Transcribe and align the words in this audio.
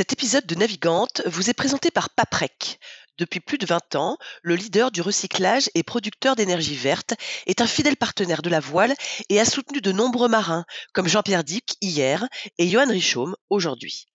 Cet 0.00 0.14
épisode 0.14 0.46
de 0.46 0.54
Navigante 0.54 1.20
vous 1.26 1.50
est 1.50 1.52
présenté 1.52 1.90
par 1.90 2.08
Paprec. 2.08 2.80
Depuis 3.18 3.38
plus 3.38 3.58
de 3.58 3.66
20 3.66 3.96
ans, 3.96 4.16
le 4.40 4.54
leader 4.54 4.90
du 4.90 5.02
recyclage 5.02 5.68
et 5.74 5.82
producteur 5.82 6.36
d'énergie 6.36 6.74
verte 6.74 7.12
est 7.44 7.60
un 7.60 7.66
fidèle 7.66 7.98
partenaire 7.98 8.40
de 8.40 8.48
la 8.48 8.60
voile 8.60 8.94
et 9.28 9.38
a 9.38 9.44
soutenu 9.44 9.82
de 9.82 9.92
nombreux 9.92 10.30
marins, 10.30 10.64
comme 10.94 11.06
Jean-Pierre 11.06 11.44
Dick 11.44 11.74
hier 11.82 12.26
et 12.56 12.66
Johan 12.66 12.88
Richaume 12.88 13.36
aujourd'hui. 13.50 14.06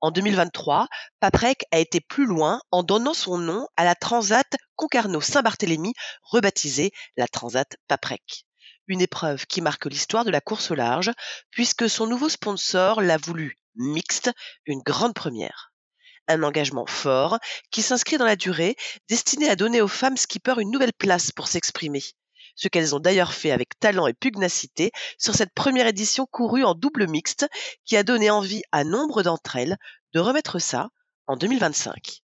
En 0.00 0.10
2023, 0.10 0.88
Paprec 1.20 1.66
a 1.72 1.78
été 1.78 2.00
plus 2.00 2.24
loin 2.24 2.62
en 2.70 2.82
donnant 2.82 3.12
son 3.12 3.36
nom 3.36 3.68
à 3.76 3.84
la 3.84 3.94
Transat 3.94 4.50
Concarneau-Saint-Barthélemy, 4.76 5.92
rebaptisée 6.22 6.90
la 7.18 7.28
Transat 7.28 7.76
Paprec. 7.86 8.46
Une 8.86 9.00
épreuve 9.00 9.46
qui 9.46 9.62
marque 9.62 9.86
l'histoire 9.86 10.24
de 10.24 10.30
la 10.30 10.40
course 10.42 10.70
au 10.70 10.74
large, 10.74 11.10
puisque 11.50 11.88
son 11.88 12.06
nouveau 12.06 12.28
sponsor 12.28 13.00
l'a 13.00 13.16
voulu 13.16 13.58
mixte, 13.76 14.30
une 14.66 14.82
grande 14.82 15.14
première. 15.14 15.72
Un 16.28 16.42
engagement 16.42 16.86
fort 16.86 17.38
qui 17.70 17.82
s'inscrit 17.82 18.18
dans 18.18 18.24
la 18.24 18.36
durée, 18.36 18.76
destiné 19.08 19.48
à 19.48 19.56
donner 19.56 19.80
aux 19.80 19.88
femmes 19.88 20.16
skippers 20.16 20.58
une 20.58 20.70
nouvelle 20.70 20.92
place 20.92 21.32
pour 21.32 21.48
s'exprimer. 21.48 22.02
Ce 22.56 22.68
qu'elles 22.68 22.94
ont 22.94 23.00
d'ailleurs 23.00 23.34
fait 23.34 23.50
avec 23.50 23.78
talent 23.78 24.06
et 24.06 24.14
pugnacité 24.14 24.92
sur 25.18 25.34
cette 25.34 25.54
première 25.54 25.86
édition 25.86 26.26
courue 26.26 26.64
en 26.64 26.74
double 26.74 27.08
mixte 27.08 27.46
qui 27.84 27.96
a 27.96 28.04
donné 28.04 28.30
envie 28.30 28.62
à 28.70 28.84
nombre 28.84 29.22
d'entre 29.22 29.56
elles 29.56 29.76
de 30.12 30.20
remettre 30.20 30.58
ça 30.58 30.90
en 31.26 31.36
2025. 31.36 32.23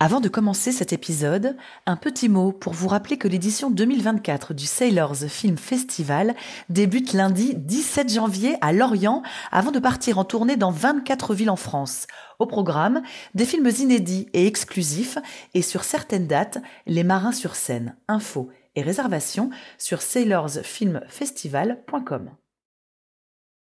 Avant 0.00 0.20
de 0.20 0.28
commencer 0.28 0.70
cet 0.70 0.92
épisode, 0.92 1.56
un 1.84 1.96
petit 1.96 2.28
mot 2.28 2.52
pour 2.52 2.72
vous 2.72 2.86
rappeler 2.86 3.18
que 3.18 3.26
l'édition 3.26 3.68
2024 3.68 4.54
du 4.54 4.64
Sailors 4.64 5.24
Film 5.28 5.58
Festival 5.58 6.36
débute 6.68 7.14
lundi 7.14 7.56
17 7.56 8.14
janvier 8.14 8.54
à 8.60 8.72
Lorient 8.72 9.24
avant 9.50 9.72
de 9.72 9.80
partir 9.80 10.18
en 10.18 10.24
tournée 10.24 10.56
dans 10.56 10.70
24 10.70 11.34
villes 11.34 11.50
en 11.50 11.56
France. 11.56 12.06
Au 12.38 12.46
programme, 12.46 13.02
des 13.34 13.44
films 13.44 13.72
inédits 13.76 14.28
et 14.34 14.46
exclusifs 14.46 15.18
et 15.54 15.62
sur 15.62 15.82
certaines 15.82 16.28
dates, 16.28 16.58
les 16.86 17.02
marins 17.02 17.32
sur 17.32 17.56
scène. 17.56 17.96
Infos 18.06 18.50
et 18.76 18.82
réservations 18.82 19.50
sur 19.78 20.00
sailorsfilmfestival.com. 20.00 22.30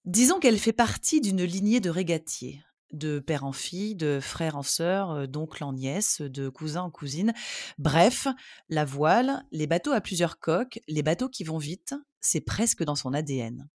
Disons 0.06 0.38
qu'elle 0.38 0.60
fait 0.60 0.72
partie 0.72 1.20
d'une 1.20 1.44
lignée 1.44 1.80
de 1.80 1.90
régatiers 1.90 2.62
de 2.94 3.19
père 3.19 3.44
en 3.44 3.52
fille, 3.52 3.96
de 3.96 4.19
frère 4.22 4.56
en 4.56 4.63
sœur, 4.63 5.28
d'oncle 5.28 5.63
en 5.63 5.74
nièce, 5.74 6.22
de 6.22 6.50
cousin 6.50 6.84
en 6.84 6.91
cousine. 6.91 7.34
Bref, 7.78 8.28
la 8.69 8.85
voile, 8.85 9.46
les 9.52 9.68
bateaux 9.68 9.91
à 9.91 10.02
plusieurs 10.02 10.40
coques, 10.40 10.79
les 10.88 11.03
bateaux 11.03 11.30
qui 11.30 11.44
vont 11.44 11.57
vite, 11.57 11.96
c'est 12.22 12.41
presque 12.41 12.84
dans 12.84 12.96
son 12.96 13.13
ADN. 13.13 13.69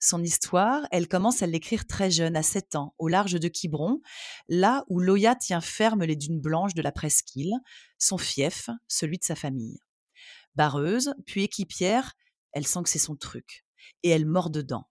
Son 0.00 0.22
histoire, 0.22 0.86
elle 0.90 1.08
commence 1.08 1.42
à 1.42 1.46
l'écrire 1.46 1.86
très 1.86 2.10
jeune, 2.10 2.36
à 2.36 2.42
7 2.42 2.74
ans, 2.74 2.94
au 2.98 3.08
large 3.08 3.38
de 3.38 3.48
Quiberon, 3.48 4.00
là 4.48 4.84
où 4.88 5.00
Loya 5.00 5.36
tient 5.36 5.60
ferme 5.60 6.04
les 6.04 6.16
dunes 6.16 6.40
blanches 6.40 6.74
de 6.74 6.82
la 6.82 6.92
presqu'île, 6.92 7.54
son 7.98 8.18
fief, 8.18 8.68
celui 8.88 9.18
de 9.18 9.24
sa 9.24 9.36
famille. 9.36 9.78
Barreuse, 10.56 11.14
puis 11.24 11.44
équipière, 11.44 12.14
elle 12.52 12.66
sent 12.66 12.80
que 12.82 12.90
c'est 12.90 12.98
son 12.98 13.16
truc, 13.16 13.64
et 14.02 14.10
elle 14.10 14.26
mord 14.26 14.50
dedans. 14.50 14.88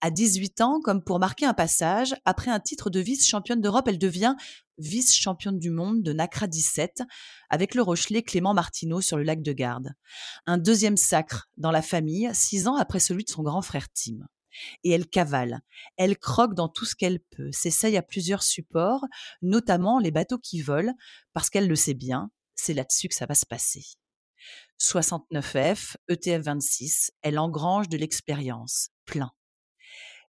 À 0.00 0.10
18 0.10 0.60
ans, 0.62 0.80
comme 0.80 1.04
pour 1.04 1.18
marquer 1.18 1.46
un 1.46 1.54
passage, 1.54 2.14
après 2.24 2.50
un 2.50 2.60
titre 2.60 2.88
de 2.88 3.00
vice-championne 3.00 3.60
d'Europe, 3.60 3.86
elle 3.88 3.98
devient 3.98 4.34
vice-championne 4.78 5.58
du 5.58 5.70
monde 5.70 6.02
de 6.02 6.12
NACRA 6.12 6.46
17 6.46 7.02
avec 7.50 7.74
le 7.74 7.82
Rochelet 7.82 8.22
Clément 8.22 8.54
Martineau 8.54 9.00
sur 9.00 9.18
le 9.18 9.24
lac 9.24 9.42
de 9.42 9.52
Garde. 9.52 9.90
Un 10.46 10.58
deuxième 10.58 10.96
sacre 10.96 11.48
dans 11.58 11.70
la 11.70 11.82
famille, 11.82 12.30
six 12.32 12.66
ans 12.66 12.76
après 12.76 12.98
celui 12.98 13.24
de 13.24 13.30
son 13.30 13.42
grand 13.42 13.62
frère 13.62 13.88
Tim. 13.92 14.26
Et 14.82 14.90
elle 14.90 15.06
cavale, 15.06 15.60
elle 15.96 16.18
croque 16.18 16.54
dans 16.54 16.68
tout 16.68 16.84
ce 16.84 16.96
qu'elle 16.96 17.20
peut, 17.20 17.52
s'essaye 17.52 17.96
à 17.96 18.02
plusieurs 18.02 18.42
supports, 18.42 19.04
notamment 19.42 19.98
les 19.98 20.10
bateaux 20.10 20.38
qui 20.38 20.60
volent, 20.60 20.94
parce 21.32 21.50
qu'elle 21.50 21.68
le 21.68 21.76
sait 21.76 21.94
bien, 21.94 22.30
c'est 22.54 22.74
là-dessus 22.74 23.08
que 23.08 23.14
ça 23.14 23.26
va 23.26 23.34
se 23.34 23.46
passer. 23.46 23.84
69F, 24.80 25.96
ETF 26.08 26.42
26, 26.42 27.12
elle 27.22 27.38
engrange 27.38 27.88
de 27.88 27.98
l'expérience, 27.98 28.88
plein 29.04 29.30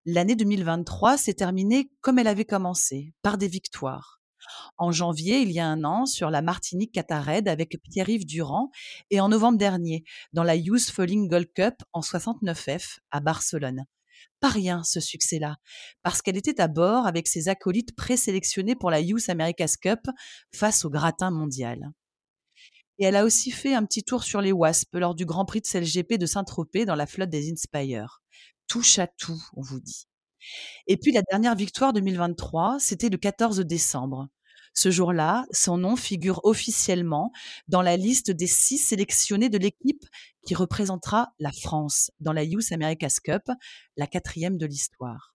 l'année 0.05 0.37
2023 0.37 1.17
s'est 1.19 1.35
terminée 1.35 1.91
comme 2.01 2.19
elle 2.19 2.27
avait 2.27 2.45
commencé, 2.45 3.13
par 3.23 3.39
des 3.39 3.49
victoires. 3.49 4.21
En 4.79 4.91
janvier, 4.91 5.41
il 5.41 5.53
y 5.53 5.61
a 5.61 5.67
un 5.67 5.85
an, 5.85 6.07
sur 6.07 6.31
la 6.31 6.43
Martinique 6.43 6.93
Catared 6.93 7.49
avec 7.49 7.77
Pierre-Yves 7.83 8.27
Durand, 8.27 8.71
et 9.11 9.21
en 9.21 9.29
novembre 9.29 9.59
dernier, 9.59 10.05
dans 10.33 10.43
la 10.43 10.57
Youth 10.57 10.91
Falling 10.91 11.29
Gold 11.29 11.53
Cup 11.55 11.75
en 11.93 12.01
69F 12.01 12.99
à 13.11 13.21
Barcelone. 13.21 13.85
Pas 14.41 14.49
rien 14.49 14.83
ce 14.83 15.01
succès-là, 15.01 15.57
parce 16.03 16.23
qu'elle 16.23 16.37
était 16.37 16.61
à 16.61 16.69
bord 16.69 17.07
avec 17.07 17.29
ses 17.29 17.49
acolytes 17.49 17.95
présélectionnés 17.95 18.75
pour 18.75 18.91
la 18.91 19.01
Youth 19.01 19.29
America's 19.29 19.77
Cup 19.77 20.01
face 20.55 20.85
au 20.85 20.91
gratin 20.91 21.31
mondial. 21.31 21.91
Et 22.99 23.05
elle 23.05 23.17
a 23.17 23.25
aussi 23.25 23.51
fait 23.51 23.75
un 23.75 23.85
petit 23.85 24.03
tour 24.03 24.25
sur 24.25 24.41
les 24.41 24.53
Wasps 24.53 24.91
lors 24.93 25.15
du 25.15 25.27
Grand 25.27 25.45
Prix 25.45 25.61
de 25.61 25.67
CLGP 25.67 26.19
de 26.19 26.27
Saint-Tropez 26.27 26.85
dans 26.85 26.95
la 26.95 27.07
flotte 27.07 27.31
des 27.31 27.51
Inspire 27.51 28.20
touche 28.71 29.01
à 29.01 29.09
tout, 29.09 29.43
on 29.57 29.63
vous 29.63 29.81
dit. 29.81 30.07
Et 30.87 30.97
puis 30.97 31.11
la 31.11 31.23
dernière 31.23 31.57
victoire 31.57 31.93
2023, 31.93 32.77
c'était 32.79 33.09
le 33.09 33.19
14 33.19 33.59
décembre. 33.61 34.29
Ce 34.75 34.93
jour-là, 34.93 35.45
son 35.51 35.77
nom 35.77 35.97
figure 35.97 36.41
officiellement 36.45 37.33
dans 37.67 37.83
la 37.83 37.97
liste 37.97 38.31
des 38.31 38.47
six 38.47 38.79
sélectionnés 38.79 39.49
de 39.49 39.59
l'équipe 39.59 40.07
qui 40.47 40.55
représentera 40.55 41.33
la 41.41 41.51
France 41.51 42.13
dans 42.21 42.33
la 42.33 42.45
Youth 42.45 42.71
America's 42.71 43.19
Cup, 43.19 43.43
la 43.97 44.07
quatrième 44.07 44.57
de 44.57 44.67
l'histoire. 44.67 45.35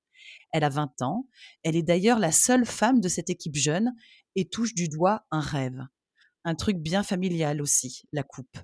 Elle 0.54 0.64
a 0.64 0.70
20 0.70 1.02
ans, 1.02 1.28
elle 1.64 1.76
est 1.76 1.84
d'ailleurs 1.84 2.20
la 2.20 2.32
seule 2.32 2.66
femme 2.66 3.02
de 3.02 3.10
cette 3.10 3.30
équipe 3.30 3.58
jeune 3.58 3.94
et 4.38 4.48
touche 4.48 4.74
du 4.74 4.88
doigt 4.88 5.26
un 5.30 5.42
rêve. 5.42 5.82
Un 6.46 6.56
truc 6.56 6.78
bien 6.78 7.04
familial 7.04 7.62
aussi, 7.62 8.04
la 8.14 8.24
coupe 8.24 8.58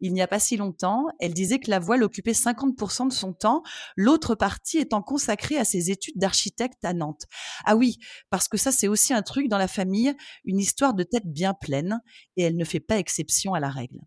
il 0.00 0.12
n'y 0.12 0.22
a 0.22 0.26
pas 0.26 0.38
si 0.38 0.56
longtemps, 0.56 1.06
elle 1.18 1.34
disait 1.34 1.58
que 1.58 1.70
la 1.70 1.78
voile 1.78 2.02
occupait 2.02 2.32
50% 2.32 3.08
de 3.08 3.12
son 3.12 3.32
temps, 3.32 3.62
l'autre 3.96 4.34
partie 4.34 4.78
étant 4.78 5.02
consacrée 5.02 5.58
à 5.58 5.64
ses 5.64 5.90
études 5.90 6.18
d'architecte 6.18 6.84
à 6.84 6.92
Nantes. 6.92 7.24
Ah 7.64 7.76
oui, 7.76 7.98
parce 8.30 8.48
que 8.48 8.56
ça 8.56 8.72
c'est 8.72 8.88
aussi 8.88 9.12
un 9.12 9.22
truc 9.22 9.48
dans 9.48 9.58
la 9.58 9.68
famille, 9.68 10.14
une 10.44 10.58
histoire 10.58 10.94
de 10.94 11.02
tête 11.02 11.26
bien 11.26 11.54
pleine, 11.54 12.00
et 12.36 12.42
elle 12.42 12.56
ne 12.56 12.64
fait 12.64 12.80
pas 12.80 12.98
exception 12.98 13.54
à 13.54 13.60
la 13.60 13.70
règle. 13.70 13.98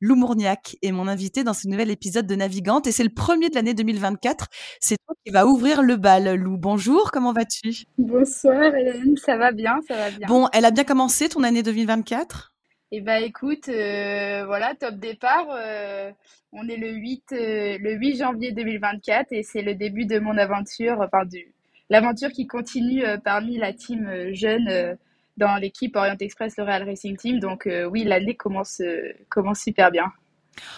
Lou 0.00 0.16
Mourniac 0.16 0.76
est 0.82 0.92
mon 0.92 1.08
invité 1.08 1.44
dans 1.44 1.54
ce 1.54 1.66
nouvel 1.66 1.90
épisode 1.90 2.26
de 2.26 2.34
Navigante 2.34 2.86
et 2.86 2.92
c'est 2.92 3.04
le 3.04 3.14
premier 3.14 3.48
de 3.48 3.54
l'année 3.54 3.72
2024. 3.72 4.48
C'est 4.80 4.96
toi 5.06 5.14
qui 5.24 5.32
va 5.32 5.46
ouvrir 5.46 5.82
le 5.82 5.96
bal. 5.96 6.34
Lou, 6.34 6.58
bonjour, 6.58 7.10
comment 7.10 7.32
vas-tu? 7.32 7.84
Bonsoir 7.96 8.74
Hélène, 8.74 9.16
ça 9.16 9.38
va 9.38 9.52
bien, 9.52 9.78
ça 9.88 9.94
va 9.96 10.10
bien. 10.10 10.26
Bon, 10.28 10.48
elle 10.52 10.66
a 10.66 10.72
bien 10.72 10.84
commencé 10.84 11.28
ton 11.28 11.42
année 11.42 11.62
2024 11.62 12.53
eh 12.96 13.00
ben 13.00 13.20
écoute, 13.24 13.68
euh, 13.68 14.44
voilà, 14.46 14.76
top 14.76 14.94
départ. 14.94 15.46
Euh, 15.50 16.12
on 16.52 16.68
est 16.68 16.76
le 16.76 16.92
8, 16.92 17.24
euh, 17.32 17.78
le 17.80 17.94
8 17.94 18.18
janvier 18.18 18.52
2024 18.52 19.32
et 19.32 19.42
c'est 19.42 19.62
le 19.62 19.74
début 19.74 20.06
de 20.06 20.20
mon 20.20 20.38
aventure, 20.38 21.00
enfin 21.00 21.24
du, 21.24 21.52
l'aventure 21.90 22.30
qui 22.30 22.46
continue 22.46 23.02
parmi 23.24 23.56
la 23.58 23.72
team 23.72 24.32
jeune 24.32 24.96
dans 25.36 25.56
l'équipe 25.56 25.96
Orient 25.96 26.14
Express 26.20 26.56
L'Oréal 26.56 26.84
Racing 26.84 27.16
Team. 27.16 27.40
Donc 27.40 27.68
oui, 27.90 28.04
l'année 28.04 28.36
commence, 28.36 28.80
commence 29.28 29.58
super 29.58 29.90
bien. 29.90 30.12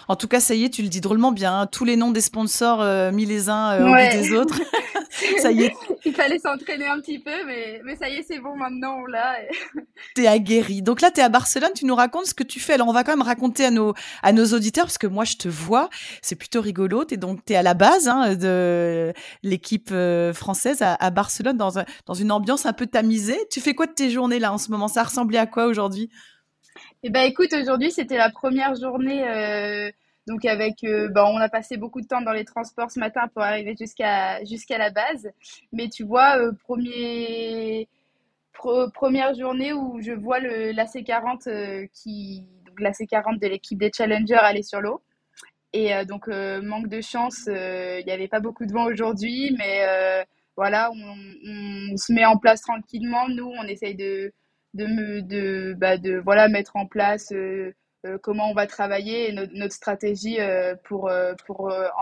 En 0.09 0.17
tout 0.17 0.27
cas, 0.27 0.41
ça 0.41 0.55
y 0.55 0.65
est, 0.65 0.71
tu 0.71 0.81
le 0.81 0.89
dis 0.89 1.03
drôlement 1.03 1.33
bien. 1.33 1.61
Hein. 1.61 1.67
Tous 1.67 1.85
les 1.85 1.97
noms 1.97 2.13
des 2.13 2.23
sponsors 2.23 2.83
mis 3.13 3.27
les 3.27 3.51
uns 3.51 3.79
au 3.79 3.89
bout 3.89 4.19
des 4.19 4.33
autres. 4.33 4.63
ça 5.39 5.51
y 5.51 5.65
est. 5.65 5.73
Il 6.05 6.15
fallait 6.15 6.39
s'entraîner 6.39 6.87
un 6.87 7.01
petit 7.01 7.19
peu, 7.19 7.45
mais, 7.47 7.81
mais 7.85 7.97
ça 7.97 8.09
y 8.09 8.17
est, 8.17 8.23
c'est 8.23 8.39
bon, 8.39 8.57
maintenant 8.57 9.05
l'a. 9.07 9.37
T'es 10.15 10.27
aguerri. 10.27 10.83
Donc 10.83 11.01
là, 11.01 11.11
tu 11.11 11.21
es 11.21 11.23
à 11.23 11.29
Barcelone, 11.29 11.71
tu 11.75 11.85
nous 11.85 11.95
racontes 11.95 12.27
ce 12.27 12.35
que 12.35 12.43
tu 12.43 12.61
fais. 12.61 12.75
Alors, 12.75 12.89
on 12.89 12.93
va 12.93 13.05
quand 13.05 13.13
même 13.13 13.27
raconter 13.27 13.65
à 13.65 13.71
nos, 13.71 13.95
à 14.23 14.33
nos 14.33 14.47
auditeurs, 14.47 14.85
parce 14.85 14.99
que 14.99 15.07
moi, 15.07 15.25
je 15.25 15.37
te 15.37 15.49
vois, 15.49 15.89
c'est 16.23 16.37
plutôt 16.37 16.61
rigolo. 16.61 17.05
Es 17.11 17.17
donc, 17.17 17.45
tu 17.45 17.53
es 17.53 17.57
à 17.57 17.63
la 17.63 17.75
base 17.75 18.09
hein, 18.09 18.35
de 18.35 19.13
l'équipe 19.43 19.91
euh, 19.93 20.33
française 20.33 20.83
à, 20.83 20.95
à 20.95 21.11
Barcelone, 21.11 21.57
dans, 21.57 21.79
un, 21.79 21.85
dans 22.07 22.15
une 22.15 22.33
ambiance 22.33 22.67
un 22.67 22.73
peu 22.73 22.87
tamisée. 22.87 23.39
Tu 23.51 23.61
fais 23.61 23.75
quoi 23.75 23.87
de 23.87 23.93
tes 23.93 24.11
journées 24.11 24.39
là 24.39 24.53
en 24.53 24.59
ce 24.59 24.71
moment? 24.71 24.89
Ça 24.89 25.03
ressemblait 25.03 25.39
à 25.39 25.47
quoi 25.47 25.67
aujourd'hui? 25.67 26.11
Eh 27.03 27.11
ben, 27.11 27.23
écoute, 27.23 27.53
aujourd'hui, 27.53 27.91
c'était 27.91 28.19
la 28.19 28.31
première 28.31 28.75
journée. 28.75 29.27
Euh 29.29 29.91
donc 30.27 30.45
avec, 30.45 30.83
euh, 30.85 31.09
bah, 31.09 31.25
on 31.27 31.37
a 31.39 31.49
passé 31.49 31.77
beaucoup 31.77 32.01
de 32.01 32.07
temps 32.07 32.21
dans 32.21 32.33
les 32.33 32.45
transports 32.45 32.91
ce 32.91 32.99
matin 32.99 33.29
pour 33.33 33.43
arriver 33.43 33.75
jusqu'à 33.79 34.45
jusqu'à 34.45 34.79
la 34.79 34.91
base. 34.91 35.31
Mais 35.73 35.89
tu 35.89 36.05
vois, 36.05 36.39
euh, 36.39 36.53
première 38.93 39.35
journée 39.35 39.73
où 39.73 40.01
je 40.01 40.13
vois 40.13 40.41
le 40.41 40.73
l'AC40 40.73 41.49
euh, 41.49 41.87
qui, 41.93 42.45
donc 42.65 42.81
l'AC40 42.81 43.39
de 43.41 43.47
l'équipe 43.47 43.79
des 43.79 43.91
Challengers 43.95 44.35
aller 44.35 44.63
sur 44.63 44.81
l'eau. 44.81 45.03
Et 45.73 45.91
donc 46.07 46.29
manque 46.29 46.89
de 46.89 47.03
chance, 47.03 47.43
il 47.49 48.03
n'y 48.07 48.13
avait 48.13 48.29
pas 48.29 48.41
beaucoup 48.41 48.65
de 48.65 48.73
vent 48.73 48.87
aujourd'hui, 48.87 49.55
mais 49.59 49.85
voilà, 50.57 50.91
on, 50.91 51.97
se 51.97 52.13
met 52.15 52.25
en 52.25 52.39
place 52.39 52.63
tranquillement. 52.63 53.29
Nous, 53.29 53.45
on 53.45 53.63
essaye 53.65 53.95
de 53.95 54.33
de 54.75 54.87
me 54.87 55.23
de, 55.23 55.75
bah, 55.75 55.97
de 55.99 56.19
voilà 56.19 56.49
mettre 56.49 56.77
en 56.77 56.87
place 56.87 57.33
euh, 57.33 57.75
comment 58.23 58.51
on 58.51 58.55
va 58.55 58.67
travailler 58.67 59.31
et 59.31 59.33
notre 59.33 59.75
stratégie 59.75 60.41
euh, 60.41 60.75
pour, 60.85 61.09
euh, 61.09 61.35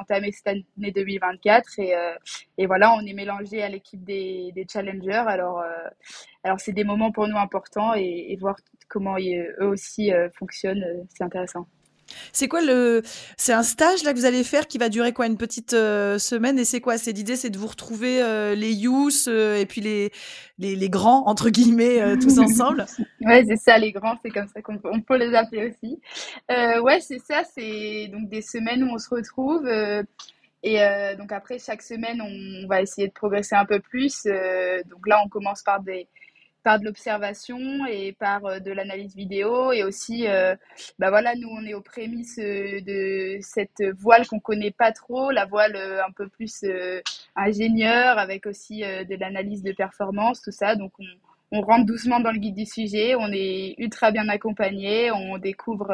entamer 0.01 0.33
cette 0.33 0.47
année 0.47 0.93
2024. 0.95 1.79
Et, 1.79 1.95
et 2.59 2.67
voilà, 2.67 2.93
on 2.95 3.01
est 3.07 3.13
mélangé 3.13 3.63
à 3.63 3.69
l'équipe 3.69 4.03
des, 4.05 4.53
challengers. 4.71 5.25
Alors, 5.27 5.65
c'est 6.59 6.73
des 6.73 6.85
moments 6.85 7.13
pour 7.13 7.29
nous 7.29 7.37
importants 7.39 7.95
et, 7.95 8.27
et 8.31 8.37
voir 8.37 8.57
comment 8.89 9.17
eux 9.19 9.67
aussi 9.67 10.11
fonctionnent, 10.39 11.07
c'est 11.09 11.25
intéressant. 11.25 11.67
C'est 12.33 12.49
quoi 12.49 12.61
le. 12.63 13.03
C'est 13.37 13.53
un 13.53 13.63
stage 13.63 14.03
là 14.05 14.13
que 14.13 14.19
vous 14.19 14.25
allez 14.25 14.45
faire 14.45 14.67
qui 14.67 14.79
va 14.79 14.89
durer 14.89 15.13
quoi 15.13 15.27
Une 15.27 15.37
petite 15.37 15.75
euh, 15.75 16.19
semaine 16.19 16.59
Et 16.59 16.65
c'est 16.65 16.81
quoi? 16.81 16.99
C'est 16.99 17.13
l'idée, 17.13 17.37
c'est 17.37 17.51
de 17.51 17.59
vous 17.59 17.67
retrouver 17.67 18.23
euh, 18.23 18.55
les 18.55 18.73
youths 18.73 19.29
euh, 19.29 19.57
et 19.57 19.67
puis 19.67 19.81
les, 19.81 20.11
les, 20.59 20.77
les, 20.77 20.89
grands, 20.89 21.27
entre 21.27 21.51
guillemets, 21.51 22.17
tous 22.19 22.39
ensemble 22.41 22.87
Ouais, 23.21 23.45
c'est 23.47 23.57
ça, 23.57 23.79
les 23.79 23.93
grands, 23.93 24.17
c'est 24.23 24.31
comme 24.31 24.49
ça 24.49 24.63
qu'on 24.63 24.79
peut, 24.79 24.91
on 24.93 25.01
peut 25.01 25.17
les 25.17 25.35
appeler 25.35 25.71
aussi. 25.71 26.01
ouais, 26.49 27.01
c'est 27.01 27.21
ça, 27.21 27.43
c'est 27.45 28.09
donc 28.09 28.29
des 28.29 28.43
semaines 28.43 28.85
où 28.85 28.93
on 28.93 28.99
se 28.99 29.09
retrouve. 29.09 29.69
et 30.63 30.79
donc 31.19 31.33
après, 31.33 31.59
chaque 31.59 31.83
semaine, 31.83 32.21
on, 32.21 32.69
va 32.69 32.83
essayer 32.83 33.09
de 33.09 33.13
progresser 33.13 33.55
un 33.55 33.67
peu 33.67 33.81
plus. 33.81 34.25
donc 34.25 35.07
là, 35.07 35.21
on 35.25 35.29
commence 35.29 35.63
par 35.63 35.81
des 35.81 36.09
par 36.65 36.81
de 36.81 36.87
l'observation 36.87 37.59
et 37.87 38.13
par 38.13 38.45
euh, 38.47 38.59
de 38.59 38.73
l'analyse 38.73 39.15
vidéo 39.15 39.71
et 39.71 39.85
aussi 39.85 40.27
euh, 40.27 40.57
bah 40.99 41.11
voilà 41.11 41.37
nous 41.37 41.49
on 41.49 41.65
est 41.65 41.75
aux 41.75 41.83
prémices 41.83 42.39
euh, 42.39 42.81
de 42.81 43.39
cette 43.43 43.83
voile 43.97 44.27
qu'on 44.27 44.41
connaît 44.41 44.73
pas 44.73 44.91
trop 44.91 45.31
la 45.31 45.45
voile 45.45 45.77
un 45.77 46.11
peu 46.13 46.27
plus 46.29 46.65
ingénieur 47.37 48.19
avec 48.19 48.47
aussi 48.47 48.81
de 48.81 49.15
l'analyse 49.21 49.63
de 49.63 49.73
performance 49.73 50.41
tout 50.41 50.51
ça. 50.51 50.75
Donc 50.75 50.93
on, 50.99 51.59
on, 51.59 51.61
rentre 51.61 51.85
doucement 51.87 52.21
dans 52.21 52.33
le 52.33 52.39
guide 52.39 52.57
du 52.57 52.67
sujet 52.67 53.15
on 53.15 53.31
est 53.33 53.75
ultra 53.79 54.11
bien 54.11 54.29
accompagné 54.29 55.11
on 55.13 55.39
découvre 55.39 55.93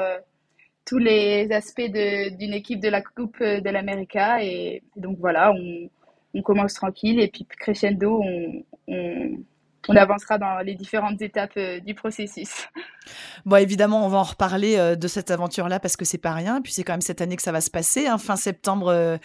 tous 0.86 0.98
les 0.98 1.50
aspects 1.52 1.90
d'une 1.90 2.54
équipe 2.54 2.80
de 2.80 2.88
la 2.88 3.02
Coupe 3.02 3.40
de 3.42 3.70
l'América 3.70 4.42
et, 4.42 4.82
donc 4.96 5.18
voilà 5.18 5.52
on, 5.52 5.90
on 6.34 6.42
commence 6.42 6.74
tranquille 6.74 7.20
et 7.20 7.28
puis 7.28 7.44
crescendo 7.44 8.22
on 8.86 9.44
on 9.88 9.96
avancera 9.96 10.38
dans 10.38 10.58
les 10.58 10.74
différentes 10.74 11.20
étapes 11.22 11.56
euh, 11.56 11.80
du 11.80 11.94
processus. 11.94 12.68
Bon, 13.46 13.56
évidemment, 13.56 14.04
on 14.04 14.08
va 14.08 14.18
en 14.18 14.22
reparler 14.22 14.76
euh, 14.76 14.94
de 14.94 15.08
cette 15.08 15.30
aventure-là 15.30 15.80
parce 15.80 15.96
que 15.96 16.04
c'est 16.04 16.18
pas 16.18 16.32
rien. 16.32 16.60
Puis 16.60 16.72
c'est 16.72 16.84
quand 16.84 16.92
même 16.92 17.00
cette 17.00 17.22
année 17.22 17.34
que 17.34 17.42
ça 17.42 17.50
va 17.50 17.62
se 17.62 17.70
passer, 17.70 18.06
hein, 18.06 18.18
fin 18.18 18.36
septembre, 18.36 18.88
euh, 18.88 19.16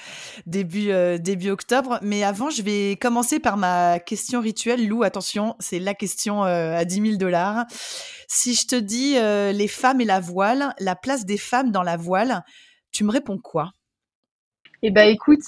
début, 0.47 0.89
début 1.19 1.49
octobre. 1.49 1.99
Mais 2.01 2.23
avant, 2.23 2.49
je 2.49 2.63
vais 2.63 2.95
commencer 2.95 3.39
par 3.39 3.57
ma 3.57 3.99
question 3.99 4.39
rituelle. 4.39 4.87
Lou, 4.87 5.03
attention, 5.03 5.55
c'est 5.59 5.77
la 5.77 5.93
question 5.93 6.43
à 6.43 6.83
10 6.83 7.01
000 7.01 7.17
dollars. 7.17 7.65
Si 8.27 8.55
je 8.55 8.65
te 8.65 8.75
dis 8.75 9.17
les 9.53 9.67
femmes 9.67 10.01
et 10.01 10.05
la 10.05 10.21
voile, 10.21 10.73
la 10.79 10.95
place 10.95 11.25
des 11.25 11.37
femmes 11.37 11.71
dans 11.71 11.83
la 11.83 11.97
voile, 11.97 12.43
tu 12.91 13.03
me 13.03 13.11
réponds 13.11 13.37
quoi? 13.37 13.71
Eh 14.81 14.89
ben, 14.89 15.09
écoute, 15.09 15.47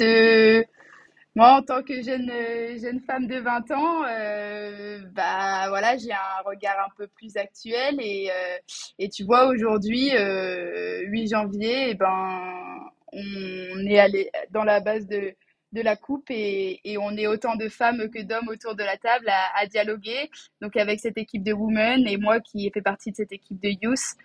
moi, 1.38 1.60
en 1.60 1.62
tant 1.62 1.84
que 1.84 2.02
jeune, 2.02 2.32
euh, 2.32 2.80
jeune 2.80 3.00
femme 3.02 3.28
de 3.28 3.38
20 3.38 3.70
ans, 3.70 4.04
euh, 4.10 5.00
bah 5.14 5.70
voilà, 5.70 5.96
j'ai 5.96 6.12
un 6.12 6.42
regard 6.44 6.80
un 6.84 6.90
peu 6.98 7.06
plus 7.06 7.38
actuel 7.38 7.98
et, 8.00 8.32
euh, 8.32 8.58
et 8.98 9.08
tu 9.08 9.24
vois 9.24 9.46
aujourd'hui, 9.46 10.14
8 10.14 11.28
janvier, 11.28 11.90
et 11.90 11.90
eh 11.92 11.94
ben 11.94 12.90
on 13.14 13.86
est 13.86 14.00
allé 14.00 14.32
dans 14.50 14.64
la 14.64 14.80
base 14.80 15.06
de, 15.06 15.36
de 15.74 15.82
la 15.84 15.96
coupe 15.96 16.26
et, 16.32 16.80
et, 16.84 16.98
on 16.98 17.12
est 17.12 17.28
autant 17.28 17.56
de 17.56 17.70
femmes 17.70 18.10
que 18.10 18.24
d'hommes 18.24 18.48
autour 18.48 18.74
de 18.74 18.84
la 18.84 18.98
table 18.98 19.30
à, 19.30 19.60
à, 19.60 19.68
dialoguer. 19.68 20.32
Donc 20.62 20.76
avec 20.76 21.00
cette 21.00 21.20
équipe 21.20 21.44
de 21.44 21.54
women 21.54 22.08
et 22.08 22.18
moi 22.18 22.40
qui 22.40 22.66
ai 22.66 22.72
fait 22.72 22.82
partie 22.82 23.12
de 23.12 23.16
cette 23.16 23.32
équipe 23.32 23.62
de 23.62 23.70
youth, 23.84 24.18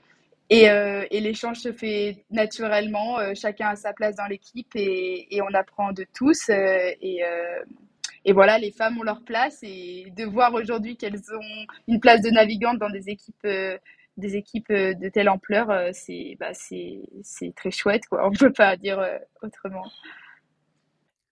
et, 0.52 0.68
euh, 0.68 1.06
et 1.10 1.20
l'échange 1.20 1.60
se 1.60 1.72
fait 1.72 2.26
naturellement, 2.30 3.18
euh, 3.18 3.32
chacun 3.34 3.68
a 3.68 3.76
sa 3.76 3.94
place 3.94 4.16
dans 4.16 4.26
l'équipe 4.26 4.70
et, 4.74 5.40
on 5.40 5.54
apprend 5.54 5.92
de 5.92 6.04
tous. 6.14 6.50
Euh, 6.50 6.90
et, 7.00 8.32
voilà, 8.34 8.58
les 8.58 8.70
femmes 8.70 8.98
ont 8.98 9.02
leur 9.02 9.22
place 9.24 9.60
et 9.62 10.12
de 10.14 10.24
voir 10.24 10.52
aujourd'hui 10.52 10.98
qu'elles 10.98 11.22
ont 11.32 11.66
une 11.88 12.00
place 12.00 12.20
de 12.20 12.28
navigante 12.28 12.78
dans 12.78 12.90
des 12.90 13.08
équipes, 13.08 13.48
des 14.18 14.36
équipes 14.36 14.70
de 14.70 15.08
telle 15.08 15.30
ampleur, 15.30 15.72
c'est 15.94 16.36
bah, 16.38 16.52
très 17.56 17.70
chouette. 17.70 18.02
On 18.10 18.30
ne 18.30 18.36
peut 18.36 18.52
pas 18.52 18.76
dire 18.76 19.02
autrement. 19.42 19.90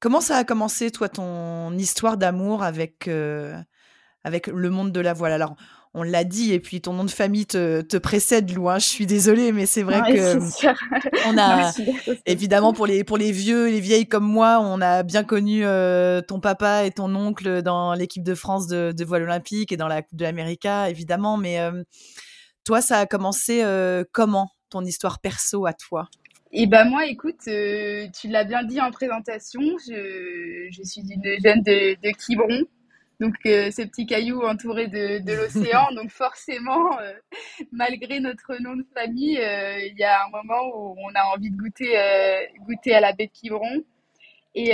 Comment 0.01 0.23
ça 0.23 0.39
a 0.39 0.45
commencé, 0.45 0.91
toi, 0.91 1.11
ton 1.11 1.77
histoire 1.77 2.17
d'amour 2.17 2.63
avec, 2.63 3.07
avec 4.25 4.47
le 4.47 4.71
monde 4.71 4.93
de 4.93 5.01
la 5.01 5.13
voile? 5.13 5.33
Alors, 5.33 5.57
on 5.93 6.05
l'a 6.05 6.23
dit, 6.23 6.53
et 6.53 6.61
puis 6.61 6.81
ton 6.81 6.93
nom 6.93 7.05
de 7.05 7.11
famille 7.11 7.47
te, 7.47 7.97
précède, 7.97 8.53
Lou. 8.55 8.69
Hein, 8.69 8.79
je 8.79 8.87
suis 8.87 9.07
désolée, 9.07 9.51
mais 9.51 9.67
c'est 9.67 9.83
vrai 9.83 10.01
que 10.01 10.39
on 11.29 11.37
a 11.37 11.73
évidemment 12.27 12.73
pour 12.73 12.87
les 12.87 13.03
pour 13.03 13.19
les 13.19 13.33
vieux, 13.33 13.67
les 13.67 13.81
vieilles 13.81 14.07
comme 14.07 14.27
moi, 14.27 14.61
on 14.61 14.81
a 14.81 15.03
bien 15.03 15.25
connu 15.25 15.65
euh, 15.65 16.21
ton 16.21 16.39
papa 16.39 16.85
et 16.85 16.93
ton 16.93 17.13
oncle 17.17 17.63
dans 17.63 17.95
l'équipe 17.95 18.23
de 18.23 18.37
France 18.37 18.69
de, 18.69 19.05
voile 19.05 19.23
olympique 19.23 19.73
et 19.73 19.77
dans 19.77 19.89
la 19.89 20.03
Coupe 20.03 20.17
de 20.17 20.25
l'Amérique, 20.25 20.67
évidemment. 20.67 21.37
Mais 21.37 21.59
euh, 21.59 21.83
toi, 22.65 22.81
ça 22.81 22.99
a 22.99 23.07
commencé 23.07 23.63
euh, 23.65 24.05
comment 24.13 24.51
ton 24.71 24.85
histoire 24.85 25.19
perso 25.19 25.67
à 25.67 25.73
toi? 25.73 26.09
Et 26.53 26.63
eh 26.63 26.67
ben 26.67 26.85
moi, 26.85 27.07
écoute, 27.07 27.43
tu 27.45 28.29
l'as 28.29 28.45
bien 28.45 28.65
dit 28.65 28.81
en 28.81 28.91
présentation, 28.91 29.61
je, 29.89 30.83
suis 30.83 31.01
une 31.01 31.23
jeune 31.43 31.63
de, 31.63 31.95
de 31.95 32.17
Quiberon, 32.17 32.65
donc 33.21 33.35
euh, 33.45 33.71
ces 33.71 33.87
petits 33.87 34.07
cailloux 34.07 34.43
entourés 34.43 34.89
de, 34.89 35.19
de 35.19 35.33
l'océan. 35.35 35.89
donc 35.95 36.11
forcément, 36.11 36.99
euh, 37.01 37.13
malgré 37.71 38.19
notre 38.19 38.57
nom 38.61 38.75
de 38.75 38.85
famille, 38.95 39.39
euh, 39.39 39.79
il 39.87 39.97
y 39.99 40.05
a 40.05 40.25
un 40.25 40.31
moment 40.31 40.75
où 40.75 40.97
on 40.99 41.15
a 41.15 41.25
envie 41.35 41.51
de 41.51 41.57
goûter, 41.57 41.97
goûter 42.67 42.95
à 42.95 43.01
la 43.01 43.13
baie 43.13 43.27
de 43.27 43.33
Quiberon. 43.33 43.85
Et 44.55 44.73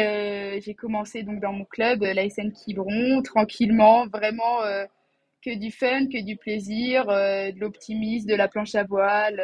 j'ai 0.63 0.75
commencé 0.75 1.23
donc 1.23 1.41
dans 1.41 1.53
mon 1.53 1.65
club, 1.65 2.03
l'ASN 2.03 2.51
Quiberon, 2.53 3.21
tranquillement, 3.23 4.07
vraiment 4.07 4.61
que 5.45 5.55
du 5.55 5.71
fun, 5.71 6.07
que 6.07 6.25
du 6.25 6.37
plaisir, 6.37 7.07
de 7.07 7.61
l'optimisme, 7.61 8.27
de 8.27 8.35
la 8.35 8.49
planche 8.49 8.75
à 8.75 8.85
voile, 8.85 9.43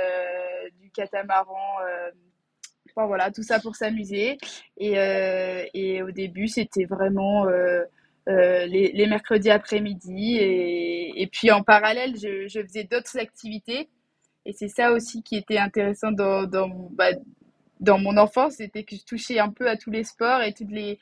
du 0.80 0.90
catamaran. 0.90 1.76
Enfin, 2.88 3.06
voilà, 3.06 3.30
tout 3.30 3.42
ça 3.42 3.60
pour 3.60 3.76
s'amuser. 3.76 4.38
Et, 4.78 4.94
et, 5.74 6.02
au 6.02 6.10
début, 6.12 6.48
c'était 6.48 6.86
vraiment 6.86 7.46
euh, 8.28 8.66
les, 8.66 8.92
les, 8.92 9.06
mercredis 9.06 9.50
après-midi. 9.50 10.36
Et, 10.38 11.22
et, 11.22 11.26
puis 11.26 11.50
en 11.50 11.62
parallèle, 11.62 12.14
je, 12.16 12.46
je 12.48 12.62
faisais 12.62 12.84
d'autres 12.84 13.18
activités. 13.18 13.88
Et 14.44 14.52
c'est 14.52 14.68
ça 14.68 14.92
aussi 14.92 15.22
qui 15.22 15.36
était 15.36 15.58
intéressant 15.58 16.12
dans, 16.12 16.44
dans, 16.44 16.68
bah, 16.68 17.10
dans 17.80 17.98
mon 17.98 18.16
enfance, 18.16 18.54
c'était 18.54 18.84
que 18.84 18.96
je 18.96 19.04
touchais 19.04 19.38
un 19.38 19.50
peu 19.50 19.68
à 19.68 19.76
tous 19.76 19.90
les 19.90 20.04
sports 20.04 20.42
et 20.42 20.52
toutes 20.52 20.70
les, 20.70 20.98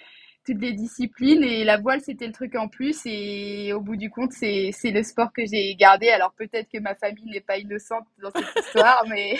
toutes 0.46 0.60
les 0.60 0.72
disciplines. 0.72 1.44
Et 1.44 1.64
la 1.64 1.78
voile, 1.78 2.00
c'était 2.00 2.26
le 2.26 2.32
truc 2.32 2.54
en 2.54 2.68
plus. 2.68 3.02
Et 3.04 3.72
au 3.72 3.80
bout 3.80 3.96
du 3.96 4.10
compte, 4.10 4.32
c'est 4.32 4.72
le 4.84 5.02
sport 5.02 5.32
que 5.32 5.42
j'ai 5.44 5.74
gardé. 5.76 6.08
Alors 6.08 6.32
peut-être 6.32 6.68
que 6.70 6.78
ma 6.78 6.94
famille 6.94 7.30
n'est 7.30 7.40
pas 7.40 7.58
innocente 7.58 8.06
dans 8.22 8.30
cette 8.30 8.44
histoire, 8.64 9.04
mais, 9.08 9.36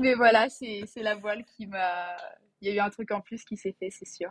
mais 0.00 0.14
voilà, 0.14 0.48
c'est 0.48 0.84
la 0.96 1.14
voile 1.14 1.44
qui 1.56 1.66
m'a... 1.66 2.16
Il 2.60 2.68
y 2.68 2.70
a 2.70 2.74
eu 2.76 2.78
un 2.78 2.90
truc 2.90 3.10
en 3.10 3.20
plus 3.20 3.44
qui 3.44 3.56
s'est 3.56 3.74
fait, 3.78 3.90
c'est 3.90 4.08
sûr. 4.08 4.30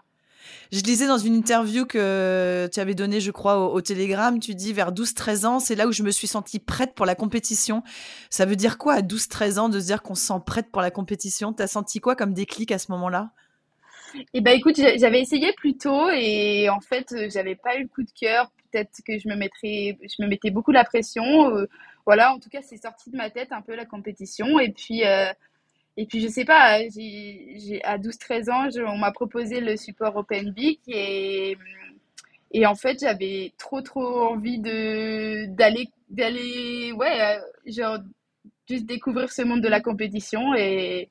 Je 0.71 0.81
lisais 0.81 1.07
dans 1.07 1.17
une 1.17 1.35
interview 1.35 1.85
que 1.85 2.69
tu 2.73 2.79
avais 2.79 2.95
donnée, 2.95 3.19
je 3.19 3.31
crois, 3.31 3.73
au, 3.73 3.81
Télégramme, 3.81 4.39
tu 4.39 4.55
dis 4.55 4.73
vers 4.73 4.91
12-13 4.91 5.45
ans, 5.45 5.59
c'est 5.59 5.75
là 5.75 5.87
où 5.87 5.91
je 5.91 6.03
me 6.03 6.11
suis 6.11 6.27
sentie 6.27 6.59
prête 6.59 6.93
pour 6.93 7.05
la 7.05 7.15
compétition. 7.15 7.83
Ça 8.29 8.45
veut 8.45 8.55
dire 8.55 8.77
quoi 8.77 8.93
à 8.95 9.01
12-13 9.01 9.59
ans 9.59 9.69
de 9.69 9.79
se 9.79 9.85
dire 9.85 10.01
qu'on 10.01 10.15
se 10.15 10.25
sent 10.25 10.41
prête 10.45 10.71
pour 10.71 10.81
la 10.81 10.91
compétition? 10.91 11.53
T'as 11.53 11.67
senti 11.67 11.99
quoi 11.99 12.15
comme 12.15 12.33
déclic 12.33 12.71
à 12.71 12.77
ce 12.77 12.91
moment-là? 12.91 13.31
Et 14.33 14.41
ben 14.41 14.51
écoute, 14.51 14.75
j'avais 14.75 15.21
essayé 15.21 15.53
plus 15.53 15.77
tôt 15.77 16.09
et 16.09 16.69
en 16.69 16.81
fait, 16.81 17.13
j'avais 17.29 17.55
pas 17.55 17.77
eu 17.77 17.83
le 17.83 17.87
coup 17.87 18.03
de 18.03 18.11
cœur. 18.11 18.51
Peut-être 18.71 19.01
que 19.05 19.17
je 19.17 19.27
me 19.27 19.35
mettrais, 19.35 19.97
je 20.01 20.23
me 20.23 20.27
mettais 20.27 20.51
beaucoup 20.51 20.71
la 20.71 20.83
pression. 20.83 21.23
voilà, 22.05 22.33
en 22.33 22.39
tout 22.39 22.49
cas, 22.49 22.61
c'est 22.61 22.81
sorti 22.81 23.09
de 23.09 23.17
ma 23.17 23.29
tête 23.29 23.51
un 23.51 23.61
peu 23.61 23.75
la 23.75 23.85
compétition. 23.85 24.59
Et 24.59 24.69
puis, 24.71 25.03
et 25.97 26.05
puis 26.05 26.21
je 26.21 26.27
sais 26.27 26.45
pas, 26.45 26.79
j'ai 26.89 27.81
à 27.83 27.97
12-13 27.97 28.51
ans, 28.51 28.69
on 28.87 28.97
m'a 28.97 29.11
proposé 29.11 29.59
le 29.59 29.75
support 29.77 30.15
OpenVic 30.15 30.81
et 30.87 31.57
et 32.53 32.65
en 32.65 32.75
fait, 32.75 32.99
j'avais 32.99 33.53
trop 33.57 33.81
trop 33.81 34.23
envie 34.29 34.59
d'aller 34.59 35.87
d'aller 36.09 36.91
ouais, 36.93 37.39
genre 37.65 37.99
juste 38.69 38.85
découvrir 38.85 39.31
ce 39.31 39.41
monde 39.43 39.61
de 39.61 39.67
la 39.69 39.81
compétition 39.81 40.53
et 40.55 41.09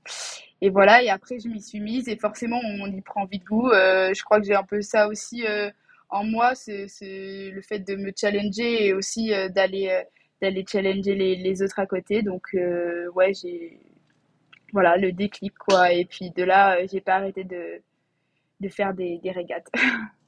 et 0.62 0.68
voilà, 0.70 1.02
et 1.02 1.08
après, 1.08 1.38
je 1.38 1.49
m'y 1.49 1.62
suis 1.62 1.80
mise 1.80 2.08
et 2.08 2.16
forcément, 2.16 2.60
on 2.62 2.87
y 2.92 3.00
prend 3.00 3.25
vite 3.25 3.44
goût. 3.44 3.70
Euh, 3.70 4.12
je 4.14 4.22
crois 4.22 4.40
que 4.40 4.46
j'ai 4.46 4.54
un 4.54 4.62
peu 4.62 4.82
ça 4.82 5.08
aussi 5.08 5.46
euh, 5.46 5.70
en 6.10 6.25
moi, 6.25 6.54
c'est 6.54 6.87
le 7.00 7.62
fait 7.62 7.78
de 7.80 7.96
me 7.96 8.12
challenger 8.16 8.87
et 8.87 8.92
aussi 8.94 9.32
euh, 9.32 9.49
d'aller 9.49 10.02
d'aller 10.42 10.64
challenger 10.70 11.14
les, 11.14 11.37
les, 11.37 11.62
autres 11.62 11.78
à 11.78 11.87
côté. 11.87 12.22
Donc, 12.22 12.42
ouais, 13.14 13.32
j'ai 13.34 13.78
voilà 14.73 14.97
le 14.97 15.12
déclic, 15.12 15.55
quoi. 15.59 15.93
Et 15.93 16.05
puis 16.05 16.31
de 16.31 16.43
là, 16.43 16.85
j'ai 16.87 17.00
pas 17.00 17.15
arrêté 17.15 17.45
de, 17.45 17.83
de 18.61 18.69
faire 18.69 18.95
des, 18.95 19.19
des 19.19 19.31
régates. 19.31 19.69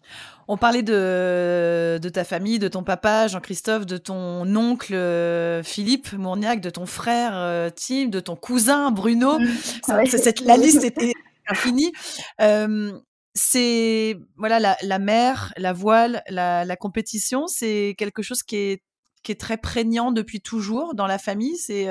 On 0.48 0.56
parlait 0.56 0.82
de, 0.82 1.98
de, 2.02 2.08
ta 2.08 2.24
famille, 2.24 2.58
de 2.58 2.68
ton 2.68 2.82
papa 2.82 3.28
Jean-Christophe, 3.28 3.86
de 3.86 3.96
ton 3.96 4.56
oncle 4.56 4.94
euh, 4.94 5.62
Philippe 5.62 6.12
Mourniac, 6.12 6.60
de 6.60 6.70
ton 6.70 6.86
frère 6.86 7.32
euh, 7.34 7.70
Tim, 7.70 8.08
de 8.08 8.20
ton 8.20 8.36
cousin 8.36 8.90
Bruno. 8.90 9.38
Mmh. 9.88 10.44
la 10.44 10.56
liste 10.56 10.84
était 10.84 11.12
infinie. 11.48 11.92
Euh, 12.40 12.92
c'est 13.34 14.16
voilà 14.36 14.60
la, 14.60 14.76
la, 14.82 14.98
mer, 14.98 15.52
la 15.56 15.72
voile, 15.72 16.22
la, 16.28 16.64
la 16.64 16.76
compétition, 16.76 17.46
c'est 17.46 17.94
quelque 17.98 18.22
chose 18.22 18.42
qui 18.42 18.56
est 18.56 18.82
qui 19.22 19.32
est 19.32 19.40
très 19.40 19.56
prégnant 19.56 20.12
depuis 20.12 20.40
toujours 20.40 20.94
dans 20.94 21.06
la 21.06 21.18
famille. 21.18 21.56
C'est 21.56 21.86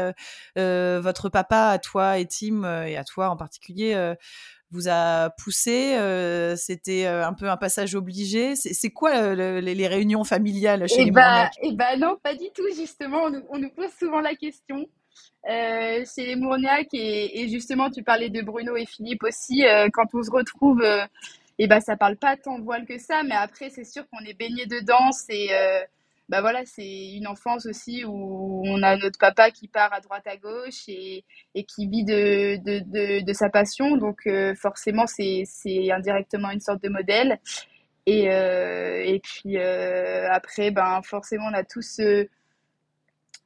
votre 0.56 1.30
papa 1.30 1.70
à 1.70 1.80
toi 1.80 2.18
et 2.18 2.28
Tim 2.28 2.86
et 2.86 2.98
à 2.98 3.04
toi 3.04 3.30
en 3.30 3.38
particulier 3.38 4.16
vous 4.72 4.88
a 4.88 5.30
poussé 5.32 5.96
C'était 6.56 7.06
un 7.06 7.34
peu 7.34 7.50
un 7.50 7.58
passage 7.58 7.96
obligé 7.96 8.56
C'est 8.56 8.90
quoi 8.90 9.34
les, 9.34 9.88
réunions 9.88 10.24
familiales 10.24 10.88
chez 10.88 11.02
et 11.02 11.06
les 11.06 11.12
bah, 11.12 11.50
Eh 11.62 11.74
bah 11.74 11.98
non, 11.98 12.18
pas 12.22 12.36
du 12.36 12.50
tout, 12.56 12.68
justement. 12.76 13.30
On, 13.50 13.60
nous 13.60 13.70
pose 13.70 13.92
souvent 14.00 14.22
la 14.22 14.36
question. 14.36 14.88
Euh, 15.50 16.06
chez 16.06 16.26
les 16.26 16.36
Mourniac, 16.36 16.88
et, 16.94 17.48
justement, 17.50 17.90
tu 17.90 18.04
parlais 18.04 18.30
de 18.30 18.42
Bruno 18.42 18.76
et 18.76 18.86
Philippe 18.86 19.24
aussi, 19.24 19.64
quand 19.94 20.08
on 20.14 20.24
se 20.24 20.32
retrouve, 20.32 20.84
et 21.60 21.68
bah, 21.68 21.82
ça 21.82 21.98
parle 21.98 22.18
pas 22.18 22.38
tant 22.38 22.58
de 22.58 22.64
voile 22.64 22.86
que 22.86 22.98
ça, 22.98 23.24
mais 23.24 23.36
après, 23.36 23.70
c'est 23.70 23.86
sûr 23.86 24.04
qu'on 24.10 24.26
est 24.26 24.34
baigné 24.34 24.66
dedans. 24.66 25.12
C'est 25.12 25.50
bah 26.32 26.40
voilà, 26.40 26.62
c'est 26.66 27.12
une 27.12 27.28
enfance 27.28 27.66
aussi 27.66 28.06
où 28.06 28.64
on 28.66 28.84
a 28.84 28.96
notre 28.96 29.20
papa 29.20 29.52
qui 29.52 29.68
part 29.68 29.92
à 29.92 30.00
droite 30.00 30.26
à 30.28 30.38
gauche 30.38 30.88
et, 30.88 31.26
et 31.56 31.66
qui 31.66 31.88
vit 31.90 32.06
de, 32.06 32.56
de, 32.64 33.20
de, 33.22 33.34
sa 33.34 33.50
passion. 33.50 33.98
Donc 33.98 34.26
euh, 34.28 34.56
forcément, 34.56 35.08
c'est 35.08 35.44
indirectement 35.92 36.50
une 36.52 36.62
sorte 36.62 36.82
de 36.84 36.88
modèle. 36.88 37.38
Et, 38.06 38.32
euh, 38.32 39.04
et 39.04 39.20
puis 39.20 39.58
euh, 39.58 40.32
après, 40.32 40.72
ben, 40.72 41.02
forcément, 41.04 41.48
on 41.52 41.54
a 41.54 41.66
tous... 41.66 42.00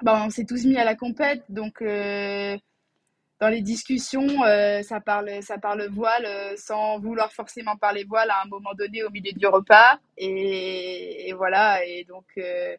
Ben, 0.03 0.25
on 0.27 0.29
s'est 0.29 0.45
tous 0.45 0.63
mis 0.65 0.77
à 0.77 0.85
la 0.85 0.93
compète. 0.93 1.43
Donc 1.49 1.81
dans 3.45 3.51
les 3.51 3.61
discussions, 3.61 4.43
euh, 4.43 4.81
ça 4.81 4.99
parle, 4.99 5.29
ça 5.43 5.59
parle 5.59 5.87
voile 5.91 6.25
euh, 6.25 6.55
sans 6.57 6.97
vouloir 6.97 7.31
forcément 7.31 7.77
parler 7.77 8.03
voile 8.03 8.31
à 8.31 8.41
un 8.43 8.47
moment 8.47 8.73
donné 8.73 9.03
au 9.03 9.11
milieu 9.11 9.33
du 9.33 9.45
repas. 9.45 9.99
Et, 10.17 11.31
voilà. 11.37 11.85
Et 11.85 12.05
donc, 12.05 12.25
euh, 12.39 12.75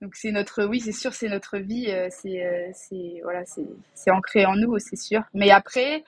donc 0.00 0.16
c'est 0.16 0.32
notre, 0.32 0.64
oui, 0.64 0.80
c'est 0.80 0.90
sûr, 0.90 1.14
c'est 1.14 1.28
notre 1.28 1.58
vie. 1.58 1.86
c'est, 2.10 3.20
voilà, 3.22 3.44
c'est, 3.94 4.10
ancré 4.10 4.44
en 4.44 4.56
nous, 4.56 4.76
c'est 4.80 4.96
sûr. 4.96 5.22
Mais 5.34 5.50
après, 5.50 6.02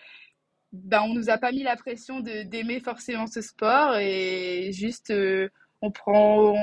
ben, 0.72 1.02
on 1.02 1.14
nous 1.14 1.30
a 1.30 1.38
pas 1.38 1.52
mis 1.52 1.62
la 1.62 1.76
pression 1.76 2.18
d'aimer 2.18 2.80
forcément 2.80 3.28
ce 3.28 3.42
sport 3.42 3.96
et 3.98 4.70
juste, 4.72 5.12
on 5.82 5.90
prend, 5.92 6.56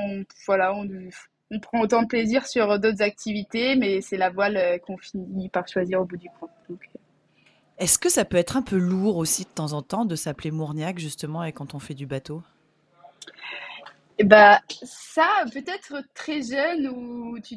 voilà, 0.45 0.75
on, 0.75 0.85
on 1.49 1.59
prend 1.61 1.79
autant 1.79 2.01
de 2.01 2.07
plaisir 2.07 2.45
sur 2.45 2.77
d'autres 2.77 3.01
activités, 3.01 3.77
mais 3.77 4.01
c'est 4.01 4.17
la 4.17 4.29
voile 4.29 4.81
qu'on 4.85 4.97
finit 4.97 5.47
par 5.47 5.65
choisir 5.69 6.01
au 6.01 6.05
bout 6.05 6.17
du 6.17 6.27
compte. 6.37 6.49
Est-ce 7.81 7.97
que 7.97 8.09
ça 8.09 8.25
peut 8.25 8.37
être 8.37 8.57
un 8.57 8.61
peu 8.61 8.77
lourd 8.77 9.17
aussi 9.17 9.43
de 9.43 9.49
temps 9.49 9.73
en 9.73 9.81
temps 9.81 10.05
de 10.05 10.15
s'appeler 10.15 10.51
Mourniac 10.51 10.99
justement 10.99 11.43
et 11.43 11.51
quand 11.51 11.73
on 11.73 11.79
fait 11.79 11.95
du 11.95 12.05
bateau? 12.05 12.43
Bah, 14.23 14.61
ça, 14.83 15.25
peut-être 15.51 16.03
très 16.13 16.43
jeune 16.43 16.89
ou 16.89 17.39
tu 17.39 17.55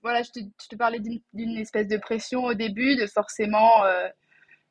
voilà, 0.00 0.22
je 0.22 0.30
te, 0.30 0.76
parlais 0.76 1.00
d'une 1.34 1.58
espèce 1.58 1.88
de 1.88 1.98
pression 1.98 2.44
au 2.44 2.54
début, 2.54 2.96
de 2.96 3.06
forcément 3.06 3.84
euh, 3.84 4.08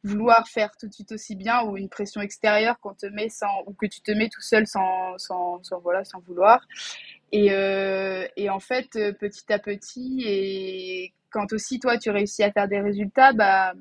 vouloir 0.04 0.48
faire 0.48 0.72
tout 0.80 0.88
de 0.88 0.94
suite 0.94 1.12
aussi 1.12 1.36
bien, 1.36 1.62
ou 1.64 1.78
une 1.78 1.90
pression 1.90 2.22
extérieure 2.22 2.80
qu'on 2.80 2.96
te 2.96 3.06
met 3.06 3.30
sans, 3.30 3.64
ou 3.68 3.74
que 3.74 3.86
tu 3.86 4.02
te 4.02 4.12
mets 4.12 4.30
tout 4.30 4.42
seul 4.42 4.66
sans, 4.66 5.20
sans, 5.20 5.62
voilà, 5.84 6.04
sans 6.04 6.20
vouloir. 6.22 6.66
Et, 7.32 7.52
euh, 7.52 8.26
et 8.38 8.50
en 8.50 8.60
fait, 8.60 8.90
petit 9.20 9.54
à 9.54 9.60
petit, 9.60 10.24
et 10.26 11.14
quand 11.30 11.54
aussi 11.54 11.80
toi 11.80 12.00
tu 12.00 12.10
réussis 12.10 12.42
à 12.42 12.52
faire 12.52 12.68
des 12.68 12.80
résultats, 12.80 13.34
bah 13.34 13.74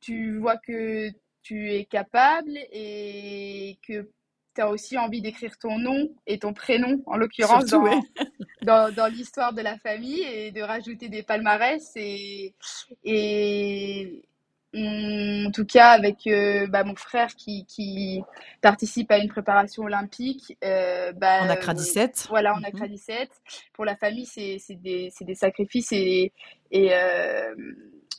tu 0.00 0.38
vois 0.38 0.56
que 0.56 1.10
tu 1.42 1.72
es 1.72 1.84
capable 1.84 2.56
et 2.72 3.78
que 3.86 4.10
tu 4.54 4.60
as 4.60 4.68
aussi 4.68 4.98
envie 4.98 5.22
d'écrire 5.22 5.58
ton 5.58 5.78
nom 5.78 6.08
et 6.26 6.38
ton 6.38 6.52
prénom, 6.52 7.02
en 7.06 7.16
l'occurrence, 7.16 7.66
dans, 7.66 7.84
dans, 8.62 8.94
dans 8.94 9.06
l'histoire 9.06 9.52
de 9.52 9.62
la 9.62 9.78
famille 9.78 10.22
et 10.22 10.50
de 10.50 10.60
rajouter 10.60 11.08
des 11.08 11.22
palmarès. 11.22 11.92
Et, 11.96 12.54
et 13.04 14.22
en 14.74 15.50
tout 15.50 15.64
cas, 15.64 15.90
avec 15.90 16.26
euh, 16.26 16.66
bah, 16.68 16.84
mon 16.84 16.94
frère 16.94 17.34
qui, 17.34 17.64
qui, 17.66 18.22
participe 18.60 19.10
à 19.10 19.18
une 19.18 19.28
préparation 19.28 19.82
olympique. 19.84 20.56
Euh, 20.64 21.12
bah, 21.12 21.42
en 21.42 21.48
Accra 21.48 21.74
17. 21.74 22.26
voilà, 22.28 22.54
en 22.54 22.62
Accra 22.62 22.86
17. 22.86 23.30
Pour 23.72 23.84
la 23.84 23.96
famille, 23.96 24.26
c'est 24.26 24.60
des, 24.76 25.10
des, 25.20 25.34
sacrifices 25.34 25.92
et. 25.92 26.32
et 26.70 26.94
euh, 26.94 27.54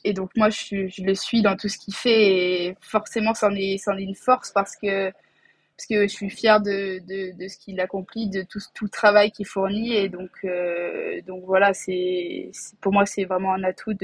et 0.04 0.12
donc 0.12 0.30
moi 0.36 0.50
je, 0.50 1.02
le 1.02 1.14
suis 1.14 1.42
dans 1.42 1.56
tout 1.56 1.68
ce 1.68 1.78
qu'il 1.78 1.94
fait 1.94 2.66
et 2.66 2.76
forcément 2.80 3.34
c'en 3.34 3.54
est, 3.54 3.74
est 3.74 3.86
une 3.98 4.14
force 4.14 4.50
parce 4.52 4.76
que, 4.76 5.10
parce 5.10 5.86
que 5.88 6.02
je 6.02 6.12
suis 6.12 6.30
fière 6.30 6.60
de, 6.60 6.98
de, 7.00 7.36
de 7.36 7.48
ce 7.48 7.58
qu'il 7.58 7.80
accomplit, 7.80 8.28
de 8.28 8.42
tout, 8.42 8.60
tout 8.74 8.84
le 8.84 8.90
travail 8.90 9.30
qu'il 9.30 9.46
fournit 9.46 9.94
et 9.94 10.08
donc, 10.08 10.30
euh, 10.44 11.20
donc 11.26 11.44
voilà, 11.44 11.72
c'est, 11.74 12.50
pour 12.80 12.92
moi 12.92 13.06
c'est 13.06 13.24
vraiment 13.24 13.54
un 13.54 13.64
atout 13.64 13.94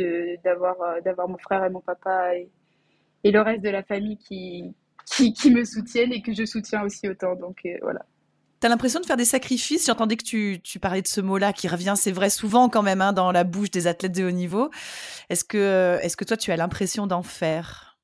d'avoir, 0.45 0.81
euh, 0.83 1.01
d'avoir 1.01 1.29
mon 1.29 1.39
frère 1.39 1.65
et 1.65 1.71
mon 1.71 1.81
papa 1.81 2.37
et, 2.37 2.49
et 3.25 3.31
le 3.31 3.41
reste 3.41 3.63
de 3.63 3.71
la 3.71 3.83
famille 3.83 4.19
qui, 4.19 4.73
qui, 5.07 5.33
qui, 5.33 5.51
me 5.51 5.65
soutiennent 5.65 6.13
et 6.13 6.23
que 6.23 6.33
je 6.33 6.45
soutiens 6.45 6.83
aussi 6.83 7.09
autant. 7.09 7.35
Donc 7.35 7.61
euh, 7.67 7.77
voilà. 7.83 8.05
T'as 8.61 8.69
l'impression 8.69 9.01
de 9.01 9.07
faire 9.07 9.17
des 9.17 9.25
sacrifices? 9.25 9.87
J'entendais 9.87 10.17
que 10.17 10.25
tu, 10.25 10.61
tu, 10.65 10.81
parlais 10.81 11.03
de 11.03 11.07
ce 11.07 11.21
mot-là 11.21 11.53
qui 11.53 11.69
revient, 11.69 11.95
c'est 11.97 12.11
vrai, 12.11 12.29
souvent 12.31 12.69
quand 12.69 12.83
même 12.83 13.01
hein, 13.01 13.13
dans 13.13 13.31
la 13.31 13.45
bouche 13.45 13.71
des 13.71 13.87
athlètes 13.87 14.17
de 14.17 14.25
haut 14.25 14.33
niveau. 14.33 14.71
Est-ce 15.29 15.45
que, 15.45 15.99
est 16.03 16.17
que 16.17 16.25
toi, 16.25 16.37
tu 16.37 16.51
as 16.51 16.57
l'impression 16.57 17.07
d'en 17.07 17.23
faire? 17.23 17.99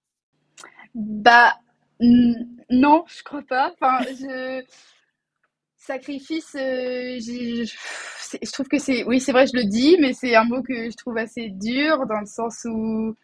Bah, 0.95 1.55
non, 2.01 3.05
je 3.09 3.23
crois 3.23 3.43
pas. 3.43 3.73
Enfin. 3.73 4.05
Sacrifice, 5.77 6.55
euh, 6.55 7.19
je, 7.21 7.71
je 8.43 8.53
trouve 8.53 8.69
que 8.69 8.79
c'est. 8.79 9.05
Oui, 9.05 9.21
c'est 9.21 9.33
vrai, 9.33 9.47
je 9.47 9.55
le 9.55 9.65
dis, 9.65 9.99
mais 10.01 10.15
c'est 10.15 10.35
un 10.35 10.45
mot 10.45 10.63
que 10.63 10.89
je 10.89 10.97
trouve 10.97 11.19
assez 11.19 11.51
dur 11.51 12.07
dans 12.07 12.21
le 12.21 12.27
sens 12.27 12.65
où 12.65 13.15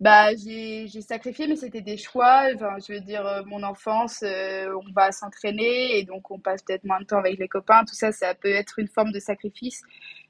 bah, 0.00 0.34
j'ai 0.34 0.88
sacrifié, 1.02 1.46
mais 1.46 1.56
c'était 1.56 1.82
des 1.82 1.98
choix. 1.98 2.44
Enfin, 2.54 2.76
je 2.86 2.94
veux 2.94 3.00
dire, 3.00 3.26
euh, 3.26 3.42
mon 3.44 3.62
enfance, 3.62 4.22
euh, 4.22 4.74
on 4.74 4.92
va 4.92 5.12
s'entraîner 5.12 5.98
et 5.98 6.04
donc 6.04 6.30
on 6.30 6.38
passe 6.38 6.62
peut-être 6.62 6.84
moins 6.84 7.00
de 7.00 7.04
temps 7.04 7.18
avec 7.18 7.38
les 7.38 7.48
copains. 7.48 7.84
Tout 7.84 7.94
ça, 7.94 8.10
ça 8.10 8.34
peut 8.34 8.48
être 8.48 8.78
une 8.78 8.88
forme 8.88 9.12
de 9.12 9.20
sacrifice. 9.20 9.82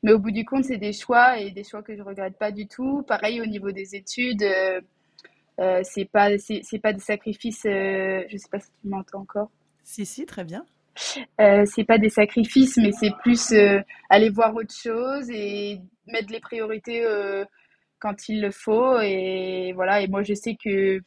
Mais 0.03 0.12
au 0.12 0.19
bout 0.19 0.33
du 0.33 0.45
compte, 0.45 0.65
c'est 0.65 0.77
des 0.77 0.93
choix 0.93 1.39
et 1.39 1.53
des 1.53 1.62
choix 1.62 1.83
que 1.83 1.97
je 1.97 2.03
regrette 2.03 2.37
pas 2.37 2.50
du 2.50 2.67
tout. 2.67 3.03
Pareil 3.03 3.41
au 3.41 3.47
niveau 3.47 3.71
des 3.71 3.95
études, 3.95 4.43
euh, 4.43 4.81
euh 5.61 5.81
c'est 5.85 6.07
pas 6.07 6.31
c'est 6.39 6.79
pas 6.83 6.93
des 6.93 7.00
sacrifices. 7.00 7.65
Euh, 7.65 8.25
je 8.29 8.37
sais 8.39 8.49
pas 8.50 8.59
si 8.59 8.71
tu 8.83 8.89
m'entends 8.89 9.21
encore. 9.21 9.50
Si 9.85 10.05
si, 10.05 10.27
très 10.27 10.43
bien. 10.43 10.65
Euh, 11.41 11.65
c'est 11.67 11.85
pas 11.85 11.99
des 11.99 12.11
sacrifices, 12.11 12.77
mais 12.77 12.91
c'est 12.93 13.12
plus 13.23 13.55
aller 14.09 14.31
voir 14.31 14.55
autre 14.57 14.75
chose 14.75 15.31
et 15.31 15.81
mettre 16.09 16.33
les 16.33 16.41
priorités 16.41 17.05
quand 18.00 18.28
il 18.28 18.40
le 18.40 18.50
faut. 18.50 19.00
Et 19.00 19.73
voilà, 19.75 20.00
et 20.00 20.09
moi 20.09 20.23
je 20.23 20.35
sais 20.35 20.57
que 20.62 21.00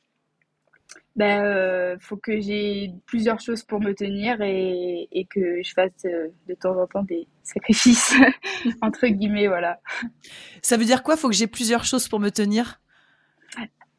ben, 1.15 1.43
euh, 1.43 1.95
faut 1.99 2.17
que 2.17 2.39
j'ai 2.39 2.91
plusieurs 3.05 3.39
choses 3.39 3.63
pour 3.63 3.79
me 3.79 3.93
tenir 3.93 4.41
et, 4.41 5.07
et 5.11 5.25
que 5.25 5.61
je 5.61 5.71
fasse 5.73 5.91
euh, 6.05 6.29
de 6.47 6.55
temps 6.55 6.75
en 6.81 6.87
temps 6.87 7.03
des 7.03 7.27
sacrifices, 7.43 8.15
entre 8.81 9.07
guillemets, 9.07 9.47
voilà. 9.47 9.79
Ça 10.63 10.75
veut 10.75 10.85
dire 10.85 11.03
quoi 11.03 11.15
Faut 11.15 11.29
que 11.29 11.35
j'ai 11.35 11.47
plusieurs 11.47 11.85
choses 11.85 12.07
pour 12.07 12.19
me 12.19 12.29
tenir? 12.29 12.81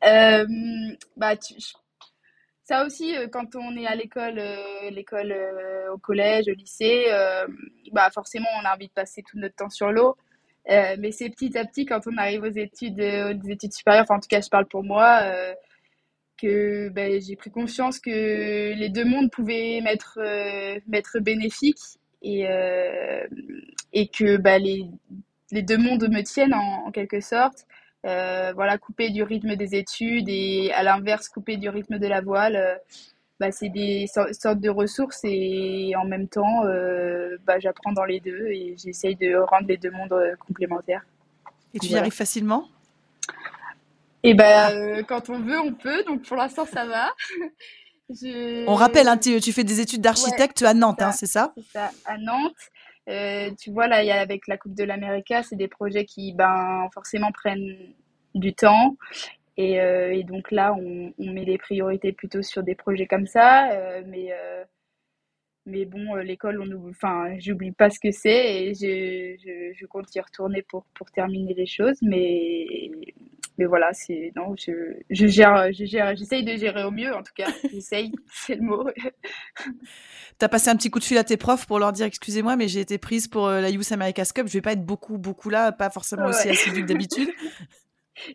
Euh, 0.04 0.44
bah, 1.16 1.36
tu, 1.36 1.54
ça 2.64 2.84
aussi, 2.84 3.14
quand 3.30 3.54
on 3.54 3.76
est 3.76 3.86
à 3.86 3.94
l'école, 3.94 4.40
l'école 4.90 5.34
au 5.92 5.98
collège, 5.98 6.48
au 6.48 6.54
lycée, 6.54 7.06
bah 7.92 8.10
forcément, 8.10 8.48
on 8.60 8.64
a 8.64 8.74
envie 8.74 8.88
de 8.88 8.92
passer 8.92 9.22
tout 9.22 9.38
notre 9.38 9.54
temps 9.54 9.70
sur 9.70 9.92
l'eau. 9.92 10.16
Mais 10.68 11.12
c'est 11.12 11.30
petit 11.30 11.56
à 11.58 11.64
petit, 11.64 11.84
quand 11.86 12.00
on 12.06 12.16
arrive 12.16 12.42
aux 12.42 12.46
études, 12.46 13.00
aux 13.00 13.48
études 13.48 13.72
supérieures, 13.72 14.04
enfin, 14.04 14.16
en 14.16 14.20
tout 14.20 14.28
cas, 14.28 14.40
je 14.40 14.48
parle 14.48 14.66
pour 14.66 14.84
moi, 14.84 15.22
que 16.38 16.88
ben, 16.90 17.20
j'ai 17.20 17.36
pris 17.36 17.50
conscience 17.50 18.00
que 18.00 18.72
les 18.74 18.88
deux 18.88 19.04
mondes 19.04 19.30
pouvaient 19.30 19.80
m'être 19.82 20.18
m'être 20.88 21.18
bénéfiques 21.20 21.98
et, 22.22 22.46
et 23.92 24.08
que 24.08 24.36
bah, 24.36 24.58
les, 24.58 24.86
les 25.52 25.62
deux 25.62 25.78
mondes 25.78 26.08
me 26.10 26.22
tiennent 26.22 26.54
en 26.54 26.90
quelque 26.92 27.20
sorte. 27.20 27.66
Euh, 28.04 28.52
voilà, 28.54 28.76
couper 28.76 29.08
du 29.10 29.22
rythme 29.22 29.56
des 29.56 29.76
études 29.76 30.28
et 30.28 30.70
à 30.74 30.82
l'inverse, 30.82 31.28
couper 31.28 31.56
du 31.56 31.68
rythme 31.68 31.98
de 31.98 32.06
la 32.06 32.20
voile. 32.20 32.80
Euh, 33.34 33.46
bah, 33.46 33.52
c'est 33.52 33.68
des 33.68 34.06
sortes 34.06 34.60
de 34.60 34.70
ressources 34.70 35.20
et 35.24 35.92
en 35.96 36.04
même 36.04 36.28
temps, 36.28 36.64
euh, 36.64 37.36
bah, 37.46 37.58
j'apprends 37.58 37.92
dans 37.92 38.04
les 38.04 38.20
deux 38.20 38.46
et 38.48 38.76
j'essaye 38.78 39.16
de 39.16 39.36
rendre 39.36 39.66
les 39.68 39.76
deux 39.76 39.90
mondes 39.90 40.14
complémentaires. 40.46 41.04
Et 41.74 41.78
tu 41.78 41.88
y 41.88 41.96
arrives 41.96 42.12
facilement? 42.12 42.68
Eh 44.22 44.34
ben, 44.34 45.04
quand 45.04 45.28
on 45.28 45.40
veut, 45.40 45.58
on 45.58 45.74
peut. 45.74 46.02
Donc 46.04 46.22
pour 46.22 46.36
l'instant, 46.36 46.64
ça 46.66 46.86
va. 46.86 47.12
On 48.68 48.74
rappelle, 48.74 49.08
hein, 49.08 49.16
tu, 49.16 49.40
fais 49.50 49.64
des 49.64 49.80
études 49.80 50.02
d'architecte 50.02 50.60
à 50.60 50.74
Nantes, 50.74 51.00
hein, 51.00 51.10
c'est 51.12 51.26
ça? 51.26 51.54
C'est 51.56 51.72
ça, 51.72 51.90
à 52.04 52.18
Nantes. 52.18 53.56
tu 53.58 53.70
vois, 53.70 53.88
là, 53.88 54.04
y 54.04 54.10
a, 54.10 54.20
avec 54.20 54.46
la 54.46 54.58
Coupe 54.58 54.74
de 54.74 54.84
l'Amérique, 54.84 55.32
c'est 55.42 55.56
des 55.56 55.68
projets 55.68 56.04
qui, 56.04 56.34
ben, 56.34 56.86
forcément, 56.92 57.32
prennent 57.32 57.74
du 58.34 58.52
temps. 58.52 58.96
Et, 59.56 59.80
euh, 59.80 60.12
et 60.12 60.24
donc 60.24 60.50
là, 60.50 60.74
on, 60.74 61.12
on, 61.18 61.32
met 61.32 61.44
les 61.44 61.58
priorités 61.58 62.12
plutôt 62.12 62.42
sur 62.42 62.62
des 62.62 62.74
projets 62.74 63.06
comme 63.06 63.26
ça. 63.26 63.70
Euh, 63.72 64.02
mais, 64.06 64.32
euh, 64.32 64.64
mais 65.66 65.84
bon, 65.84 66.16
l'école, 66.16 66.60
on 66.60 66.90
enfin, 66.90 67.36
j'oublie 67.38 67.72
pas 67.72 67.88
ce 67.88 68.00
que 68.00 68.10
c'est 68.10 68.64
et 68.64 68.74
je, 68.74 69.36
je, 69.42 69.72
je, 69.78 69.86
compte 69.86 70.14
y 70.14 70.20
retourner 70.20 70.62
pour, 70.62 70.84
pour 70.94 71.10
terminer 71.10 71.54
les 71.54 71.66
choses. 71.66 71.96
Mais, 72.02 72.90
mais 73.56 73.64
voilà, 73.66 73.92
c'est 73.92 74.32
non, 74.34 74.56
je, 74.58 74.72
je 75.08 75.26
gère, 75.28 75.72
je 75.72 75.84
gère, 75.84 76.16
j'essaye 76.16 76.42
de 76.42 76.56
gérer 76.56 76.82
au 76.82 76.90
mieux 76.90 77.14
en 77.14 77.22
tout 77.22 77.32
cas. 77.36 77.46
J'essaye, 77.72 78.12
c'est 78.32 78.56
le 78.56 78.62
mot. 78.62 78.84
T'as 80.38 80.48
passé 80.48 80.68
un 80.68 80.76
petit 80.76 80.90
coup 80.90 80.98
de 80.98 81.04
fil 81.04 81.16
à 81.16 81.24
tes 81.24 81.36
profs 81.36 81.66
pour 81.66 81.78
leur 81.78 81.92
dire 81.92 82.06
excusez-moi, 82.06 82.56
mais 82.56 82.66
j'ai 82.66 82.80
été 82.80 82.98
prise 82.98 83.28
pour 83.28 83.48
la 83.48 83.70
Youth 83.70 83.92
America's 83.92 84.32
Cup. 84.32 84.48
Je 84.48 84.52
vais 84.54 84.60
pas 84.60 84.72
être 84.72 84.84
beaucoup, 84.84 85.16
beaucoup 85.16 85.48
là, 85.48 85.70
pas 85.70 85.90
forcément 85.90 86.26
aussi 86.26 86.48
assidue 86.48 86.82
que 86.82 86.88
d'habitude. 86.88 87.30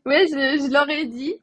Ouais, 0.06 0.26
je, 0.28 0.66
je, 0.66 0.72
leur 0.72 0.90
ai 0.90 1.06
dit. 1.06 1.36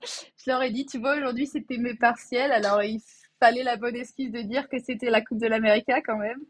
Je 0.45 0.51
leur 0.51 0.63
ai 0.63 0.71
dit, 0.71 0.87
tu 0.87 0.99
vois, 0.99 1.17
aujourd'hui, 1.17 1.47
c'était 1.47 1.79
mes 1.79 1.95
partiels. 1.95 2.53
Alors, 2.53 2.83
il 2.83 3.01
fallait 3.41 3.63
la 3.63 3.77
bonne 3.77 3.97
excuse 3.97 4.31
de 4.31 4.41
dire 4.41 4.69
que 4.69 4.79
c'était 4.79 5.11
la 5.11 5.21
Coupe 5.21 5.39
de 5.41 5.47
l'Amérique 5.47 5.91
quand 6.05 6.17
même. 6.17 6.41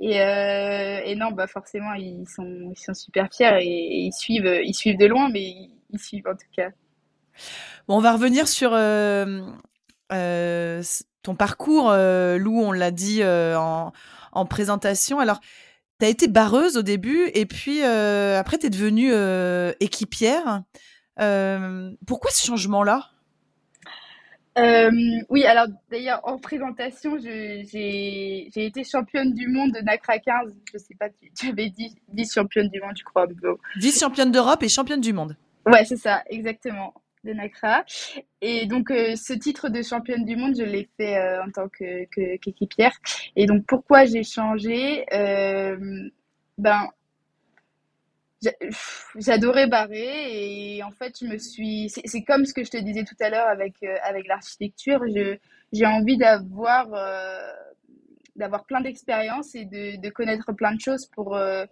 Et, 0.00 0.20
euh, 0.20 1.00
et, 1.04 1.14
non, 1.16 1.32
bah 1.32 1.46
forcément, 1.46 1.92
ils 1.94 2.24
sont, 2.26 2.72
ils 2.74 2.78
sont 2.78 2.94
super 2.94 3.28
fiers 3.30 3.58
et, 3.60 4.06
ils, 4.06 4.12
suivent, 4.12 4.60
ils 4.64 4.74
suivent 4.74 4.98
de 4.98 5.06
loin, 5.06 5.28
mais 5.30 5.54
ils, 5.90 5.98
suivent 5.98 6.26
en 6.26 6.34
tout 6.34 6.48
cas. 6.56 6.70
Bon, 7.86 7.96
on 7.96 8.00
va 8.00 8.12
revenir 8.12 8.48
sur 8.48 8.72
euh, 8.72 9.42
euh, 10.12 10.82
ton 11.22 11.34
parcours, 11.34 11.92
Lou, 11.92 12.60
on 12.60 12.72
l'a 12.72 12.90
dit 12.90 13.22
en, 13.24 13.92
en, 14.32 14.46
présentation. 14.46 15.18
Alors, 15.18 15.40
tu 16.00 16.06
as 16.06 16.08
été 16.08 16.26
barreuse 16.26 16.78
au 16.78 16.82
début 16.82 17.30
et 17.34 17.44
puis 17.44 17.82
après, 17.82 18.58
tu 18.58 18.66
es 18.66 18.70
devenue 18.70 19.12
équipière. 19.80 20.62
Euh, 21.20 21.90
pourquoi 22.06 22.30
ce 22.30 22.46
changement-là? 22.46 23.08
Euh, 24.58 24.90
oui, 25.30 25.44
alors 25.44 25.66
d'ailleurs 25.90 26.20
en 26.24 26.38
présentation, 26.38 27.16
j'ai 27.18 28.50
été 28.54 28.84
championne 28.84 29.32
du 29.32 29.48
monde 29.48 29.72
de 29.72 29.80
NACRA 29.80 30.18
15. 30.18 30.54
Je 30.72 30.78
sais 30.78 30.94
pas, 30.94 31.08
tu, 31.34 31.48
avais 31.48 31.70
dit 31.70 31.94
vice-championne 32.12 32.68
du 32.68 32.80
monde, 32.80 32.92
je 32.96 33.04
crois. 33.04 33.26
Vice-championne 33.76 34.30
d'Europe 34.30 34.62
et 34.62 34.68
championne 34.68 35.00
du 35.00 35.14
monde. 35.14 35.36
Ouais, 35.64 35.84
c'est 35.86 35.96
ça, 35.96 36.22
exactement, 36.26 36.92
de 37.24 37.32
NACRA. 37.32 37.84
Et 38.42 38.66
donc 38.66 38.90
euh, 38.90 39.16
ce 39.16 39.32
titre 39.32 39.70
de 39.70 39.80
championne 39.80 40.24
du 40.26 40.36
monde, 40.36 40.54
je 40.58 40.64
l'ai 40.64 40.88
fait 40.98 41.18
en 41.40 41.50
tant 41.50 41.68
qu'équipière. 41.68 42.92
et 43.36 43.46
donc 43.46 43.64
pourquoi 43.66 44.04
j'ai 44.04 44.22
changé? 44.22 45.06
Ben 46.58 46.88
j'adorais 49.16 49.66
barrer 49.66 50.76
et 50.76 50.82
en 50.82 50.90
fait 50.90 51.16
je 51.20 51.26
me 51.26 51.38
suis 51.38 51.88
c'est 51.88 52.22
comme 52.22 52.44
ce 52.44 52.54
que 52.54 52.64
je 52.64 52.70
te 52.70 52.76
disais 52.76 53.04
tout 53.04 53.16
à 53.20 53.30
l'heure 53.30 53.46
avec 53.46 53.74
euh, 53.82 53.94
avec 54.02 54.26
l'architecture. 54.26 55.02
J'ai 55.72 55.86
envie 55.86 56.16
d'avoir 56.16 56.92
euh, 56.92 57.52
d'avoir 58.36 58.64
plein 58.64 58.80
d'expériences 58.80 59.54
et 59.54 59.64
de, 59.64 60.00
de 60.00 60.10
connaître 60.10 60.52
plein 60.52 60.74
de 60.74 60.80
choses 60.80 61.06
pour 61.14 61.36
euh, 61.36 61.64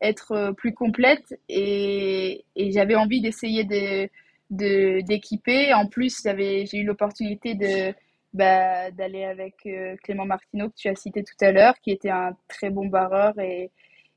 être 0.00 0.52
plus 0.56 0.74
complète. 0.74 1.38
Et, 1.48 2.44
et 2.54 2.70
j'avais 2.72 2.96
envie 2.96 3.20
d'essayer 3.20 3.64
de 3.64 4.08
d'équiper. 4.50 5.74
En 5.74 5.86
plus 5.86 6.22
j'avais 6.22 6.66
j'ai 6.66 6.78
eu 6.78 6.84
l'opportunité 6.84 7.54
de 7.54 7.94
bah, 8.32 8.90
d'aller 8.90 9.24
avec 9.24 9.54
Clément 10.02 10.26
Martineau 10.26 10.68
que 10.68 10.76
tu 10.76 10.88
as 10.88 10.94
cité 10.94 11.24
tout 11.24 11.44
à 11.44 11.52
l'heure 11.52 11.74
qui 11.82 11.90
était 11.90 12.10
un 12.10 12.36
très 12.48 12.70
bon 12.70 12.86
barreur 12.86 13.34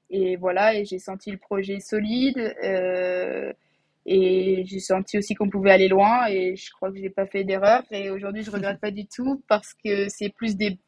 et 0.10 0.36
voilà, 0.38 0.76
et 0.76 0.86
j'ai 0.86 1.00
senti 1.00 1.32
le 1.32 1.38
projet 1.38 1.80
solide. 1.80 2.56
Euh, 2.63 3.54
et 4.06 4.63
j'ai 4.65 4.80
senti 4.80 5.17
aussi 5.17 5.36
qu'on 5.36 5.50
pouvait 5.50 5.72
aller 5.72 5.88
loin 5.88 6.26
et 6.28 6.56
je 6.56 6.72
crois 6.72 6.89
que 6.89 6.98
j'ai 6.98 7.10
pas 7.10 7.28
fait 7.28 7.43
d'erreur 7.43 7.84
et 7.91 8.10
aujourd'hui 8.10 8.43
je 8.43 8.50
regrette 8.50 8.80
pas 8.80 8.89
du 8.91 9.06
tout 9.06 9.43
parce 9.48 9.76
que 9.76 10.08
c'est 10.10 10.30
plus 10.30 10.56
des 10.56 10.80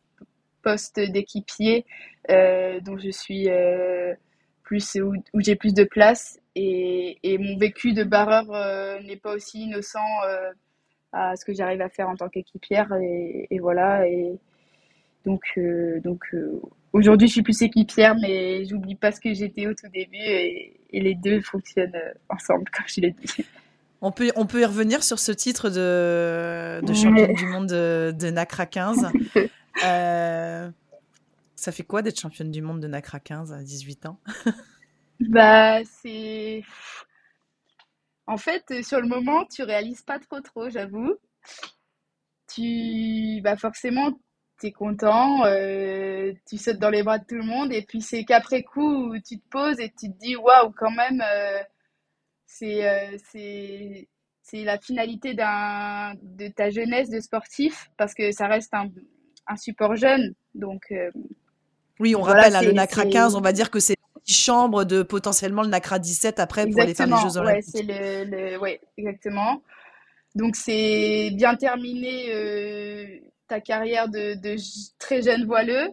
postes 0.63 0.99
d'équipier 0.99 1.85
euh, 2.31 2.79
dont 2.79 2.97
je 2.97 3.11
suis 3.11 3.49
euh, 3.49 4.15
plus 4.63 4.95
où, 4.95 5.13
où 5.33 5.41
j'ai 5.41 5.55
plus 5.55 5.73
de 5.73 5.83
place 5.83 6.39
et, 6.55 7.19
et, 7.21 7.37
mon 7.37 7.57
vécu 7.57 7.93
de 7.93 8.03
barreur 8.03 8.45
n'est 9.03 9.17
pas 9.17 9.35
aussi 9.35 9.65
innocent 9.65 9.99
à 11.11 11.35
ce 11.35 11.45
que 11.45 11.53
j'arrive 11.53 11.81
à 11.81 11.89
faire 11.89 12.09
en 12.09 12.15
tant 12.15 12.29
qu'équipière 12.29 12.91
et, 12.93 13.45
et, 13.51 13.59
voilà 13.59 14.07
et 14.07 14.31
donc 15.25 15.43
donc 16.03 16.25
Aujourd'hui, 16.93 17.27
je 17.27 17.33
suis 17.33 17.41
plus 17.41 17.61
équipière, 17.61 18.15
mais 18.15 18.65
j'oublie 18.65 18.95
pas 18.95 19.11
ce 19.11 19.21
que 19.21 19.33
j'étais 19.33 19.65
au 19.67 19.73
tout 19.73 19.87
début 19.87 20.17
et, 20.17 20.77
les 20.93 21.15
deux 21.15 21.41
fonctionnent 21.41 21.95
euh, 21.95 22.13
ensemble, 22.27 22.65
comme 22.69 22.85
je 22.85 22.99
l'ai 22.99 23.11
dit. 23.11 23.45
On 24.01 24.11
peut, 24.11 24.31
on 24.35 24.45
peut 24.45 24.61
y 24.61 24.65
revenir 24.65 25.03
sur 25.03 25.19
ce 25.19 25.31
titre 25.31 25.69
de, 25.69 26.85
de 26.85 26.93
championne 26.93 27.33
du 27.33 27.45
monde 27.45 27.67
de, 27.67 28.13
de 28.19 28.29
NACRA 28.29 28.65
15. 28.65 29.07
euh, 29.85 30.69
ça 31.55 31.71
fait 31.71 31.83
quoi 31.83 32.01
d'être 32.01 32.19
championne 32.19 32.51
du 32.51 32.61
monde 32.61 32.81
de 32.81 32.87
NACRA 32.87 33.19
15 33.19 33.53
à 33.53 33.63
18 33.63 34.05
ans? 34.07 34.19
Bah, 35.29 35.83
c'est. 35.85 36.63
En 38.25 38.37
fait, 38.37 38.83
sur 38.83 38.99
le 38.99 39.07
moment, 39.07 39.45
tu 39.45 39.61
réalises 39.61 40.01
pas 40.01 40.17
trop, 40.17 40.41
trop, 40.41 40.69
j'avoue. 40.69 41.13
Tu. 42.51 43.39
Bah, 43.43 43.55
forcément, 43.55 44.11
content, 44.69 45.43
euh, 45.45 46.31
tu 46.47 46.59
sautes 46.59 46.77
dans 46.77 46.91
les 46.91 47.01
bras 47.01 47.17
de 47.17 47.25
tout 47.25 47.35
le 47.35 47.43
monde, 47.43 47.73
et 47.73 47.81
puis 47.81 48.01
c'est 48.01 48.23
qu'après 48.23 48.61
coup, 48.61 49.15
tu 49.27 49.39
te 49.39 49.49
poses 49.49 49.79
et 49.79 49.89
tu 49.89 50.11
te 50.11 50.19
dis, 50.19 50.35
waouh, 50.35 50.71
quand 50.77 50.91
même, 50.91 51.19
euh, 51.21 51.63
c'est 52.45 52.87
euh, 52.87 53.17
c'est 53.31 54.07
c'est 54.43 54.63
la 54.63 54.77
finalité 54.77 55.33
d'un 55.33 56.13
de 56.21 56.47
ta 56.49 56.69
jeunesse 56.69 57.09
de 57.09 57.19
sportif, 57.19 57.89
parce 57.97 58.13
que 58.13 58.31
ça 58.31 58.45
reste 58.45 58.71
un, 58.75 58.89
un 59.47 59.55
support 59.55 59.95
jeune. 59.95 60.35
Donc, 60.53 60.93
oui, 61.99 62.15
on 62.15 62.21
rappelle, 62.21 62.55
hein, 62.55 62.61
le 62.61 62.73
NACRA 62.73 63.05
15, 63.05 63.35
on 63.35 63.41
va 63.41 63.53
dire 63.53 63.71
que 63.71 63.79
c'est 63.79 63.95
une 64.15 64.33
chambre 64.33 64.83
de 64.83 65.01
potentiellement 65.01 65.63
le 65.63 65.69
NACRA 65.69 65.97
17 65.97 66.39
après 66.39 66.67
pour 66.67 66.83
les 66.83 66.93
faire 66.93 67.07
les 67.07 67.15
Jeux 67.23 67.37
Olympiques. 67.37 67.73
Ouais, 67.73 67.83
le, 67.83 68.51
le, 68.51 68.59
ouais, 68.59 68.79
exactement. 68.97 69.63
Donc 70.35 70.55
c'est 70.55 71.31
bien 71.33 71.55
terminé 71.55 73.21
carrière 73.59 74.07
de, 74.09 74.35
très 74.99 75.21
jeune 75.21 75.45
voileux 75.45 75.89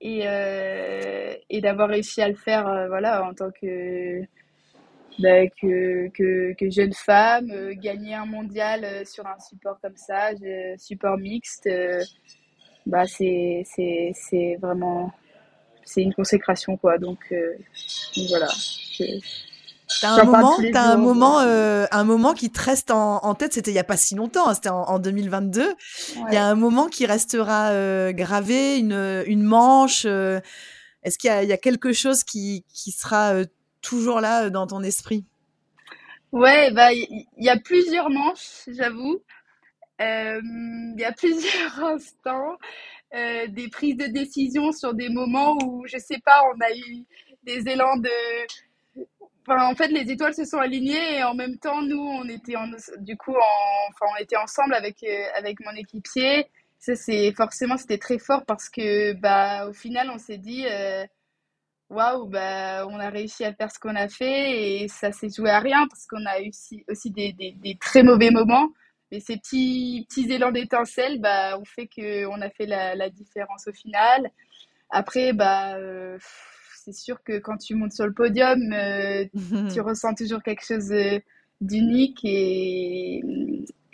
et, 0.00 0.22
euh, 0.26 1.34
et 1.50 1.60
d'avoir 1.60 1.88
réussi 1.88 2.22
à 2.22 2.28
le 2.28 2.34
faire 2.34 2.66
euh, 2.66 2.88
voilà, 2.88 3.24
en 3.26 3.34
tant 3.34 3.50
que, 3.50 4.20
bah, 5.18 5.46
que, 5.60 6.08
que, 6.08 6.54
que, 6.54 6.70
jeune 6.70 6.92
femme, 6.92 7.50
euh, 7.50 7.74
gagner 7.74 8.14
un 8.14 8.26
mondial 8.26 9.06
sur 9.06 9.26
un 9.26 9.38
support 9.38 9.78
comme 9.80 9.96
ça, 9.96 10.30
support 10.78 11.18
mixte, 11.18 11.68
bah, 12.86 13.06
c'est 13.06 13.64
vraiment 14.60 15.12
c'est 15.84 16.02
une 16.02 16.14
consécration 16.14 16.76
quoi. 16.76 16.98
Donc 16.98 17.32
voilà 18.28 18.48
T'as 20.00 20.20
un 20.20 20.24
moment, 20.24 20.56
as 20.74 20.90
un 20.90 20.96
moment, 20.96 21.40
euh, 21.40 21.86
un 21.90 22.04
moment 22.04 22.34
qui 22.34 22.50
te 22.50 22.60
reste 22.60 22.90
en, 22.90 23.34
tête. 23.34 23.52
C'était 23.52 23.70
il 23.70 23.74
y 23.74 23.78
a 23.78 23.84
pas 23.84 23.96
si 23.96 24.14
longtemps, 24.14 24.48
hein, 24.48 24.54
c'était 24.54 24.70
en, 24.70 24.98
2022. 24.98 25.74
Il 26.28 26.34
y 26.34 26.36
a 26.36 26.46
un 26.46 26.54
moment 26.54 26.88
qui 26.88 27.06
restera 27.06 27.70
euh, 27.70 28.12
gravé, 28.12 28.78
une, 28.78 29.24
une 29.26 29.42
manche. 29.42 30.04
Euh, 30.06 30.40
est-ce 31.02 31.18
qu'il 31.18 31.30
y, 31.30 31.46
y, 31.46 31.52
a 31.52 31.58
quelque 31.58 31.92
chose 31.92 32.24
qui, 32.24 32.64
qui 32.72 32.90
sera 32.90 33.34
toujours 33.82 34.20
là 34.20 34.50
dans 34.50 34.66
ton 34.66 34.82
esprit? 34.82 35.24
Ouais, 36.32 36.72
bah 36.72 36.92
il 36.92 37.26
y, 37.38 37.48
a 37.48 37.58
plusieurs 37.58 38.10
manches, 38.10 38.64
j'avoue. 38.66 39.22
il 40.00 40.96
y 40.98 41.04
a 41.04 41.12
plusieurs 41.16 41.84
instants, 41.84 42.56
des 43.12 43.68
prises 43.70 43.96
de 43.96 44.06
décision 44.06 44.72
sur 44.72 44.94
des 44.94 45.08
moments 45.08 45.56
où, 45.62 45.84
je 45.86 45.98
sais 45.98 46.20
pas, 46.24 46.42
on 46.54 46.60
a 46.60 46.74
eu 46.74 47.04
des 47.44 47.68
élans 47.70 47.96
de, 47.98 48.10
en 49.48 49.74
fait, 49.74 49.88
les 49.88 50.10
étoiles 50.10 50.34
se 50.34 50.44
sont 50.44 50.58
alignées 50.58 51.18
et 51.18 51.24
en 51.24 51.34
même 51.34 51.58
temps, 51.58 51.82
nous, 51.82 52.00
on 52.00 52.28
était 52.28 52.56
en, 52.56 52.68
du 52.98 53.16
coup, 53.16 53.34
en, 53.34 53.90
enfin, 53.90 54.06
on 54.18 54.22
était 54.22 54.36
ensemble 54.36 54.74
avec 54.74 55.02
euh, 55.04 55.26
avec 55.36 55.60
mon 55.60 55.72
équipier. 55.72 56.46
Ça, 56.78 56.94
c'est 56.96 57.32
forcément, 57.32 57.76
c'était 57.76 57.98
très 57.98 58.18
fort 58.18 58.44
parce 58.46 58.68
que, 58.68 59.14
bah, 59.14 59.66
au 59.68 59.72
final, 59.72 60.10
on 60.10 60.18
s'est 60.18 60.38
dit, 60.38 60.66
euh, 60.70 61.04
waouh, 61.90 62.26
bah, 62.28 62.86
on 62.88 62.98
a 63.00 63.10
réussi 63.10 63.44
à 63.44 63.54
faire 63.54 63.70
ce 63.72 63.78
qu'on 63.78 63.96
a 63.96 64.08
fait 64.08 64.82
et 64.84 64.88
ça 64.88 65.12
s'est 65.12 65.30
joué 65.30 65.50
à 65.50 65.60
rien 65.60 65.86
parce 65.88 66.06
qu'on 66.06 66.24
a 66.26 66.40
eu 66.40 66.50
aussi, 66.50 66.84
aussi 66.88 67.10
des, 67.10 67.32
des, 67.32 67.78
très 67.80 68.02
mauvais 68.02 68.30
moments. 68.30 68.68
Mais 69.12 69.20
ces 69.20 69.36
petits 69.38 70.06
petits 70.08 70.30
élans 70.32 70.52
d'étincelle, 70.52 71.20
bah, 71.20 71.58
ont 71.58 71.64
fait 71.64 71.86
que 71.86 72.26
on 72.26 72.40
a 72.42 72.50
fait 72.50 72.66
la, 72.66 72.94
la 72.94 73.10
différence 73.10 73.66
au 73.68 73.72
final. 73.72 74.30
Après, 74.90 75.32
bah. 75.32 75.76
Euh, 75.76 76.18
c'est 76.84 76.92
sûr 76.92 77.22
que 77.24 77.38
quand 77.38 77.56
tu 77.56 77.74
montes 77.74 77.92
sur 77.92 78.06
le 78.06 78.12
podium, 78.12 78.60
euh, 78.72 79.24
tu 79.72 79.80
ressens 79.80 80.14
toujours 80.14 80.42
quelque 80.42 80.64
chose 80.64 80.92
euh, 80.92 81.18
d'unique 81.62 82.20
et, 82.24 83.22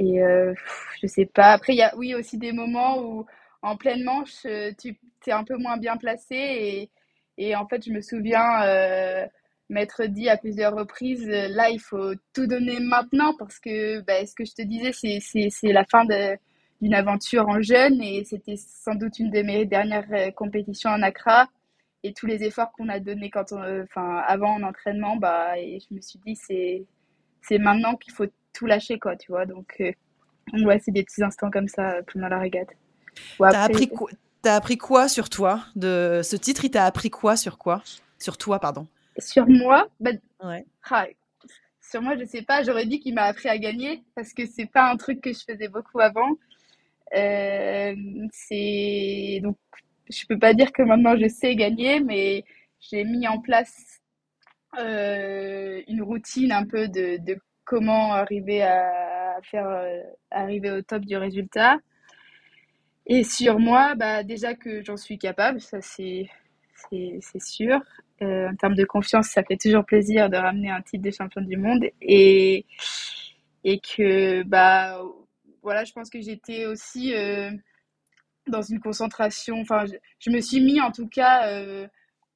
et 0.00 0.22
euh, 0.22 0.52
je 1.00 1.06
sais 1.06 1.26
pas. 1.26 1.52
Après, 1.52 1.72
il 1.74 1.76
y 1.76 1.82
a 1.82 1.96
oui 1.96 2.14
aussi 2.14 2.36
des 2.36 2.52
moments 2.52 3.00
où 3.00 3.26
en 3.62 3.76
pleine 3.76 4.02
manche, 4.02 4.42
tu 4.78 4.96
es 5.26 5.32
un 5.32 5.44
peu 5.44 5.56
moins 5.56 5.76
bien 5.76 5.96
placé 5.98 6.34
et, 6.34 6.90
et 7.38 7.54
en 7.54 7.66
fait, 7.68 7.84
je 7.84 7.92
me 7.92 8.00
souviens 8.00 9.28
m'être 9.68 10.06
dit 10.06 10.28
à 10.28 10.36
plusieurs 10.36 10.74
reprises, 10.74 11.28
là, 11.28 11.70
il 11.70 11.78
faut 11.78 12.14
tout 12.34 12.46
donner 12.48 12.80
maintenant 12.80 13.34
parce 13.38 13.60
que 13.60 14.00
bah, 14.00 14.26
ce 14.26 14.34
que 14.34 14.44
je 14.44 14.54
te 14.54 14.62
disais, 14.62 14.90
c'est 14.92 15.72
la 15.72 15.84
fin 15.84 16.04
d'une 16.80 16.94
aventure 16.94 17.48
en 17.48 17.60
jeune 17.60 18.00
et 18.02 18.24
c'était 18.24 18.56
sans 18.56 18.94
doute 18.96 19.18
une 19.20 19.30
de 19.30 19.42
mes 19.42 19.66
dernières 19.66 20.34
compétitions 20.34 20.90
en 20.90 21.02
Accra 21.02 21.46
et 22.02 22.12
tous 22.12 22.26
les 22.26 22.44
efforts 22.44 22.72
qu'on 22.72 22.88
a 22.88 22.98
donnés 22.98 23.30
quand 23.30 23.52
on, 23.52 23.82
enfin, 23.82 24.22
avant 24.26 24.54
en 24.54 24.62
entraînement, 24.62 25.16
bah, 25.16 25.58
et 25.58 25.78
je 25.80 25.94
me 25.94 26.00
suis 26.00 26.18
dit, 26.26 26.36
c'est, 26.36 26.84
c'est 27.42 27.58
maintenant 27.58 27.96
qu'il 27.96 28.12
faut 28.12 28.26
tout 28.52 28.66
lâcher, 28.66 28.98
quoi, 28.98 29.16
tu 29.16 29.32
vois. 29.32 29.46
Donc, 29.46 29.76
euh, 29.80 29.92
ouais, 30.64 30.80
c'est 30.84 30.92
des 30.92 31.04
petits 31.04 31.22
instants 31.22 31.50
comme 31.50 31.68
ça 31.68 31.90
euh, 31.90 32.02
pendant 32.12 32.28
la 32.28 32.38
régate. 32.38 32.70
T'as 33.38 33.64
appris, 33.64 33.88
quoi, 33.88 34.10
as 34.44 34.54
appris 34.54 34.78
quoi 34.78 35.08
sur 35.08 35.28
toi 35.28 35.64
de 35.76 36.20
ce 36.24 36.36
titre? 36.36 36.64
Il 36.64 36.70
t'a 36.70 36.84
appris 36.84 37.10
quoi 37.10 37.36
sur 37.36 37.58
quoi? 37.58 37.82
Sur 38.18 38.38
toi, 38.38 38.58
pardon. 38.58 38.86
Sur 39.18 39.46
moi? 39.48 39.88
Bah, 39.98 40.12
ouais. 40.44 40.64
Ah, 40.88 41.06
sur 41.80 42.02
moi, 42.02 42.16
je 42.16 42.24
sais 42.24 42.42
pas. 42.42 42.62
J'aurais 42.62 42.86
dit 42.86 43.00
qu'il 43.00 43.14
m'a 43.14 43.24
appris 43.24 43.48
à 43.48 43.58
gagner 43.58 44.02
parce 44.14 44.32
que 44.32 44.46
c'est 44.46 44.66
pas 44.66 44.90
un 44.90 44.96
truc 44.96 45.20
que 45.20 45.32
je 45.32 45.40
faisais 45.40 45.68
beaucoup 45.68 46.00
avant. 46.00 46.30
Euh, 47.14 47.94
c'est 48.32 49.40
donc 49.42 49.56
je 50.10 50.26
peux 50.26 50.38
pas 50.38 50.54
dire 50.54 50.72
que 50.72 50.82
maintenant 50.82 51.16
je 51.16 51.28
sais 51.28 51.54
gagner, 51.56 52.00
mais 52.00 52.44
j'ai 52.80 53.04
mis 53.04 53.26
en 53.28 53.40
place 53.40 54.00
euh, 54.78 55.82
une 55.88 56.02
routine 56.02 56.52
un 56.52 56.66
peu 56.66 56.88
de, 56.88 57.18
de 57.18 57.36
comment 57.64 58.12
arriver 58.12 58.62
à 58.62 59.38
faire 59.42 59.66
euh, 59.68 60.00
arriver 60.30 60.70
au 60.70 60.82
top 60.82 61.04
du 61.04 61.16
résultat. 61.16 61.78
Et 63.06 63.24
sur 63.24 63.58
moi, 63.58 63.94
bah, 63.96 64.22
déjà 64.22 64.54
que 64.54 64.82
j'en 64.84 64.96
suis 64.96 65.18
capable, 65.18 65.60
ça 65.60 65.80
c'est 65.80 66.28
c'est 66.90 67.42
sûr. 67.42 67.80
Euh, 68.22 68.48
en 68.48 68.54
termes 68.56 68.74
de 68.74 68.84
confiance, 68.84 69.28
ça 69.28 69.42
fait 69.44 69.56
toujours 69.56 69.84
plaisir 69.84 70.28
de 70.30 70.36
ramener 70.36 70.70
un 70.70 70.82
titre 70.82 71.04
de 71.04 71.10
champion 71.10 71.40
du 71.42 71.56
monde 71.56 71.84
et 72.02 72.66
et 73.64 73.80
que 73.80 74.42
bah 74.44 75.00
voilà, 75.62 75.84
je 75.84 75.92
pense 75.92 76.10
que 76.10 76.20
j'étais 76.20 76.66
aussi 76.66 77.12
dans 78.50 78.62
une 78.62 78.80
concentration. 78.80 79.60
Enfin, 79.60 79.84
je, 80.18 80.30
me 80.30 80.40
suis 80.40 80.60
mis 80.60 80.80
en 80.80 80.92
tout 80.92 81.08
cas 81.08 81.48
euh, 81.48 81.86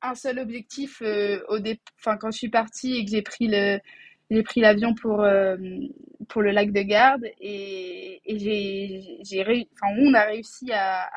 un 0.02 0.14
seul 0.14 0.38
objectif 0.38 1.02
euh, 1.02 1.40
au 1.48 1.58
enfin, 1.98 2.16
quand 2.16 2.30
je 2.30 2.38
suis 2.38 2.48
partie 2.50 2.96
et 2.96 3.04
que 3.04 3.10
j'ai 3.10 3.22
pris 3.22 3.48
le 3.48 3.78
j'ai 4.30 4.42
pris 4.42 4.60
l'avion 4.60 4.94
pour 4.94 5.22
euh, 5.22 5.56
pour 6.28 6.42
le 6.42 6.50
lac 6.50 6.72
de 6.72 6.82
Garde 6.82 7.24
et, 7.40 8.20
et 8.24 8.38
j'ai 8.38 9.18
j'ai 9.22 9.42
enfin 9.74 9.94
on 9.98 10.14
a 10.14 10.24
réussi 10.24 10.70
à, 10.72 11.08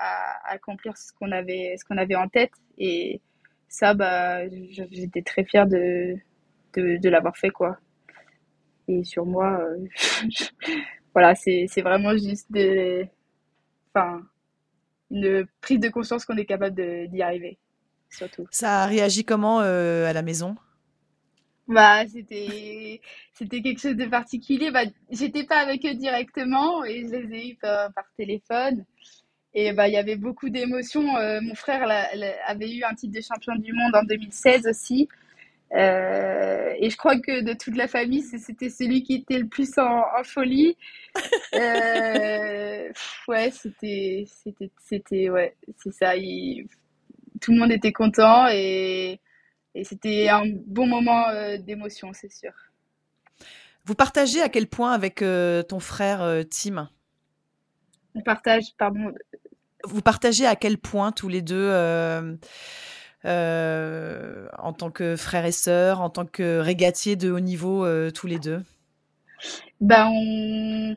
accomplir 0.49 0.97
ce 0.97 1.13
qu'on 1.13 1.31
avait 1.31 1.75
ce 1.77 1.97
avait 1.97 2.15
en 2.15 2.27
tête 2.27 2.51
et 2.77 3.21
ça 3.69 3.93
bah 3.93 4.47
j'étais 4.91 5.21
très 5.21 5.45
fière 5.45 5.67
de 5.67 6.15
de, 6.73 6.97
de 6.97 7.09
l'avoir 7.09 7.37
fait 7.37 7.49
quoi 7.49 7.77
et 8.87 9.03
sur 9.03 9.25
moi 9.25 9.59
voilà 11.13 11.33
c'est 11.35 11.65
c'est 11.69 11.81
vraiment 11.81 12.15
juste 12.17 12.51
de 12.51 13.05
enfin 13.93 14.21
une 15.11 15.45
prise 15.61 15.79
de 15.79 15.89
conscience 15.89 16.25
qu'on 16.25 16.37
est 16.37 16.45
capable 16.45 16.75
d'y 17.09 17.21
arriver, 17.21 17.57
surtout. 18.09 18.47
Ça 18.51 18.83
a 18.83 18.85
réagi 18.85 19.23
comment 19.23 19.61
euh, 19.61 20.05
à 20.05 20.13
la 20.13 20.21
maison? 20.21 20.55
Bah, 21.67 22.07
c'était 22.07 23.01
c'était 23.33 23.61
quelque 23.61 23.81
chose 23.81 23.95
de 23.95 24.05
particulier. 24.05 24.71
Bah, 24.71 24.83
j'étais 25.09 25.43
pas 25.43 25.57
avec 25.59 25.85
eux 25.85 25.93
directement 25.95 26.85
et 26.85 27.05
je 27.07 27.15
les 27.15 27.37
ai 27.37 27.49
eus 27.51 27.55
par, 27.55 27.91
téléphone. 28.17 28.85
Et 29.53 29.73
bah, 29.73 29.87
il 29.87 29.93
y 29.93 29.97
avait 29.97 30.15
beaucoup 30.15 30.49
d'émotions. 30.49 31.17
Euh, 31.17 31.41
mon 31.41 31.55
frère 31.55 31.83
avait 32.45 32.71
eu 32.73 32.83
un 32.83 32.93
titre 32.93 33.13
de 33.13 33.21
champion 33.21 33.55
du 33.55 33.73
monde 33.73 33.95
en 33.95 34.03
2016 34.03 34.67
aussi. 34.67 35.09
Euh, 35.73 36.73
et 36.79 36.89
je 36.89 36.97
crois 36.97 37.19
que 37.19 37.41
de 37.41 37.53
toute 37.53 37.75
la 37.75 37.87
famille, 37.87 38.21
c'était 38.21 38.69
celui 38.69 39.03
qui 39.03 39.15
était 39.15 39.39
le 39.39 39.47
plus 39.47 39.77
en, 39.77 40.03
folie. 40.23 40.77
Euh, 41.55 42.91
ouais, 43.27 43.49
c'était, 43.49 44.25
c'était, 44.27 44.69
c'était, 44.85 45.29
ouais, 45.31 45.55
c'est 45.77 45.91
ça. 45.91 46.13
tout 47.41 47.51
le 47.51 47.57
monde 47.57 47.71
était 47.71 47.91
content 47.91 48.47
et, 48.51 49.19
et 49.73 49.83
c'était 49.83 50.29
un 50.29 50.43
bon 50.45 50.85
moment 50.85 51.27
euh, 51.29 51.57
d'émotion, 51.57 52.11
c'est 52.13 52.31
sûr. 52.31 52.51
Vous 53.85 53.95
partagez 53.95 54.43
à 54.43 54.49
quel 54.49 54.67
point 54.67 54.91
avec 54.91 55.23
ton 55.67 55.79
frère 55.79 56.43
Tim? 56.51 56.89
On 58.13 58.21
partage, 58.21 58.75
pardon. 58.77 59.13
Vous 59.83 60.01
partagez 60.01 60.45
à 60.45 60.55
quel 60.55 60.77
point 60.77 61.11
tous 61.11 61.29
les 61.29 61.41
deux 61.41 61.55
euh, 61.55 62.35
en 63.25 64.73
tant 64.73 64.91
que 64.91 65.15
frères 65.15 65.45
et 65.45 65.51
sœurs, 65.51 66.01
en 66.01 66.09
tant 66.09 66.25
que 66.25 66.59
régatiers 66.59 67.15
de 67.15 67.31
haut 67.31 67.39
niveau 67.39 67.85
euh, 67.85 68.11
tous 68.11 68.27
les 68.27 68.39
deux? 68.39 68.63
Ben. 69.81 70.95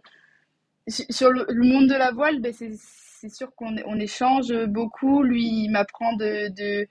Sur 0.89 1.31
le, 1.31 1.47
monde 1.63 1.89
de 1.89 1.95
la 1.95 2.11
voile, 2.11 2.41
ben 2.41 2.53
c'est 2.53 3.29
sûr 3.29 3.55
qu'on 3.55 3.77
on 3.87 3.99
échange 4.01 4.53
beaucoup. 4.67 5.23
Lui, 5.23 5.65
il 5.65 5.69
m'apprend 5.69 6.15
de, 6.15 6.49
de, 6.49 6.89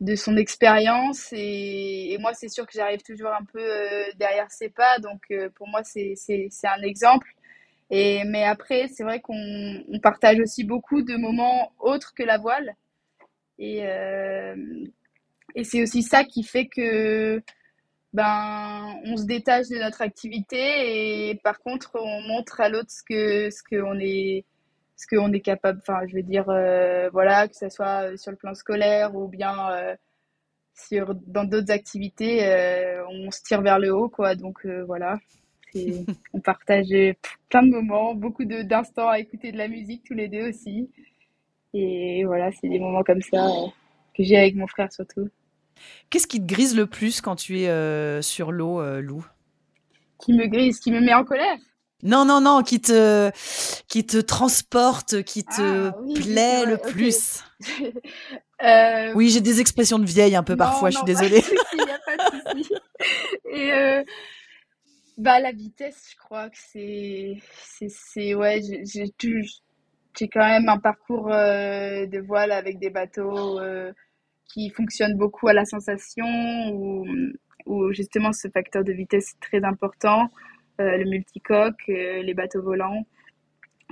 de, 0.00 0.14
son 0.14 0.36
expérience 0.36 1.32
et, 1.32 2.16
moi, 2.20 2.34
c'est 2.34 2.48
sûr 2.48 2.66
que 2.66 2.72
j'arrive 2.72 3.02
toujours 3.02 3.32
un 3.32 3.44
peu 3.44 3.58
euh, 3.58 4.04
derrière 4.16 4.50
ses 4.50 4.68
pas. 4.68 4.98
Donc, 4.98 5.32
pour 5.56 5.66
moi, 5.66 5.82
c'est 5.82 6.14
un 6.64 6.82
exemple. 6.82 7.28
Et, 7.90 8.24
mais 8.24 8.44
après, 8.44 8.88
c'est 8.88 9.02
vrai 9.02 9.20
qu'on 9.20 9.82
partage 10.02 10.38
aussi 10.40 10.62
beaucoup 10.62 11.02
de 11.02 11.16
moments 11.16 11.72
autres 11.78 12.14
que 12.14 12.22
la 12.22 12.38
voile. 12.38 12.76
Et, 13.58 13.86
euh, 13.86 14.54
et 15.54 15.64
c'est 15.64 15.82
aussi 15.82 16.02
ça 16.02 16.24
qui 16.24 16.42
fait 16.42 16.66
que 16.66 17.42
ben, 18.12 18.94
on 19.04 19.16
se 19.16 19.24
détache 19.24 19.68
de 19.68 19.78
notre 19.78 20.02
activité 20.02 21.30
et 21.30 21.34
par 21.36 21.58
contre, 21.60 21.92
on 22.00 22.20
montre 22.22 22.60
à 22.60 22.68
l'autre 22.68 22.90
ce 22.90 23.02
que 23.02 23.50
ce 23.50 23.62
qu'on 23.62 23.98
est 23.98 24.44
ce 24.96 25.06
qu'on 25.06 25.32
est 25.32 25.40
capable. 25.40 25.80
Enfin, 25.82 26.06
je 26.06 26.14
veux 26.16 26.22
dire, 26.22 26.48
euh, 26.48 27.10
voilà, 27.12 27.48
que 27.48 27.56
ce 27.56 27.68
soit 27.68 28.16
sur 28.16 28.30
le 28.30 28.36
plan 28.36 28.54
scolaire 28.54 29.14
ou 29.14 29.28
bien 29.28 29.70
euh, 29.72 29.96
sur 30.74 31.14
dans 31.14 31.44
d'autres 31.44 31.70
activités, 31.72 32.40
on 33.08 33.30
se 33.30 33.42
tire 33.42 33.62
vers 33.62 33.78
le 33.78 33.94
haut, 33.94 34.08
quoi. 34.08 34.34
Donc 34.34 34.66
voilà, 34.86 35.18
on 36.34 36.40
partage 36.40 36.88
plein 37.48 37.62
de 37.62 37.70
moments, 37.70 38.14
beaucoup 38.14 38.44
d'instants 38.44 39.08
à 39.08 39.18
écouter 39.18 39.52
de 39.52 39.58
la 39.58 39.68
musique 39.68 40.04
tous 40.04 40.14
les 40.14 40.28
deux 40.28 40.48
aussi. 40.48 40.90
Et 41.78 42.24
voilà, 42.24 42.50
c'est 42.52 42.68
des 42.68 42.78
moments 42.78 43.02
comme 43.02 43.20
ça 43.20 43.46
euh, 43.46 43.66
que 44.16 44.22
j'ai 44.22 44.36
avec 44.36 44.54
mon 44.54 44.66
frère 44.66 44.90
surtout. 44.92 45.28
Qu'est-ce 46.08 46.26
qui 46.26 46.40
te 46.40 46.46
grise 46.46 46.74
le 46.74 46.86
plus 46.86 47.20
quand 47.20 47.36
tu 47.36 47.60
es 47.60 47.68
euh, 47.68 48.22
sur 48.22 48.50
l'eau, 48.50 48.80
euh, 48.80 49.02
Lou? 49.02 49.26
Qui 50.18 50.32
me 50.32 50.46
grise, 50.46 50.80
qui 50.80 50.90
me 50.90 51.00
met 51.00 51.12
en 51.12 51.24
colère? 51.24 51.58
Non, 52.02 52.24
non, 52.24 52.40
non, 52.40 52.62
qui 52.62 52.80
te, 52.80 53.30
qui 53.88 54.06
te 54.06 54.16
transporte, 54.18 55.22
qui 55.22 55.44
te 55.44 55.88
ah 55.88 55.96
plaît 56.14 56.64
le 56.64 56.78
plus? 56.78 57.44
Oui, 59.14 59.28
j'ai 59.28 59.42
des 59.42 59.60
expressions 59.60 59.98
de 59.98 60.06
vieille 60.06 60.34
un 60.34 60.42
peu 60.42 60.56
parfois, 60.56 60.88
je 60.88 60.96
suis 60.96 61.04
désolée. 61.04 61.44
Il 61.74 61.84
n'y 61.84 61.90
a 61.90 61.98
pas 61.98 62.16
de 62.16 62.62
souci. 62.62 62.72
Et 63.52 64.02
bah, 65.18 65.40
la 65.40 65.52
vitesse, 65.52 66.08
je 66.10 66.16
crois 66.16 66.48
que 66.48 66.56
c'est. 66.56 67.36
c'est 67.88 68.34
ouais, 68.34 68.62
j'ai 68.62 69.10
j'ai 70.18 70.28
quand 70.28 70.46
même 70.46 70.68
un 70.68 70.78
parcours 70.78 71.32
euh, 71.32 72.06
de 72.06 72.18
voile 72.20 72.52
avec 72.52 72.78
des 72.78 72.90
bateaux 72.90 73.58
euh, 73.60 73.92
qui 74.44 74.70
fonctionnent 74.70 75.16
beaucoup 75.16 75.48
à 75.48 75.52
la 75.52 75.64
sensation, 75.64 76.26
où, 76.72 77.06
où 77.66 77.92
justement 77.92 78.32
ce 78.32 78.48
facteur 78.48 78.84
de 78.84 78.92
vitesse 78.92 79.32
est 79.32 79.40
très 79.40 79.64
important, 79.64 80.30
euh, 80.80 80.96
le 80.96 81.04
multicoque, 81.04 81.82
les 81.88 82.34
bateaux 82.34 82.62
volants. 82.62 83.04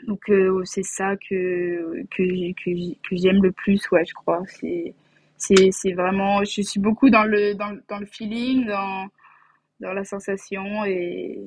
Donc 0.07 0.31
c'est 0.65 0.83
ça 0.83 1.17
que, 1.17 2.03
que, 2.11 2.53
que 3.09 3.17
j'aime 3.17 3.43
le 3.43 3.53
plus, 3.53 3.81
ouais, 3.91 4.05
je 4.05 4.13
crois. 4.15 4.43
C'est 5.37 5.93
vraiment, 5.93 6.45
je 6.45 6.63
suis 6.63 6.81
beaucoup 6.81 7.11
dans 7.11 7.25
le, 7.25 7.55
dans, 7.55 7.79
dans 7.89 7.99
le 7.99 8.07
feeling, 8.07 8.67
dans, 8.67 9.07
dans 9.81 9.93
la 9.93 10.05
sensation 10.05 10.85
et 10.85 11.39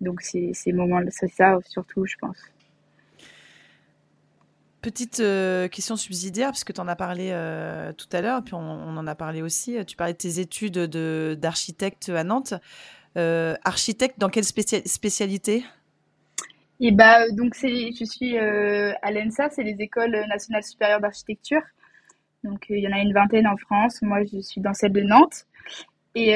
donc 0.00 0.22
c'est 0.22 0.52
ça 0.52 1.58
surtout, 1.64 2.06
je 2.06 2.16
pense. 2.20 2.52
Petite 4.82 5.20
euh, 5.20 5.68
question 5.68 5.96
subsidiaire, 5.96 6.52
puisque 6.52 6.72
tu 6.72 6.80
en 6.80 6.88
as 6.88 6.96
parlé 6.96 7.30
euh, 7.32 7.92
tout 7.92 8.08
à 8.12 8.22
l'heure, 8.22 8.42
puis 8.42 8.54
on, 8.54 8.60
en 8.60 9.06
a 9.06 9.14
parlé 9.14 9.42
aussi. 9.42 9.76
Tu 9.84 9.94
parlais 9.94 10.14
de 10.14 10.18
tes 10.18 10.40
études 10.40 10.78
d'architecte 11.38 12.08
à 12.08 12.24
Nantes. 12.24 12.54
Euh, 13.18 13.56
architecte 13.64 14.18
dans 14.18 14.30
quelle 14.30 14.44
spécialité? 14.44 15.64
Et 16.82 16.86
eh 16.86 16.92
bah, 16.92 17.28
donc 17.32 17.54
je 17.54 18.04
suis 18.06 18.38
à 18.38 19.10
l'ENSA, 19.10 19.50
c'est 19.50 19.64
les 19.64 19.76
écoles 19.80 20.16
nationales 20.28 20.62
supérieures 20.62 21.00
d'architecture. 21.00 21.60
Donc 22.42 22.64
il 22.70 22.78
y 22.78 22.88
en 22.88 22.92
a 22.92 23.00
une 23.00 23.12
vingtaine 23.12 23.46
en 23.46 23.58
France. 23.58 24.00
Moi, 24.00 24.20
je 24.32 24.40
suis 24.40 24.62
dans 24.62 24.72
celle 24.72 24.92
de 24.92 25.02
Nantes. 25.02 25.44
Et 26.14 26.32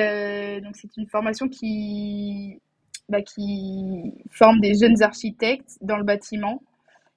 donc 0.61 0.77
c'est 0.77 0.95
une 0.99 1.07
formation 1.07 1.49
qui, 1.49 2.61
bah, 3.09 3.23
qui 3.23 4.13
forme 4.31 4.61
des 4.61 4.75
jeunes 4.75 5.03
architectes 5.03 5.79
dans 5.81 5.97
le 5.97 6.05
bâtiment 6.05 6.63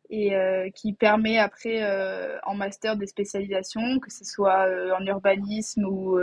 et 0.10 0.36
euh, 0.36 0.70
qui 0.74 0.93
permet 0.93 1.38
après 1.38 1.84
euh, 1.84 2.38
en 2.43 2.56
master 2.56 2.96
des 2.96 3.08
spécialisations, 3.08 4.00
que 4.00 4.12
ce 4.12 4.24
soit 4.24 4.67
euh, 4.67 4.91
en 4.98 5.06
urbanisme 5.06 5.86
ou, 5.86 6.17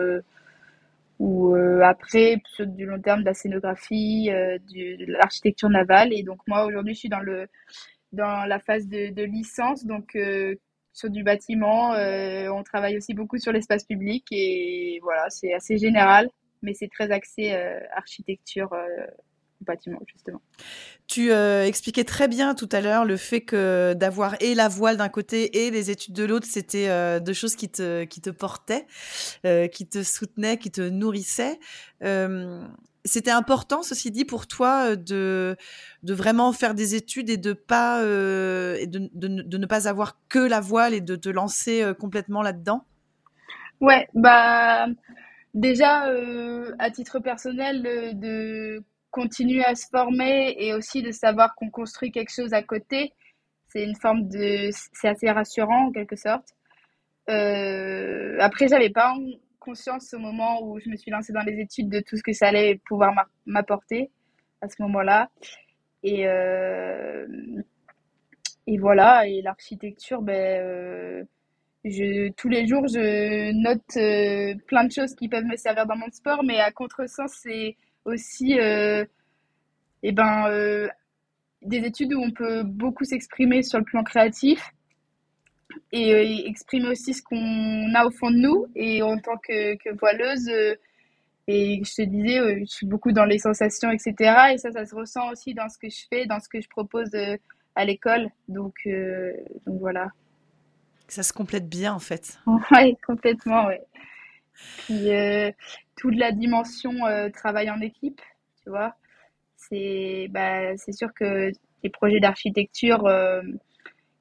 ou 1.18 1.54
après 1.82 2.40
sur 2.46 2.66
du 2.66 2.86
long 2.86 3.00
terme 3.00 3.20
de 3.20 3.26
la 3.26 3.34
scénographie, 3.34 4.28
de 4.28 5.12
l'architecture 5.12 5.68
navale. 5.68 6.12
Et 6.12 6.22
donc 6.22 6.40
moi 6.46 6.64
aujourd'hui 6.66 6.94
je 6.94 7.00
suis 7.00 7.08
dans, 7.08 7.20
le, 7.20 7.46
dans 8.12 8.46
la 8.46 8.58
phase 8.58 8.88
de, 8.88 9.12
de 9.12 9.22
licence, 9.22 9.84
donc 9.84 10.16
sur 10.92 11.10
du 11.10 11.22
bâtiment. 11.22 11.90
on 11.92 12.62
travaille 12.64 12.96
aussi 12.96 13.14
beaucoup 13.14 13.38
sur 13.38 13.52
l'espace 13.52 13.84
public 13.84 14.26
et 14.32 14.98
voilà, 15.02 15.28
c'est 15.30 15.52
assez 15.52 15.78
général, 15.78 16.28
mais 16.62 16.74
c'est 16.74 16.88
très 16.88 17.10
axé 17.10 17.54
architecture 17.94 18.70
bâtiment, 19.64 20.00
justement. 20.06 20.40
Tu 21.06 21.32
euh, 21.32 21.66
expliquais 21.66 22.04
très 22.04 22.28
bien 22.28 22.54
tout 22.54 22.68
à 22.72 22.80
l'heure 22.80 23.04
le 23.04 23.18
fait 23.18 23.42
que 23.42 23.92
d'avoir 23.92 24.36
et 24.40 24.54
la 24.54 24.68
voile 24.68 24.96
d'un 24.96 25.10
côté 25.10 25.64
et 25.64 25.70
les 25.70 25.90
études 25.90 26.14
de 26.14 26.24
l'autre, 26.24 26.46
c'était 26.48 26.88
euh, 26.88 27.20
deux 27.20 27.34
choses 27.34 27.56
qui 27.56 27.68
te, 27.68 28.04
qui 28.04 28.22
te 28.22 28.30
portaient, 28.30 28.86
euh, 29.44 29.68
qui 29.68 29.86
te 29.86 30.02
soutenaient, 30.02 30.56
qui 30.56 30.70
te 30.70 30.80
nourrissaient. 30.80 31.58
c'était 33.04 33.30
important, 33.30 33.82
ceci 33.82 34.10
dit, 34.10 34.24
pour 34.24 34.46
toi 34.46 34.96
de, 34.96 35.56
de 36.02 36.14
vraiment 36.14 36.52
faire 36.54 36.74
des 36.74 36.94
études 36.94 37.28
et 37.28 37.36
de, 37.36 37.52
pas, 37.52 38.00
et 38.00 38.86
de, 38.86 39.10
de, 39.12 39.58
ne 39.58 39.66
pas 39.66 39.86
avoir 39.86 40.18
que 40.30 40.38
la 40.38 40.60
voile 40.60 40.94
et 40.94 41.02
de 41.02 41.16
te 41.16 41.28
lancer 41.28 41.84
complètement 42.00 42.40
là-dedans? 42.40 42.86
Ouais, 43.80 44.08
bah 44.14 44.86
déjà 45.52 46.08
à 46.78 46.90
titre 46.90 47.18
personnel 47.18 47.82
de 47.82 48.82
continuer 49.14 49.64
à 49.64 49.76
se 49.76 49.86
former 49.88 50.56
et 50.58 50.74
aussi 50.74 51.00
de 51.00 51.12
savoir 51.12 51.54
qu'on 51.54 51.70
construit 51.70 52.10
quelque 52.10 52.34
chose 52.34 52.52
à 52.52 52.62
côté, 52.62 53.12
c'est 53.68 53.84
une 53.84 53.94
forme 53.94 54.26
de, 54.28 54.70
c'est 54.72 55.08
assez 55.08 55.30
rassurant 55.30 55.86
en 55.86 55.92
quelque 55.92 56.16
sorte. 56.16 56.48
Euh, 57.30 58.36
après, 58.40 58.66
j'avais 58.66 58.90
pas 58.90 59.14
conscience 59.60 60.12
au 60.14 60.18
moment 60.18 60.60
où 60.62 60.80
je 60.80 60.90
me 60.90 60.96
suis 60.96 61.12
lancée 61.12 61.32
dans 61.32 61.44
les 61.44 61.60
études 61.60 61.88
de 61.88 62.00
tout 62.00 62.16
ce 62.16 62.24
que 62.24 62.32
ça 62.32 62.48
allait 62.48 62.80
pouvoir 62.88 63.14
m'apporter 63.46 64.10
à 64.60 64.68
ce 64.68 64.82
moment-là. 64.82 65.30
Et, 66.02 66.26
euh, 66.26 67.26
et 68.66 68.78
voilà, 68.78 69.28
et 69.28 69.42
l'architecture, 69.42 70.22
ben, 70.22 70.60
euh, 70.60 71.24
je, 71.84 72.32
tous 72.32 72.48
les 72.48 72.66
jours, 72.66 72.88
je 72.88 73.52
note 73.62 73.96
euh, 73.96 74.58
plein 74.66 74.84
de 74.84 74.92
choses 74.92 75.14
qui 75.14 75.28
peuvent 75.28 75.44
me 75.44 75.56
servir 75.56 75.86
dans 75.86 75.96
mon 75.96 76.10
sport, 76.10 76.42
mais 76.42 76.58
à 76.58 76.72
contresens, 76.72 77.32
c'est 77.42 77.76
aussi 78.04 78.58
euh, 78.58 79.04
eh 80.02 80.12
ben, 80.12 80.48
euh, 80.48 80.88
des 81.62 81.78
études 81.78 82.12
où 82.14 82.20
on 82.20 82.30
peut 82.30 82.62
beaucoup 82.62 83.04
s'exprimer 83.04 83.62
sur 83.62 83.78
le 83.78 83.84
plan 83.84 84.04
créatif 84.04 84.70
et, 85.92 86.14
euh, 86.14 86.48
exprimer 86.48 86.88
aussi 86.88 87.14
ce 87.14 87.22
qu'on 87.22 87.94
a 87.94 88.04
au 88.06 88.10
fond 88.10 88.30
de 88.30 88.36
nous. 88.36 88.66
Et 88.74 89.02
en 89.02 89.18
tant 89.18 89.36
que, 89.38 89.76
que 89.76 89.96
voileuse, 89.98 90.48
et 91.46 91.82
je 91.84 91.94
te 91.94 92.02
disais, 92.02 92.60
je 92.60 92.64
suis 92.66 92.86
beaucoup 92.86 93.12
dans 93.12 93.24
les 93.24 93.38
sensations, 93.38 93.90
etc. 93.90 94.14
Et 94.52 94.58
ça, 94.58 94.70
ça 94.72 94.86
se 94.86 94.94
ressent 94.94 95.30
aussi 95.30 95.54
dans 95.54 95.68
ce 95.68 95.78
que 95.78 95.88
je 95.88 96.04
fais, 96.08 96.26
dans 96.26 96.40
ce 96.40 96.48
que 96.48 96.60
je 96.60 96.68
propose 96.68 97.10
à 97.74 97.84
l'école. 97.84 98.28
Donc, 98.48 98.74
donc 99.66 99.80
voilà. 99.80 100.08
Ça 101.08 101.22
se 101.22 101.32
complète 101.32 101.68
bien 101.68 101.92
en 101.92 101.98
fait. 101.98 102.38
Oui, 102.70 102.96
complètement, 103.06 103.66
oui. 103.66 103.76
Puis 104.86 105.10
toute 105.96 106.16
la 106.16 106.32
dimension 106.32 107.06
euh, 107.06 107.30
travail 107.30 107.70
en 107.70 107.80
équipe, 107.80 108.20
tu 108.62 108.70
vois. 108.70 108.94
C'est 109.56 110.28
bah, 110.30 110.76
sûr 110.76 111.12
que 111.14 111.50
les 111.82 111.90
projets 111.90 112.20
d'architecture, 112.20 113.06
euh, 113.06 113.42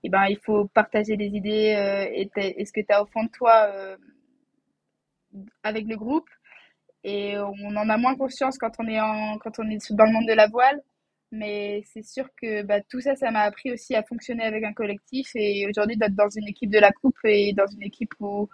eh 0.03 0.09
ben, 0.09 0.25
il 0.29 0.37
faut 0.37 0.67
partager 0.67 1.17
des 1.17 1.27
idées 1.27 1.75
euh, 1.77 2.07
et, 2.13 2.29
et, 2.61 2.65
ce 2.65 2.73
que 2.73 2.81
tu 2.81 2.93
as 2.93 3.01
au 3.01 3.05
fond 3.07 3.23
de 3.23 3.29
toi 3.29 3.69
avec 5.63 5.87
le 5.87 5.97
groupe. 5.97 6.29
Et 7.03 7.37
on 7.37 7.75
en 7.75 7.89
a 7.89 7.97
moins 7.97 8.15
conscience 8.15 8.57
quand 8.57 8.71
on 8.79 8.87
est, 8.87 8.99
en, 8.99 9.37
quand 9.39 9.59
on 9.59 9.69
est 9.69 9.91
dans 9.91 10.05
le 10.05 10.13
monde 10.13 10.27
de 10.27 10.33
la 10.33 10.47
voile. 10.47 10.81
Mais 11.31 11.81
c'est 11.91 12.03
sûr 12.03 12.29
que 12.39 12.61
bah, 12.61 12.81
tout 12.81 13.01
ça, 13.01 13.15
ça 13.15 13.31
m'a 13.31 13.41
appris 13.41 13.71
aussi 13.71 13.95
à 13.95 14.03
fonctionner 14.03 14.43
avec 14.43 14.63
un 14.63 14.73
collectif. 14.73 15.31
Et 15.35 15.67
aujourd'hui, 15.67 15.97
d'être 15.97 16.15
dans 16.15 16.29
une 16.29 16.47
équipe 16.47 16.69
de 16.69 16.79
la 16.79 16.91
coupe 16.91 17.17
et 17.25 17.53
dans 17.53 17.65
une 17.67 17.83
équipe 17.83 18.13
où 18.19 18.49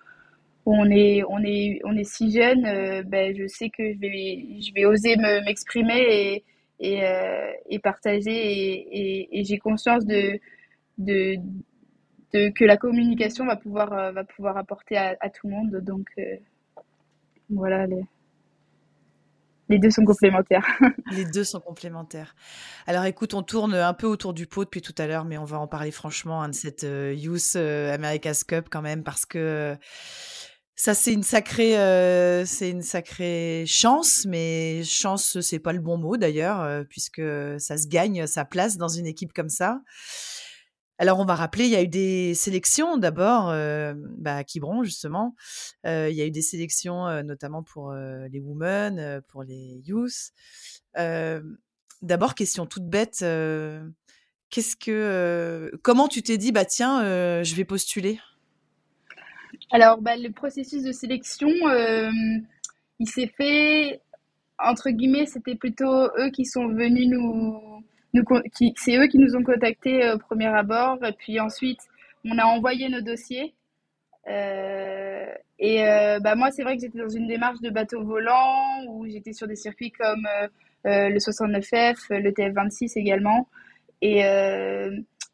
on 0.66 0.86
est, 0.86 2.04
si 2.04 2.32
jeune, 2.32 2.66
euh, 2.66 3.04
ben, 3.04 3.36
je 3.36 3.48
sais 3.48 3.70
que 3.70 3.94
je 3.94 4.74
vais, 4.74 4.86
oser 4.86 5.16
m'exprimer 5.18 6.00
et, 6.00 6.44
et, 6.80 7.04
euh, 7.04 7.80
partager 7.82 9.30
et, 9.32 9.44
j'ai 9.44 9.58
conscience 9.58 10.04
que 10.06 10.40
la 12.66 12.78
communication 12.78 13.46
va 13.46 13.56
pouvoir, 13.56 13.94
euh, 13.94 14.12
apporter 14.56 14.98
à, 14.98 15.30
tout 15.30 15.48
le 15.48 15.54
monde. 15.56 15.78
Donc 15.82 16.08
voilà, 17.50 17.88
les, 17.88 18.04
les 19.70 19.80
deux 19.80 19.90
sont 19.90 20.06
complémentaires. 20.06 20.66
les 21.12 21.26
deux 21.26 21.44
sont 21.44 21.62
complémentaires. 21.62 22.36
Alors 22.86 23.06
écoute, 23.06 23.34
on 23.34 23.42
tourne 23.42 23.74
un 23.74 23.94
peu 23.94 24.08
autour 24.08 24.34
du 24.34 24.46
pot 24.46 24.66
depuis 24.66 24.82
tout 24.82 24.96
à 24.98 25.08
l'heure, 25.08 25.26
mais 25.26 25.38
on 25.38 25.46
va 25.46 25.60
en 25.60 25.68
parler 25.68 25.92
franchement 25.92 26.44
hein, 26.44 26.50
de 26.50 26.54
cette 26.54 26.84
Youth 26.84 27.56
America's 27.56 28.44
Cup 28.44 28.68
quand 28.70 28.84
même 28.84 29.04
parce 29.04 29.26
que 29.26 29.76
ça, 30.80 30.94
c'est 30.94 31.12
une 31.12 31.24
sacrée, 31.24 31.78
euh, 31.78 32.46
c'est 32.46 33.66
chance, 33.66 34.26
mais 34.26 34.82
chance, 34.86 35.42
c'est 35.42 35.60
pas 35.60 35.74
le 35.74 35.82
bon 35.82 35.98
mot 35.98 36.16
d'ailleurs, 36.16 36.62
euh, 36.62 36.86
puisque 36.86 37.22
ça 37.58 37.78
se 37.78 37.88
gagne 37.88 38.26
sa 38.28 38.46
place 38.46 38.78
dans 38.78 38.88
une 38.88 39.06
équipe 39.06 39.34
comme 39.34 39.50
ça. 39.50 39.82
Alors, 40.98 41.20
on 41.20 41.26
va 41.26 41.36
rappeler, 41.36 41.66
il 41.66 41.72
y 41.72 41.76
a 41.76 41.84
eu 41.84 41.90
des 41.90 42.34
sélections 42.34 42.96
d'abord, 42.96 43.50
euh, 43.50 43.94
bah, 44.20 44.38
à 44.38 44.44
Quiberon 44.46 44.84
justement. 44.84 45.36
il 45.84 46.14
y 46.14 46.22
a 46.22 46.26
eu 46.26 46.32
des 46.32 46.42
sélections 46.42 47.24
notamment 47.24 47.62
pour 47.62 47.92
les 47.92 48.40
women, 48.40 49.22
pour 49.28 49.44
les 49.44 49.82
youth. 49.84 50.32
d'abord, 50.96 52.36
question 52.36 52.66
toute 52.66 52.88
bête. 52.88 53.20
Qu'est-ce 54.50 54.78
que, 54.78 55.78
comment 55.84 56.08
tu 56.08 56.24
t'es 56.24 56.38
dit, 56.38 56.54
bah 56.54 56.64
tiens, 56.64 57.02
je 57.44 57.56
vais 57.56 57.66
postuler? 57.66 58.22
Alors, 59.72 60.02
bah, 60.02 60.18
le 60.18 60.32
processus 60.32 60.84
de 60.84 60.92
sélection, 60.92 61.50
euh, 61.68 62.10
il 63.00 63.08
s'est 63.08 63.32
fait, 63.38 64.02
entre 64.58 64.90
guillemets, 64.90 65.28
c'était 65.28 65.56
plutôt 65.56 66.08
eux 66.18 66.30
qui 66.34 66.46
sont 66.46 66.68
venus 66.68 67.08
nous... 67.08 67.84
nous 68.14 68.24
c'est 68.76 68.98
eux 68.98 69.08
qui 69.08 69.20
nous 69.20 69.36
ont 69.36 69.44
contactés 69.44 70.04
euh, 70.04 70.16
au 70.16 70.20
premier 70.20 70.48
abord. 70.48 70.98
Et 71.06 71.14
puis 71.14 71.40
ensuite, 71.40 71.80
on 72.26 72.38
a 72.40 72.46
envoyé 72.46 72.90
nos 72.90 73.02
dossiers. 73.02 73.54
Euh, 74.28 75.26
et 75.60 75.84
bah, 76.22 76.36
moi, 76.36 76.52
c'est 76.52 76.64
vrai 76.64 76.76
que 76.76 76.82
j'étais 76.82 77.00
dans 77.00 77.10
une 77.10 77.28
démarche 77.28 77.60
de 77.62 77.70
bateau 77.70 78.04
volant, 78.04 78.86
où 78.88 79.06
j'étais 79.08 79.34
sur 79.34 79.48
des 79.48 79.56
circuits 79.56 79.92
comme 79.92 80.28
le 80.86 81.18
69F, 81.18 82.16
le 82.16 82.32
TF26 82.32 82.98
également. 82.98 83.48
Et 84.02 84.24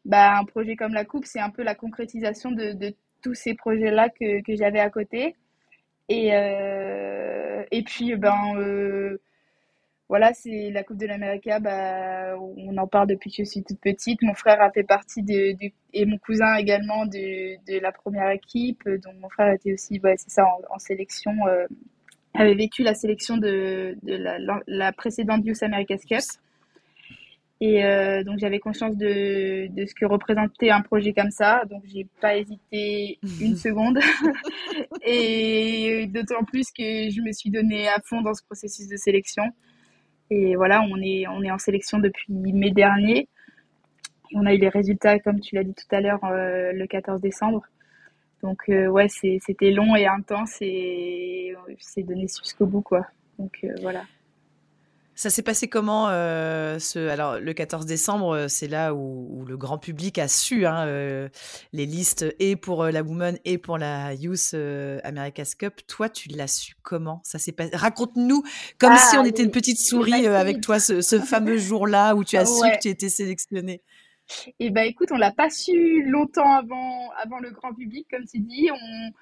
bah, 0.04 0.38
un 0.38 0.44
projet 0.44 0.76
comme 0.76 0.94
la 0.94 1.04
Coupe, 1.04 1.26
c'est 1.26 1.40
un 1.40 1.50
peu 1.50 1.62
la 1.62 1.74
concrétisation 1.74 2.50
de, 2.50 2.72
de 2.72 2.94
tous 3.26 3.34
ces 3.34 3.54
projets-là 3.54 4.08
que, 4.08 4.40
que 4.42 4.54
j'avais 4.54 4.78
à 4.78 4.88
côté. 4.88 5.34
Et, 6.08 6.30
euh, 6.32 7.64
et 7.72 7.82
puis, 7.82 8.14
ben, 8.14 8.54
euh, 8.56 9.20
voilà, 10.08 10.32
c'est 10.32 10.70
la 10.70 10.84
Coupe 10.84 10.98
de 10.98 11.06
l'Amérique. 11.06 11.48
Bah, 11.60 12.36
on 12.38 12.76
en 12.76 12.86
parle 12.86 13.08
depuis 13.08 13.30
que 13.30 13.38
je 13.38 13.44
suis 13.44 13.64
toute 13.64 13.80
petite. 13.80 14.22
Mon 14.22 14.34
frère 14.34 14.62
a 14.62 14.70
fait 14.70 14.84
partie 14.84 15.24
de, 15.24 15.56
et 15.92 16.06
mon 16.06 16.18
cousin 16.18 16.54
également 16.54 17.04
de, 17.06 17.56
de, 17.66 17.80
la 17.80 17.90
première 17.90 18.30
équipe. 18.30 18.88
Donc, 18.88 19.14
mon 19.20 19.28
frère 19.28 19.52
était 19.52 19.72
aussi, 19.72 20.00
ouais, 20.04 20.14
c'est 20.16 20.30
ça, 20.30 20.44
en, 20.70 20.78
sélection, 20.78 21.32
euh, 21.48 21.66
avait 22.34 22.54
vécu 22.54 22.84
la 22.84 22.94
sélection 22.94 23.38
de, 23.38 23.96
de 24.04 24.14
la, 24.14 24.38
la, 24.68 24.92
précédente 24.92 25.44
Youth 25.44 25.64
America's 25.64 26.04
Cup. 26.04 26.22
Et 27.60 27.84
euh, 27.84 28.22
donc 28.22 28.38
j'avais 28.38 28.58
conscience 28.58 28.96
de, 28.96 29.68
de 29.68 29.86
ce 29.86 29.94
que 29.94 30.04
représentait 30.04 30.70
un 30.70 30.82
projet 30.82 31.14
comme 31.14 31.30
ça, 31.30 31.62
donc 31.70 31.82
j'ai 31.86 32.06
pas 32.20 32.36
hésité 32.36 33.18
une 33.40 33.56
seconde. 33.66 33.98
et 35.02 36.06
d'autant 36.08 36.44
plus 36.44 36.70
que 36.70 36.82
je 36.82 37.22
me 37.22 37.32
suis 37.32 37.50
donnée 37.50 37.88
à 37.88 37.98
fond 38.04 38.20
dans 38.20 38.34
ce 38.34 38.42
processus 38.44 38.88
de 38.88 38.96
sélection. 38.96 39.44
Et 40.30 40.56
voilà, 40.56 40.82
on 40.82 41.00
est, 41.00 41.26
on 41.28 41.42
est 41.42 41.50
en 41.50 41.58
sélection 41.58 41.98
depuis 41.98 42.32
mai 42.32 42.72
dernier. 42.72 43.28
Et 44.30 44.36
on 44.36 44.44
a 44.44 44.52
eu 44.52 44.58
les 44.58 44.68
résultats, 44.68 45.18
comme 45.20 45.40
tu 45.40 45.54
l'as 45.54 45.64
dit 45.64 45.74
tout 45.74 45.94
à 45.94 46.00
l'heure, 46.00 46.24
euh, 46.24 46.72
le 46.72 46.86
14 46.86 47.20
décembre. 47.20 47.62
Donc 48.42 48.68
euh, 48.68 48.86
ouais, 48.86 49.08
c'était 49.08 49.70
long 49.70 49.96
et 49.96 50.06
intense 50.06 50.58
et 50.60 51.54
c'est 51.78 52.02
donné 52.02 52.26
jusqu'au 52.28 52.66
bout 52.66 52.82
quoi. 52.82 53.06
Donc 53.38 53.58
euh, 53.64 53.74
voilà. 53.80 54.02
Ça 55.16 55.30
s'est 55.30 55.42
passé 55.42 55.66
comment 55.66 56.10
euh, 56.10 56.78
ce... 56.78 57.08
Alors, 57.08 57.40
le 57.40 57.54
14 57.54 57.86
décembre, 57.86 58.36
euh, 58.36 58.48
c'est 58.48 58.68
là 58.68 58.94
où, 58.94 59.46
le 59.48 59.56
grand 59.56 59.78
public 59.78 60.18
a 60.18 60.28
su 60.28 60.66
hein, 60.66 60.86
euh, 60.86 61.30
les 61.72 61.86
listes 61.86 62.26
et 62.38 62.54
pour 62.54 62.84
la 62.84 63.02
Woman 63.02 63.38
et 63.46 63.56
pour 63.56 63.78
la 63.78 64.12
Youth 64.12 64.54
America's 65.04 65.54
Cup. 65.54 65.80
Toi, 65.86 66.10
tu 66.10 66.28
l'as 66.28 66.48
su 66.48 66.74
comment? 66.82 67.22
Ça 67.24 67.38
s'est 67.38 67.52
passé 67.52 67.74
Raconte-nous, 67.74 68.42
comme 68.78 68.92
ah, 68.92 68.98
si 68.98 69.16
on 69.16 69.24
était 69.24 69.42
une 69.42 69.50
petite 69.50 69.78
souris 69.78 70.26
avec 70.26 70.60
toi, 70.60 70.78
ce, 70.78 71.00
fameux 71.18 71.56
jour-là 71.56 72.14
où 72.14 72.22
tu 72.22 72.36
as 72.36 72.44
su 72.44 72.60
que 72.60 72.80
tu 72.82 72.88
étais 72.88 73.08
sélectionnée. 73.08 73.80
Eh 74.60 74.68
ben, 74.68 74.82
écoute, 74.82 75.08
on 75.12 75.16
l'a 75.16 75.32
pas 75.32 75.48
su 75.48 76.02
longtemps 76.10 76.56
avant, 76.58 77.10
avant 77.22 77.38
le 77.38 77.52
grand 77.52 77.72
public, 77.72 78.06
comme 78.10 78.26
tu 78.26 78.40
dis. 78.40 78.68
On... 78.70 79.12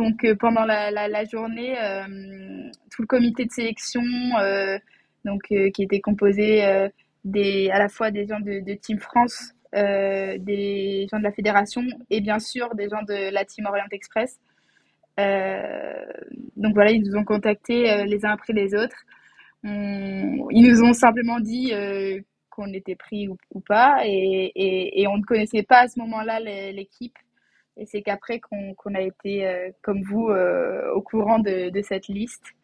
Donc, 0.00 0.24
pendant 0.38 0.64
la, 0.64 0.90
la 0.92 1.24
journée, 1.24 1.74
tout 2.92 3.02
le 3.02 3.06
comité 3.08 3.46
de 3.46 3.50
sélection 3.50 4.02
donc 5.24 5.42
euh, 5.52 5.70
qui 5.70 5.82
était 5.82 6.00
composé 6.00 6.64
euh, 6.64 6.88
des, 7.24 7.70
à 7.70 7.78
la 7.78 7.88
fois 7.88 8.10
des 8.10 8.26
gens 8.26 8.40
de, 8.40 8.74
Team 8.74 8.98
France, 8.98 9.52
euh, 9.74 10.36
des 10.38 11.06
gens 11.10 11.18
de 11.18 11.24
la 11.24 11.32
fédération 11.32 11.82
et 12.10 12.20
bien 12.20 12.38
sûr 12.38 12.74
des 12.74 12.88
gens 12.88 13.02
de 13.02 13.32
la 13.32 13.44
Team 13.44 13.66
Orient 13.66 13.86
Express. 13.90 14.38
donc 15.16 16.74
voilà, 16.74 16.90
ils 16.90 17.02
nous 17.02 17.16
ont 17.16 17.24
contactés 17.24 18.04
les 18.04 18.24
uns 18.24 18.30
après 18.30 18.52
les 18.52 18.74
autres. 18.74 19.04
ils 19.64 20.68
nous 20.68 20.82
ont 20.82 20.92
simplement 20.92 21.40
dit 21.40 21.72
qu'on 22.50 22.72
était 22.72 22.94
pris 22.96 23.28
ou, 23.28 23.60
pas 23.60 24.02
et, 24.04 24.52
et, 25.00 25.06
on 25.08 25.16
ne 25.18 25.24
connaissait 25.24 25.62
pas 25.62 25.80
à 25.80 25.88
ce 25.88 25.98
moment-là 26.00 26.40
l'équipe. 26.40 27.16
Et 27.76 27.86
c'est 27.86 28.02
qu'après 28.02 28.38
qu'on 28.38 28.94
a 28.94 29.00
été, 29.00 29.72
comme 29.82 30.02
vous, 30.02 30.28
au 30.94 31.02
courant 31.02 31.38
de, 31.38 31.82
cette 31.82 32.08
liste. 32.08 32.54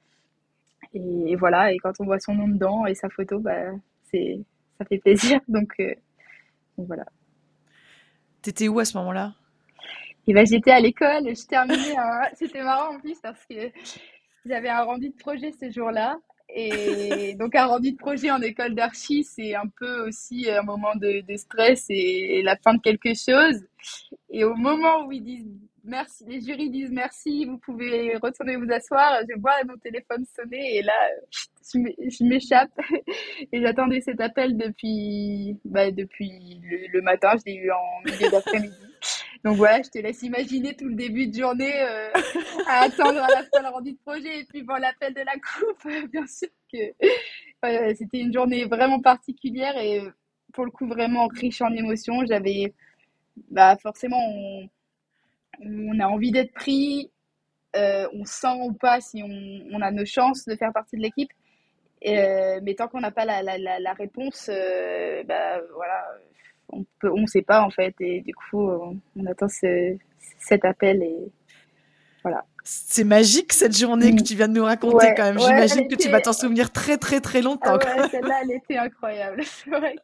Et, 0.92 1.37
voilà, 1.37 1.72
et 1.72 1.79
quand 1.79 1.92
on 2.00 2.05
voit 2.05 2.18
son 2.18 2.35
nom 2.35 2.48
dedans 2.48 2.87
et 2.87 2.94
sa 2.94 3.09
photo, 3.09 3.38
bah, 3.38 3.72
c'est, 4.11 4.40
ça 4.79 4.85
fait 4.85 4.98
plaisir. 4.98 5.40
Donc, 5.48 5.72
euh, 5.81 5.94
donc 6.76 6.87
voilà. 6.87 7.05
T'étais 8.42 8.68
où 8.68 8.79
à 8.79 8.85
ce 8.85 8.96
moment-là? 8.98 9.35
Et 10.26 10.33
ben, 10.33 10.46
J'étais 10.46 10.70
à 10.70 10.81
l'école, 10.81 11.24
je 11.24 11.46
terminais. 11.46 11.94
C'était 12.35 12.62
marrant 12.62 12.94
en 12.94 13.00
plus 13.00 13.18
parce 13.20 13.44
que 13.46 13.70
j'avais 14.46 14.68
un 14.68 14.83
rendu 14.83 15.11
de 15.11 15.16
projet 15.16 15.53
ce 15.53 15.70
jour-là. 15.70 16.16
Et 16.48 17.35
donc, 17.38 17.55
un 17.55 17.66
rendu 17.66 17.92
de 17.92 17.96
projet 17.96 18.31
en 18.31 18.40
école 18.40 18.74
d'archi, 18.74 19.24
c'est 19.24 19.55
un 19.55 19.68
peu 19.79 20.07
aussi 20.09 20.50
un 20.50 20.62
moment 20.62 20.94
de, 20.96 21.20
de 21.20 21.37
stress 21.37 21.87
et, 21.88 22.42
la 22.42 22.57
fin 22.57 22.74
de 22.74 22.81
quelque 22.81 23.14
chose. 23.14 23.66
Et 24.31 24.44
au 24.44 24.55
moment 24.55 25.07
où 25.07 25.12
ils 25.12 25.22
disent 25.22 25.48
merci, 25.90 26.24
les 26.26 26.40
jurys 26.40 26.70
disent 26.70 26.92
merci, 26.92 27.44
vous 27.44 27.59
pouvez 27.59 28.16
retourner 28.16 28.57
vous 28.57 28.70
asseoir. 28.70 29.20
Je 29.29 29.38
vois 29.38 29.53
mon 29.66 29.76
téléphone 29.76 30.24
sonner 30.35 30.79
et 30.79 30.83
là, 30.83 30.94
je 31.74 32.24
m'échappe. 32.24 32.70
Et 33.53 33.61
j'attendais 33.61 34.00
cet 34.00 34.20
appel 34.20 34.57
depuis, 34.57 35.57
bah, 35.64 35.90
depuis 35.90 36.61
le, 36.92 37.00
matin. 37.03 37.33
Je 37.38 37.50
l'ai 37.50 37.57
eu 37.57 37.70
en 37.70 38.03
milieu 38.05 38.31
d'après-midi. 38.31 38.74
Donc 39.44 39.57
voilà, 39.57 39.81
je 39.83 39.88
te 39.88 39.98
laisse 39.98 40.22
imaginer 40.22 40.76
tout 40.76 40.87
le 40.87 40.94
début 40.94 41.26
de 41.26 41.38
journée 41.38 41.72
euh, 41.83 42.11
à 42.66 42.83
attendre 42.83 43.22
à 43.22 43.29
la 43.29 43.44
fois 43.44 43.62
le 43.62 43.68
rendu 43.68 43.92
de 43.92 43.98
projet 44.05 44.40
et 44.40 44.44
puis 44.44 44.61
voir 44.62 44.79
l'appel 44.79 45.14
de 45.14 45.20
la 45.20 45.33
coupe. 45.33 46.11
Bien 46.12 46.26
sûr 46.26 46.48
que 46.70 47.94
c'était 47.94 48.20
une 48.20 48.33
journée 48.33 48.66
vraiment 48.66 49.00
particulière 49.00 49.76
et 49.79 50.03
pour 50.53 50.66
le 50.66 50.70
coup 50.70 50.87
vraiment 50.87 51.26
riche 51.29 51.62
en 51.62 51.72
émotions. 51.72 52.24
J'avais, 52.26 52.74
bah 53.50 53.76
forcément, 53.79 54.18
on, 54.18 54.68
on 55.64 56.00
a 56.00 56.06
envie 56.06 56.30
d'être 56.30 56.52
pris, 56.52 57.10
euh, 57.76 58.08
on 58.12 58.24
sent 58.24 58.60
ou 58.62 58.72
pas 58.72 59.00
si 59.00 59.22
on, 59.22 59.80
a 59.80 59.90
nos 59.90 60.04
chances 60.04 60.44
de 60.46 60.56
faire 60.56 60.72
partie 60.72 60.96
de 60.96 61.02
l'équipe. 61.02 61.30
Euh, 62.06 62.60
mais 62.62 62.74
tant 62.74 62.88
qu'on 62.88 63.00
n'a 63.00 63.10
pas 63.10 63.24
la, 63.24 63.92
réponse, 63.92 64.48
euh, 64.52 65.22
bah, 65.24 65.60
voilà, 65.74 66.06
on 66.70 66.84
peut, 66.98 67.10
on 67.12 67.26
sait 67.26 67.42
pas 67.42 67.62
en 67.62 67.70
fait. 67.70 67.94
Et 68.00 68.22
du 68.22 68.34
coup, 68.34 68.70
on, 68.70 69.26
attend 69.26 69.48
cet 69.48 70.64
appel 70.64 71.02
et 71.02 71.30
voilà. 72.22 72.44
C'est 72.62 73.04
magique 73.04 73.52
cette 73.52 73.76
journée 73.76 74.14
que 74.14 74.22
tu 74.22 74.34
viens 74.34 74.48
de 74.48 74.52
nous 74.52 74.64
raconter 74.64 75.14
quand 75.16 75.24
même. 75.24 75.38
J'imagine 75.38 75.88
que 75.88 75.94
tu 75.94 76.08
vas 76.08 76.20
t'en 76.20 76.32
souvenir 76.32 76.70
très 76.70 76.98
très 76.98 77.20
très 77.20 77.42
longtemps. 77.42 77.78
Ah 77.80 78.08
celle-là, 78.10 78.40
elle 78.42 78.52
était 78.52 78.76
incroyable. 78.76 79.42
Vrai 79.66 79.96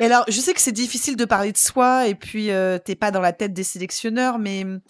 et 0.00 0.04
alors, 0.04 0.24
je 0.28 0.40
sais 0.40 0.54
que 0.54 0.60
c'est 0.60 0.72
difficile 0.72 1.16
de 1.16 1.24
parler 1.24 1.52
de 1.52 1.58
soi 1.58 2.06
et 2.06 2.14
puis 2.14 2.46
tu 2.46 2.50
euh, 2.50 2.78
t'es 2.78 2.94
pas 2.94 3.10
dans 3.10 3.20
la 3.20 3.32
tête 3.32 3.52
des 3.52 3.64
sélectionneurs, 3.64 4.38
mais 4.38 4.64
hum, 4.64 4.80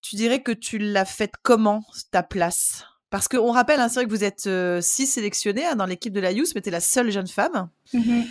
tu 0.00 0.16
dirais 0.16 0.40
que 0.40 0.52
tu 0.52 0.78
l'as 0.78 1.04
faite 1.04 1.32
comment 1.42 1.84
ta 2.10 2.22
place? 2.22 2.84
Parce 3.10 3.28
qu'on 3.28 3.50
rappelle, 3.50 3.80
hein, 3.80 3.88
c'est 3.88 3.96
vrai 3.96 4.04
que 4.06 4.10
vous 4.10 4.24
êtes 4.24 4.46
euh, 4.46 4.80
six 4.80 5.06
sélectionnés 5.06 5.66
hein, 5.66 5.76
dans 5.76 5.86
l'équipe 5.86 6.14
de 6.14 6.20
la 6.20 6.32
Youth, 6.32 6.52
mais 6.54 6.62
tu 6.62 6.68
es 6.68 6.72
la 6.72 6.80
seule 6.80 7.10
jeune 7.10 7.26
femme. 7.26 7.68
Mm 7.92 8.22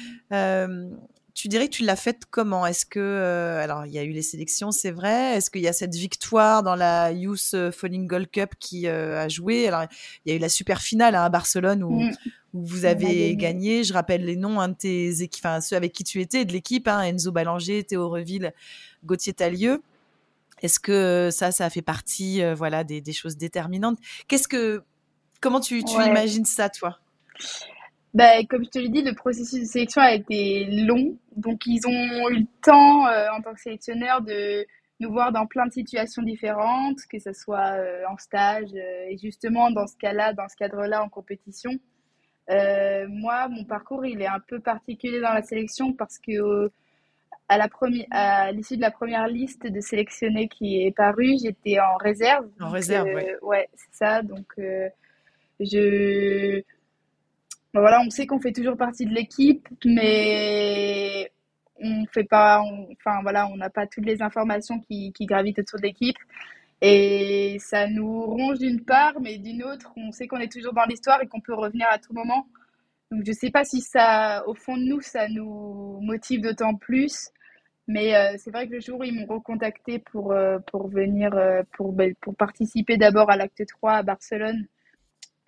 tu 1.34 1.48
dirais 1.48 1.68
que 1.68 1.74
tu 1.74 1.84
l'as 1.84 1.96
faite 1.96 2.24
comment? 2.30 2.66
Est-ce 2.66 2.86
que, 2.86 3.00
euh, 3.00 3.64
alors 3.64 3.86
il 3.86 3.92
y 3.92 4.00
a 4.00 4.04
eu 4.04 4.12
les 4.12 4.22
sélections, 4.22 4.72
c'est 4.72 4.92
vrai. 4.92 5.38
Est-ce 5.38 5.50
qu'il 5.50 5.62
y 5.62 5.68
a 5.68 5.74
cette 5.74 5.96
victoire 5.96 6.64
dans 6.64 6.76
la 6.76 7.12
Youth 7.12 7.52
euh, 7.54 7.72
Falling 7.72 8.08
Gold 8.08 8.30
Cup 8.30 8.52
qui 8.60 8.88
euh, 8.88 9.22
a 9.22 9.30
joué? 9.30 9.68
Alors 9.68 9.86
il 10.26 10.32
y 10.32 10.34
a 10.34 10.38
eu 10.38 10.40
la 10.40 10.50
super 10.50 10.82
finale 10.82 11.16
hein, 11.16 11.24
à 11.24 11.30
Barcelone 11.30 11.84
où, 11.84 12.02
mm. 12.02 12.12
vous 12.54 12.86
avez 12.86 13.36
gagné. 13.36 13.84
Je 13.84 13.94
rappelle 13.94 14.26
les 14.26 14.36
noms 14.36 14.60
hein, 14.60 14.70
de 14.70 14.76
tes 14.76 15.22
équipes, 15.22 15.46
enfin 15.46 15.62
ceux 15.62 15.76
avec 15.76 15.94
qui 15.94 16.04
tu 16.04 16.22
étais 16.22 16.46
de 16.46 16.54
l'équipe 16.54 16.88
hein, 16.88 17.02
Enzo 17.02 17.32
Ballanger, 17.32 17.84
Théo 17.84 18.10
Reville, 18.10 18.54
Gauthier 19.06 19.34
Talieu. 19.34 19.82
Est-ce 20.62 20.80
que 20.80 21.30
ça, 21.32 21.52
ça 21.52 21.66
a 21.66 21.70
fait 21.72 21.82
partie, 21.82 22.44
voilà, 22.54 22.84
des, 22.84 23.14
choses 23.14 23.36
déterminantes? 23.36 23.98
Qu'est-ce 24.28 24.48
que, 24.48 24.84
comment 25.40 25.60
tu, 25.60 25.84
tu 25.84 25.94
imagines 25.94 26.46
ça, 26.46 26.70
toi? 26.70 27.00
Bah, 28.14 28.44
comme 28.50 28.66
je 28.66 28.70
te 28.70 28.80
l'ai 28.80 28.90
dit, 28.90 29.04
le 29.04 29.14
processus 29.16 29.62
de 29.62 29.66
sélection 29.66 30.02
a 30.02 30.14
été 30.14 30.66
long. 30.66 31.18
Donc, 31.36 31.66
ils 31.66 31.88
ont 31.88 32.30
eu 32.30 32.40
le 32.40 32.48
temps, 32.62 33.08
euh, 33.08 33.28
en 33.38 33.42
tant 33.42 33.54
que 33.54 33.62
sélectionneurs, 33.62 34.22
de 34.22 34.66
nous 35.00 35.12
voir 35.12 35.32
dans 35.32 35.48
plein 35.48 35.66
de 35.66 35.72
situations 35.72 36.22
différentes, 36.22 37.00
que 37.10 37.20
ce 37.20 37.32
soit 37.32 37.78
euh, 37.78 38.04
en 38.10 38.18
stage 38.18 38.70
euh, 38.76 39.06
et 39.10 39.18
justement 39.18 39.72
dans 39.72 39.88
ce 39.88 39.96
cas-là, 39.98 40.34
dans 40.34 40.48
ce 40.48 40.56
cadre-là, 40.58 41.04
en 41.04 41.10
compétition. 41.10 41.72
moi, 42.50 43.48
mon 43.48 43.64
parcours, 43.64 44.06
il 44.06 44.22
est 44.22 44.28
un 44.28 44.42
peu 44.46 44.60
particulier 44.60 45.22
dans 45.22 45.34
la 45.34 45.42
sélection 45.42 45.94
parce 45.94 46.20
que 46.20 46.70
à 47.48 47.58
la 47.58 47.68
première, 47.70 48.06
à 48.12 48.52
l'issue 48.52 48.76
de 48.76 48.82
la 48.82 48.92
première 48.92 49.28
liste 49.28 49.68
de 49.68 49.80
sélectionnés 49.80 50.48
qui 50.50 50.84
est 50.84 50.96
parue, 50.96 51.36
j'étais 51.42 51.80
en 51.80 51.96
réserve. 51.96 52.48
En 52.60 52.70
réserve, 52.70 53.08
oui. 53.16 53.24
Ouais, 53.42 53.70
c'est 53.76 53.94
ça. 53.94 54.22
Donc, 54.22 54.54
je 55.60 56.62
voilà, 57.74 58.02
on 58.02 58.10
sait 58.10 58.26
qu'on 58.28 58.40
fait 58.40 58.52
toujours 58.52 58.78
partie 58.78 59.06
de 59.06 59.14
l'équipe, 59.14 59.68
mais 59.86 61.32
on 61.80 62.06
fait 62.14 62.24
pas, 62.24 62.62
enfin 62.62 63.22
voilà, 63.24 63.48
on 63.48 63.58
n'a 63.58 63.70
pas 63.70 63.88
toutes 63.88 64.06
les 64.06 64.22
informations 64.22 64.80
qui, 64.80 65.14
qui 65.14 65.26
gravitent 65.26 65.60
autour 65.60 65.80
de 65.80 65.86
l'équipe. 65.86 66.18
Et 66.82 67.58
ça 67.60 67.88
nous 67.88 68.24
ronge 68.24 68.60
d'une 68.60 68.84
part, 68.84 69.20
mais 69.22 69.38
d'une 69.38 69.64
autre, 69.64 69.94
on 69.98 70.12
sait 70.12 70.28
qu'on 70.28 70.40
est 70.40 70.52
toujours 70.52 70.74
dans 70.74 70.86
l'histoire 70.86 71.22
et 71.22 71.28
qu'on 71.28 71.40
peut 71.42 71.54
revenir 71.54 71.88
à 71.92 72.00
tout 72.00 72.14
moment. 72.14 72.48
Donc 73.12 73.24
je 73.26 73.32
sais 73.34 73.52
pas 73.52 73.64
si 73.66 73.82
ça, 73.82 74.44
au 74.48 74.56
fond 74.56 74.78
de 74.78 74.84
nous, 74.84 75.02
ça 75.02 75.28
nous 75.30 76.00
motive 76.02 76.42
d'autant 76.42 76.76
plus. 76.76 77.30
Mais 77.88 78.16
euh, 78.16 78.36
c'est 78.38 78.52
vrai 78.52 78.68
que 78.68 78.74
le 78.74 78.80
jour 78.80 79.00
où 79.02 79.04
ils 79.04 79.14
m'ont 79.14 79.26
recontacté 79.26 80.00
pour, 80.00 80.32
euh, 80.32 80.60
pour 80.72 80.88
venir, 80.88 81.34
euh, 81.34 81.64
pour, 81.74 81.92
ben, 81.94 82.14
pour 82.22 82.36
participer 82.36 82.98
d'abord 82.98 83.30
à 83.30 83.36
l'acte 83.38 83.66
3 83.68 83.94
à 83.94 84.04
Barcelone, 84.04 84.66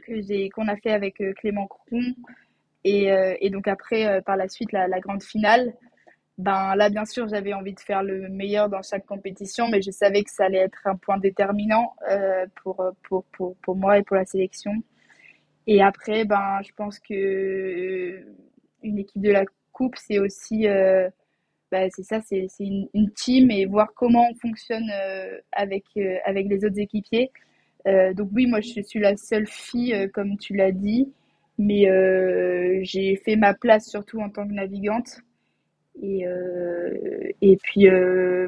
que 0.06 0.22
j'ai 0.22 0.50
qu'on 0.50 0.68
a 0.68 0.76
fait 0.78 0.92
avec 0.92 1.22
euh, 1.22 1.34
Clément 1.34 1.68
Cron. 1.68 2.02
Et, 2.84 3.12
euh, 3.12 3.36
et 3.40 3.50
donc 3.50 3.68
après 3.68 4.06
euh, 4.08 4.22
par 4.22 4.36
la 4.36 4.50
suite 4.50 4.74
la, 4.74 5.00
grande 5.00 5.24
finale 5.24 5.74
ben 6.38 6.76
là 6.76 6.90
bien 6.90 7.06
sûr 7.06 7.30
j'avais 7.30 7.54
envie 7.54 7.74
de 7.74 7.80
faire 7.80 8.04
le 8.04 8.28
meilleur 8.28 8.68
dans 8.68 8.82
chaque 8.82 9.06
compétition 9.06 9.70
mais 9.70 9.82
je 9.82 9.90
savais 9.92 10.24
que 10.24 10.32
ça 10.32 10.46
allait 10.46 10.58
être 10.58 10.86
un 10.86 10.98
point 10.98 11.18
déterminant 11.18 11.96
pour, 12.56 12.84
pour, 13.04 13.24
pour, 13.26 13.56
pour, 13.58 13.76
moi 13.78 14.00
et 14.00 14.04
pour 14.04 14.18
la 14.18 14.26
sélection. 14.26 14.74
Et 15.68 15.82
après 15.82 16.26
ben 16.26 16.60
je 16.66 16.74
pense 16.76 17.00
que 17.00 18.26
une 18.82 18.98
équipe 18.98 19.22
de 19.22 19.32
la 19.32 19.46
coupe 19.72 19.96
c'est 19.96 20.20
aussi 20.20 20.66
ben, 21.72 21.90
c'est 21.90 22.04
ça 22.04 22.20
c'est 22.22 22.48
une, 22.60 22.90
une, 22.94 23.12
team 23.14 23.50
et 23.50 23.66
voir 23.66 23.94
comment 23.96 24.28
on 24.30 24.36
fonctionne 24.36 24.92
avec 25.54 25.86
avec 26.26 26.48
les 26.50 26.66
autres 26.66 26.80
équipiers 26.80 27.32
euh, 27.88 28.14
donc 28.14 28.30
oui, 28.34 28.48
moi 28.48 28.62
je 28.62 28.82
suis 28.82 29.00
la 29.00 29.16
seule 29.18 29.48
fille, 29.48 29.94
euh, 29.94 30.08
comme 30.08 30.38
tu 30.38 30.56
l'as 30.56 30.72
dit. 30.72 31.12
Mais 31.60 31.84
j'ai 32.84 33.16
fait 33.18 33.36
ma 33.36 33.54
place 33.54 33.88
surtout 33.88 34.20
en 34.20 34.30
tant 34.30 34.48
que 34.48 34.54
navigante. 34.54 35.22
Et, 36.02 36.26
et 37.42 37.58
puis 37.58 37.88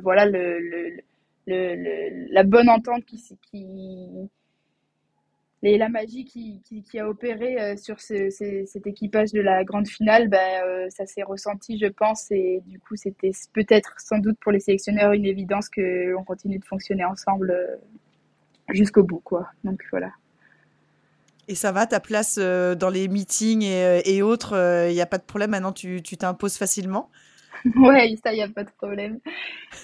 voilà, 0.02 0.26
le, 0.26 0.60
le, 0.60 0.98
le, 1.46 2.34
la 2.34 2.44
bonne 2.44 2.68
entente 2.68 3.06
qui, 3.06 3.22
qui, 3.44 4.10
et 5.68 5.80
la 5.80 5.90
magie 5.90 6.26
qui, 6.26 6.62
qui, 6.62 7.00
a 7.00 7.10
opéré 7.10 7.60
euh, 7.60 7.76
sur 7.76 8.00
ce, 8.00 8.30
cet 8.30 8.86
équipage 8.86 9.32
de 9.32 9.42
la 9.42 9.64
grande 9.64 9.88
finale, 9.88 10.28
ben, 10.28 10.64
euh, 10.64 10.88
ça 10.90 11.08
s'est 11.08 11.24
ressenti, 11.24 11.80
je 11.80 11.88
pense. 11.88 12.30
Et 12.30 12.62
du 12.68 12.80
coup, 12.80 12.96
c'était 12.96 13.32
peut-être 13.54 13.96
sans 14.00 14.20
doute 14.20 14.38
pour 14.42 14.52
les 14.52 14.60
sélectionneurs 14.60 15.14
une 15.14 15.26
évidence 15.26 15.70
qu'on 15.70 16.24
continue 16.24 16.60
de 16.60 16.66
fonctionner 16.66 17.04
ensemble 17.06 17.50
euh, 17.50 17.78
jusqu'au 18.70 19.04
bout. 19.04 19.22
Quoi. 19.24 19.48
Donc 19.64 19.82
voilà. 19.92 20.12
Et 21.48 21.56
ça 21.56 21.72
va, 21.72 21.86
ta 21.86 22.00
place 22.00 22.38
dans 22.38 22.90
les 22.90 23.08
meetings 23.08 23.62
et, 23.62 24.02
et 24.06 24.22
autres, 24.24 24.56
il 24.90 24.94
n'y 24.94 25.02
a 25.02 25.06
pas 25.06 25.20
de 25.20 25.24
problème. 25.24 25.52
Maintenant, 25.52 25.74
tu 25.74 26.02
t'imposes 26.02 26.58
facilement? 26.58 27.10
Ouais, 27.76 28.16
ça, 28.24 28.32
il 28.32 28.38
n'y 28.38 28.44
a 28.44 28.50
pas 28.50 28.64
de 28.64 28.72
problème. 28.72 29.20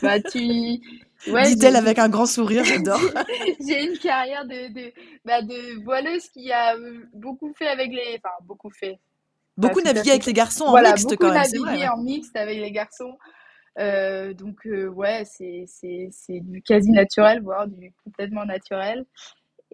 Bah, 0.01 0.19
tu 0.19 0.39
Ouais, 1.27 1.43
Dit-elle 1.43 1.75
avec 1.75 1.99
un 1.99 2.09
grand 2.09 2.25
sourire, 2.25 2.63
j'adore. 2.63 2.99
j'ai 3.67 3.83
une 3.83 3.97
carrière 3.99 4.43
de, 4.45 4.73
de, 4.73 4.91
bah, 5.23 5.43
de 5.43 5.83
voileuse 5.83 6.27
qui 6.29 6.51
a 6.51 6.75
beaucoup 7.13 7.53
fait 7.53 7.67
avec 7.67 7.91
les. 7.91 8.17
Enfin, 8.17 8.33
beaucoup 8.43 8.71
fait. 8.71 8.99
Beaucoup 9.55 9.81
navigué 9.81 10.11
avec 10.11 10.25
les 10.25 10.33
garçons 10.33 10.65
en 10.65 10.81
mixte 10.81 11.15
quand 11.17 11.31
même. 11.31 11.43
Beaucoup 11.53 11.65
navigué 11.65 11.87
en 11.89 11.97
mixte 11.97 12.35
avec 12.35 12.57
les 12.57 12.71
garçons. 12.71 13.17
Euh, 13.79 14.33
donc, 14.33 14.65
euh, 14.67 14.87
ouais, 14.87 15.23
c'est, 15.25 15.65
c'est, 15.67 16.09
c'est 16.11 16.39
du 16.39 16.61
quasi 16.61 16.91
naturel, 16.91 17.41
voire 17.41 17.67
du 17.67 17.93
complètement 18.03 18.45
naturel. 18.45 19.05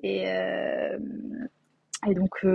Et, 0.04 0.30
euh, 0.30 1.00
et 2.08 2.14
donc, 2.14 2.46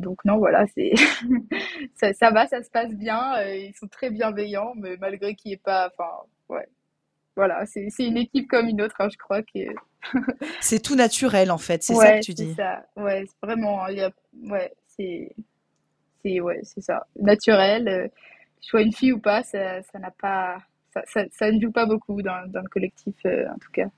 donc, 0.00 0.24
non, 0.24 0.38
voilà, 0.38 0.66
c'est 0.74 0.92
ça, 1.94 2.12
ça 2.12 2.30
va, 2.30 2.46
ça 2.46 2.62
se 2.62 2.70
passe 2.70 2.94
bien. 2.94 3.42
ils 3.46 3.74
sont 3.74 3.88
très 3.88 4.10
bienveillants, 4.10 4.74
mais 4.76 4.96
malgré 4.98 5.34
qu'il 5.34 5.50
n'y 5.50 5.54
ait 5.54 5.60
pas. 5.64 5.90
Enfin, 5.92 6.10
ouais 6.48 6.68
voilà, 7.36 7.64
c'est 7.66 7.88
une 7.98 8.18
équipe 8.18 8.48
comme 8.48 8.68
une 8.68 8.82
autre, 8.82 8.94
hein, 8.98 9.08
je 9.10 9.16
crois. 9.16 9.42
que 9.42 9.58
c'est 10.60 10.80
tout 10.80 10.96
naturel, 10.96 11.50
en 11.50 11.58
fait, 11.58 11.82
c'est 11.82 11.94
ça 11.94 12.18
que 12.18 12.24
tu 12.24 12.34
dis. 12.34 12.50
c'est 12.50 12.62
ça, 12.62 12.84
ouais, 12.96 13.24
vraiment, 13.42 13.86
il 13.88 13.98
y 13.98 14.02
a, 14.02 14.10
ouais, 14.44 14.72
c'est 14.86 15.34
ouais, 16.24 16.60
ça, 16.62 17.06
naturel. 17.16 17.88
Euh, 17.88 18.08
soit 18.60 18.82
une 18.82 18.92
fille 18.92 19.12
ou 19.12 19.18
pas, 19.18 19.42
ça 19.42 19.80
n'a 19.94 20.10
pas, 20.10 20.58
ça, 20.92 21.02
ça, 21.06 21.24
ça, 21.30 21.50
ne 21.50 21.60
joue 21.60 21.72
pas 21.72 21.86
beaucoup 21.86 22.22
dans, 22.22 22.48
dans 22.48 22.60
le 22.60 22.68
collectif, 22.68 23.14
euh, 23.26 23.46
en 23.48 23.58
tout 23.58 23.70
cas. 23.72 23.88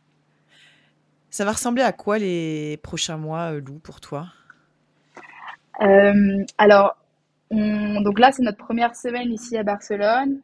Ça 1.30 1.44
va 1.44 1.52
ressembler 1.52 1.82
à 1.82 1.92
quoi 1.92 2.18
les 2.18 2.78
prochains 2.82 3.16
mois, 3.16 3.52
euh, 3.52 3.60
Lou, 3.60 3.78
pour 3.78 4.00
toi? 4.00 4.26
Alors, 6.58 6.96
donc 7.50 8.18
là, 8.18 8.30
c'est 8.32 8.42
notre 8.42 8.58
première 8.58 8.94
semaine 8.94 9.32
ici 9.32 9.56
à 9.56 9.64
Barcelone. 9.64 10.40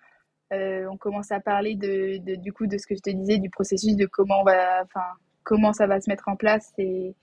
Euh, 0.52 0.86
on 0.90 0.96
commence 0.96 1.30
à 1.30 1.38
parler 1.38 1.76
de, 1.76 2.18
du 2.36 2.52
coup 2.52 2.66
de 2.66 2.76
ce 2.76 2.86
que 2.86 2.96
je 2.96 3.00
te 3.00 3.10
disais 3.10 3.38
du 3.38 3.50
processus 3.50 3.94
de 3.94 4.06
comment 4.06 4.40
on 4.40 4.44
va, 4.44 4.82
enfin 4.82 5.04
comment 5.44 5.72
ça 5.72 5.86
va 5.86 6.00
se 6.00 6.10
mettre 6.10 6.28
en 6.28 6.34
place 6.34 6.72
et, 6.76 7.14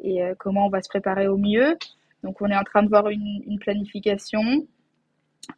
et 0.00 0.22
euh, 0.22 0.34
comment 0.38 0.66
on 0.66 0.70
va 0.70 0.80
se 0.80 0.88
préparer 0.88 1.28
au 1.28 1.36
mieux. 1.36 1.76
Donc 2.22 2.40
on 2.40 2.48
est 2.48 2.56
en 2.56 2.64
train 2.64 2.82
de 2.82 2.88
voir 2.88 3.08
une, 3.08 3.58
planification. 3.60 4.66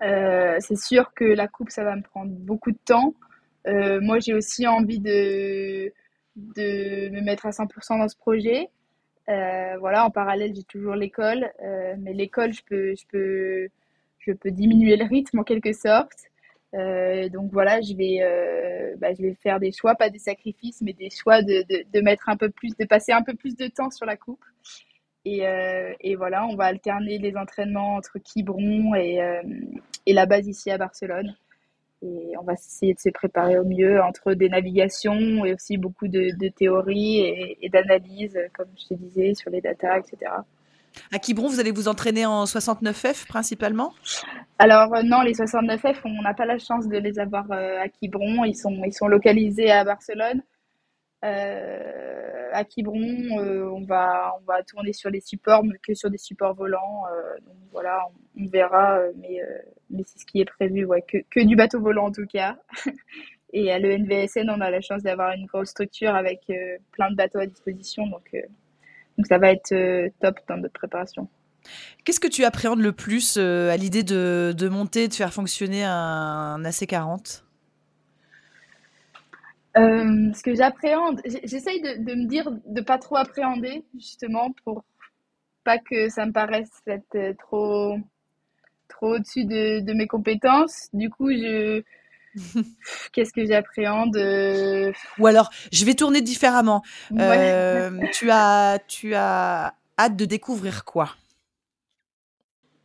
Euh, 0.03 0.57
c'est 0.61 0.76
sûr 0.78 1.12
que 1.14 1.24
la 1.24 1.49
coupe 1.49 1.70
ça 1.70 1.85
va 1.85 1.97
me 1.97 2.03
prendre 2.03 2.32
beaucoup 2.32 2.72
de 2.72 2.78
temps. 2.85 3.14
moi 3.66 4.18
j'ai 4.20 4.35
aussi 4.35 4.66
envie 4.66 5.01
de 5.01 5.93
de 6.37 7.11
me 7.11 7.20
mettre 7.20 7.47
à 7.47 7.51
100% 7.51 7.99
dans 7.99 8.09
ce 8.09 8.16
projet. 8.16 8.70
voilà, 9.26 10.05
en 10.07 10.11
parallèle 10.11 10.55
j'ai 10.55 10.64
toujours 10.64 10.95
l'école, 10.95 11.51
mais 11.99 12.12
l'école 12.12 12.53
je 12.53 12.62
peux 12.64 12.95
je 12.95 13.07
peux 13.07 13.68
je 14.18 14.32
peux 14.32 14.51
diminuer 14.51 14.97
le 14.97 15.05
rythme 15.05 15.41
en 15.41 15.45
quelque 15.45 15.72
sorte. 15.72 16.30
Euh, 16.74 17.28
donc 17.28 17.53
voilà, 17.53 17.80
je 17.80 17.95
vais, 17.95 18.18
euh, 18.22 18.97
bah, 18.99 19.14
je 19.14 19.22
vais 19.22 19.35
faire 19.35 19.61
des 19.61 19.70
choix, 19.70 19.95
pas 19.95 20.11
des 20.11 20.18
sacrifices, 20.18 20.80
mais 20.80 20.93
des 20.93 21.09
choix 21.11 21.41
de, 21.43 21.62
de, 21.68 21.85
de, 21.93 22.01
mettre 22.01 22.28
un 22.28 22.37
peu 22.37 22.51
plus, 22.51 22.76
de 22.76 22.85
passer 22.85 23.12
un 23.12 23.22
peu 23.22 23.35
plus 23.35 23.55
de 23.57 23.68
temps 23.68 23.91
sur 23.91 24.07
la 24.07 24.16
coupe. 24.16 24.45
Et, 25.25 25.47
euh, 25.47 25.93
et 26.01 26.16
voilà, 26.16 26.47
on 26.47 26.55
va 26.55 26.64
alterner 26.64 27.18
les 27.18 27.37
entraînements 27.37 27.95
entre 27.97 28.18
Quiberon 28.18 28.95
et, 28.95 29.22
euh, 29.22 29.43
et 30.07 30.12
la 30.12 30.27
base 30.27 30.47
ici 30.47 30.70
à 30.70 30.79
Barcelone. 30.79 31.35
Et 32.03 32.35
on 32.39 32.45
va 32.45 32.53
essayer 32.53 32.93
de 32.93 32.99
se 32.99 33.09
préparer 33.09 33.59
au 33.59 33.64
mieux 33.64 34.03
entre 34.03 34.35
des 34.35 34.51
navigations 34.51 35.45
et 35.47 35.55
aussi 35.55 35.79
beaucoup 35.79 36.09
de, 36.09 36.37
de 36.39 36.49
théorie 36.49 37.20
et, 37.20 37.59
et 37.62 37.70
d'analyse, 37.70 38.39
comme 38.53 38.68
je 38.79 38.89
te 38.89 38.95
disais, 38.95 39.33
sur 39.35 39.51
les 39.51 39.62
data, 39.62 39.99
etc. 39.99 40.31
À 41.11 41.18
Quiberon, 41.18 41.49
vous 41.49 41.59
allez 41.59 41.70
vous 41.70 41.89
entraîner 41.89 42.27
en 42.27 42.45
69F 42.45 43.27
principalement? 43.27 43.95
Alors 44.59 44.95
euh, 44.95 45.03
non, 45.03 45.22
les 45.22 45.33
69F, 45.33 45.97
on 46.05 46.22
n'a 46.22 46.35
pas 46.35 46.45
la 46.45 46.59
chance 46.59 46.87
de 46.87 46.99
les 46.99 47.18
avoir 47.18 47.51
à 47.51 47.89
Quiberon. 47.89 48.45
Ils 48.45 48.55
sont, 48.55 48.83
ils 48.85 48.93
sont 48.93 49.09
localisés 49.09 49.70
à 49.70 49.85
Barcelone. 49.85 50.43
Euh, 51.25 52.51
à 52.53 52.64
Quiberon, 52.64 53.01
on, 53.01 53.85
va, 53.85 54.37
on 54.41 54.45
va 54.45 54.62
tourner 54.62 54.93
sur 54.93 55.11
les 55.11 55.20
supports, 55.20 55.64
mais 55.64 55.77
que 55.83 55.95
sur 55.95 56.11
des 56.11 56.18
supports 56.18 56.55
volants. 56.55 57.03
donc 57.45 57.57
voilà, 57.72 58.07
on, 58.39 58.47
verra, 58.47 59.01
mais, 59.16 59.41
mais 59.91 60.03
c'est 60.07 60.20
ce 60.20 60.27
qui 60.27 60.41
est 60.41 60.45
prévu, 60.45 60.85
ouais, 60.85 61.03
que, 61.03 61.18
que 61.31 61.45
du 61.45 61.57
bateau 61.57 61.81
volant 61.81 62.07
en 62.07 62.12
tout 62.12 62.27
cas. 62.27 62.57
Et 63.53 63.72
à 63.72 63.79
l'ENVSN, 63.79 64.51
on 64.51 64.61
a 64.61 64.70
la 64.70 64.81
chance 64.81 65.03
d'avoir 65.03 65.33
une 65.33 65.47
grosse 65.47 65.70
structure 65.70 66.14
avec 66.14 66.43
plein 66.93 67.11
de 67.11 67.16
bateaux 67.16 67.39
à 67.39 67.47
disposition. 67.47 68.07
Donc 68.07 68.31
donc 69.16 69.27
ça 69.27 69.39
va 69.39 69.51
être 69.51 69.72
euh, 69.72 70.09
top 70.20 70.39
dans 70.49 70.57
notre 70.57 70.75
préparation. 70.75 71.29
Qu'est-ce 72.05 72.20
que 72.20 72.29
tu 72.29 72.45
appréhendes 72.45 72.81
le 72.81 72.93
plus 72.93 73.37
euh, 73.39 73.70
à 73.70 73.77
l'idée 73.77 74.03
de, 74.03 74.55
de, 74.57 74.68
monter, 74.68 75.09
de 75.09 75.14
faire 75.14 75.33
fonctionner 75.33 75.83
un, 75.85 76.61
AC40 76.62 77.44
euh, 79.77 80.33
Ce 80.33 80.43
que 80.43 80.55
j'appréhende, 80.55 81.20
j'essaye 81.45 81.81
de, 81.81 82.05
de, 82.05 82.14
me 82.14 82.27
dire 82.27 82.51
de 82.66 82.81
pas 82.81 82.99
trop 82.99 83.16
appréhender, 83.16 83.85
justement, 83.95 84.53
pour 84.64 84.85
pas 85.64 85.79
que 85.79 86.09
ça 86.09 86.27
me 86.27 86.33
paraisse 86.33 86.70
être 86.87 87.37
trop, 87.39 87.97
trop 88.89 89.14
au-dessus 89.14 89.45
de, 89.45 89.81
de, 89.81 89.93
mes 89.95 90.07
compétences. 90.07 90.89
Du 90.93 91.11
coup, 91.11 91.31
je, 91.31 91.83
Qu'est-ce 93.12 93.33
que 93.33 93.45
j'appréhende 93.47 94.16
euh, 94.16 94.93
Ou 95.18 95.27
alors, 95.27 95.51
je 95.72 95.85
vais 95.85 95.95
tourner 95.95 96.20
différemment. 96.20 96.83
Euh, 97.12 98.01
tu, 98.12 98.31
as, 98.31 98.79
tu 98.89 99.14
as 99.14 99.75
hâte 99.99 100.16
de 100.16 100.25
découvrir 100.25 100.85
quoi? 100.85 101.14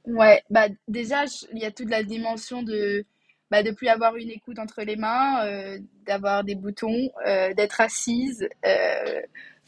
Ouais, 0.05 0.43
bah 0.49 0.67
déjà, 0.87 1.25
il 1.53 1.59
y 1.59 1.65
a 1.65 1.71
toute 1.71 1.89
la 1.89 2.03
dimension 2.03 2.63
de 2.63 3.05
bah, 3.51 3.63
de 3.63 3.71
plus 3.71 3.87
avoir 3.87 4.15
une 4.15 4.29
écoute 4.29 4.59
entre 4.59 4.83
les 4.83 4.95
mains, 4.95 5.45
euh, 5.45 5.79
d'avoir 6.05 6.43
des 6.43 6.55
boutons, 6.55 7.09
d'être 7.25 7.81
assise 7.81 8.47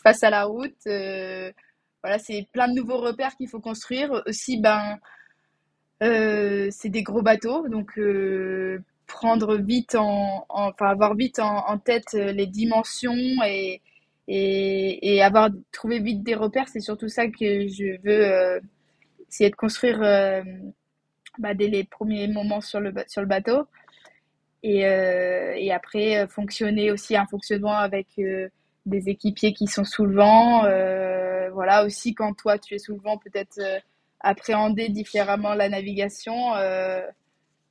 face 0.04 0.24
à 0.24 0.30
la 0.30 0.46
route. 0.46 0.78
voilà, 0.86 2.18
c'est 2.20 2.48
plein 2.52 2.68
de 2.68 2.74
nouveaux 2.74 2.98
repères 2.98 3.36
qu'il 3.36 3.50
faut 3.50 3.60
construire. 3.60 4.24
Aussi, 4.26 4.60
ben, 4.60 4.98
c'est 6.00 6.90
des 6.90 7.04
gros 7.04 7.22
bateaux, 7.22 7.68
donc 7.68 7.98
prendre 9.12 9.58
vite 9.58 9.96
en, 9.96 10.46
enfin 10.50 10.88
avoir 10.88 11.16
vite 11.16 11.40
en, 11.40 11.78
tête 11.78 12.14
euh, 12.16 12.32
les 12.32 12.48
dimensions 12.48 13.44
et, 13.46 13.82
et, 14.28 15.22
avoir 15.22 15.50
trouvé 15.72 16.00
vite 16.00 16.24
des 16.24 16.36
repères, 16.36 16.70
c'est 16.70 16.80
surtout 16.80 17.10
ça 17.10 17.28
que 17.28 17.68
je 17.68 18.00
veux 18.04 18.26
euh, 18.26 18.60
essayer 19.30 19.50
de 19.50 19.56
construire 19.56 20.02
euh, 20.02 20.42
bah, 21.40 21.54
dès 21.54 21.68
les 21.68 21.84
premiers 21.84 22.28
moments 22.28 22.62
sur 22.62 22.80
le, 22.80 22.94
sur 23.08 23.22
le 23.22 23.28
bateau. 23.28 23.68
Et, 24.64 24.82
et 24.82 25.72
après, 25.72 26.28
fonctionner 26.28 26.92
aussi 26.92 27.16
un 27.16 27.26
fonctionnement 27.26 27.76
avec 27.78 28.08
des 28.86 29.10
équipiers 29.10 29.54
qui 29.54 29.66
sont 29.66 29.84
sous 29.84 30.06
le 30.06 30.16
vent. 30.18 30.62
voilà, 31.52 31.84
aussi 31.84 32.14
quand 32.14 32.36
toi 32.36 32.60
tu 32.60 32.76
es 32.76 32.78
sous 32.78 32.94
le 32.94 33.00
vent, 33.00 33.18
peut-être 33.18 33.60
appréhender 34.20 34.90
différemment 34.90 35.56
la 35.56 35.68
navigation 35.68 36.54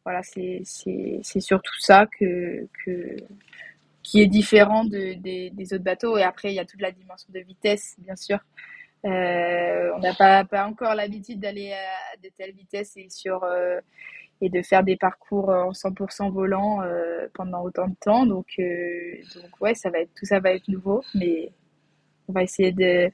voilà, 0.04 0.22
c'est 0.22 1.40
surtout 1.40 1.78
ça 1.78 2.06
que, 2.18 2.66
que, 2.84 3.16
qui 4.02 4.20
est 4.20 4.26
différent 4.26 4.84
de, 4.84 5.14
des, 5.14 5.50
des 5.50 5.72
autres 5.74 5.84
bateaux. 5.84 6.16
Et 6.16 6.22
après, 6.22 6.52
il 6.52 6.54
y 6.54 6.58
a 6.58 6.64
toute 6.64 6.80
la 6.80 6.90
dimension 6.90 7.28
de 7.32 7.40
vitesse, 7.40 7.96
bien 7.98 8.16
sûr. 8.16 8.38
Euh, 9.04 9.92
on 9.94 9.98
n'a 10.00 10.14
pas, 10.44 10.66
encore 10.66 10.94
l'habitude 10.94 11.40
d'aller 11.40 11.72
à 11.72 12.16
de 12.22 12.28
telles 12.36 12.52
vitesses 12.52 12.96
et, 12.96 13.08
sur, 13.08 13.44
euh, 13.44 13.80
et 14.40 14.50
de 14.50 14.60
faire 14.62 14.82
des 14.84 14.96
parcours 14.96 15.48
en 15.48 15.70
100% 15.70 16.30
volant 16.30 16.82
euh, 16.82 17.26
pendant 17.34 17.62
autant 17.62 17.88
de 17.88 17.94
temps. 18.00 18.26
Donc, 18.26 18.46
donc 18.58 19.60
ouais, 19.60 19.74
ça 19.74 19.90
va 19.90 20.00
être, 20.00 20.10
tout 20.14 20.26
ça 20.26 20.40
va 20.40 20.52
être 20.52 20.68
nouveau, 20.68 21.02
mais 21.14 21.52
on 22.28 22.32
va 22.32 22.42
essayer 22.42 22.72
de. 22.72 23.10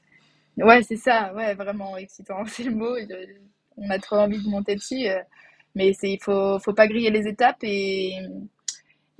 Ouais, 0.57 0.81
c'est 0.83 0.97
ça, 0.97 1.33
ouais, 1.35 1.53
vraiment 1.53 1.97
excitant, 1.97 2.43
c'est 2.47 2.63
le 2.63 2.71
mot. 2.71 2.95
on 3.77 3.89
a 3.89 3.99
trop 3.99 4.17
envie 4.17 4.43
de 4.43 4.49
monter 4.49 4.75
dessus. 4.75 5.05
Mais 5.75 5.91
il 6.01 6.19
faut, 6.21 6.57
faut 6.59 6.73
pas 6.73 6.87
griller 6.87 7.11
les 7.11 7.27
étapes 7.27 7.59
et 7.61 8.17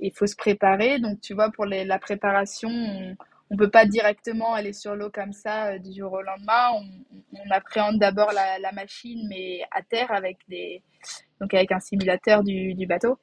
il 0.00 0.12
faut 0.12 0.26
se 0.26 0.36
préparer. 0.36 0.98
Donc, 0.98 1.20
tu 1.20 1.34
vois, 1.34 1.50
pour 1.50 1.66
la 1.66 1.98
préparation, 1.98 2.68
on 2.68 3.16
peut 3.56 3.70
pas 3.70 3.86
directement 3.86 4.54
aller 4.54 4.72
sur 4.72 4.94
l'eau 4.94 5.10
comme 5.10 5.32
ça 5.32 5.78
du 5.78 5.92
jour 5.98 6.12
au 6.12 6.22
lendemain. 6.22 6.70
On, 6.74 7.50
appréhende 7.50 7.98
d'abord 7.98 8.32
la, 8.32 8.72
machine, 8.72 9.26
mais 9.28 9.60
à 9.70 9.82
terre 9.82 10.12
avec 10.12 10.38
des, 10.48 10.82
donc 11.40 11.54
avec 11.54 11.72
un 11.72 11.80
simulateur 11.80 12.42
du, 12.42 12.86
bateau. 12.86 13.18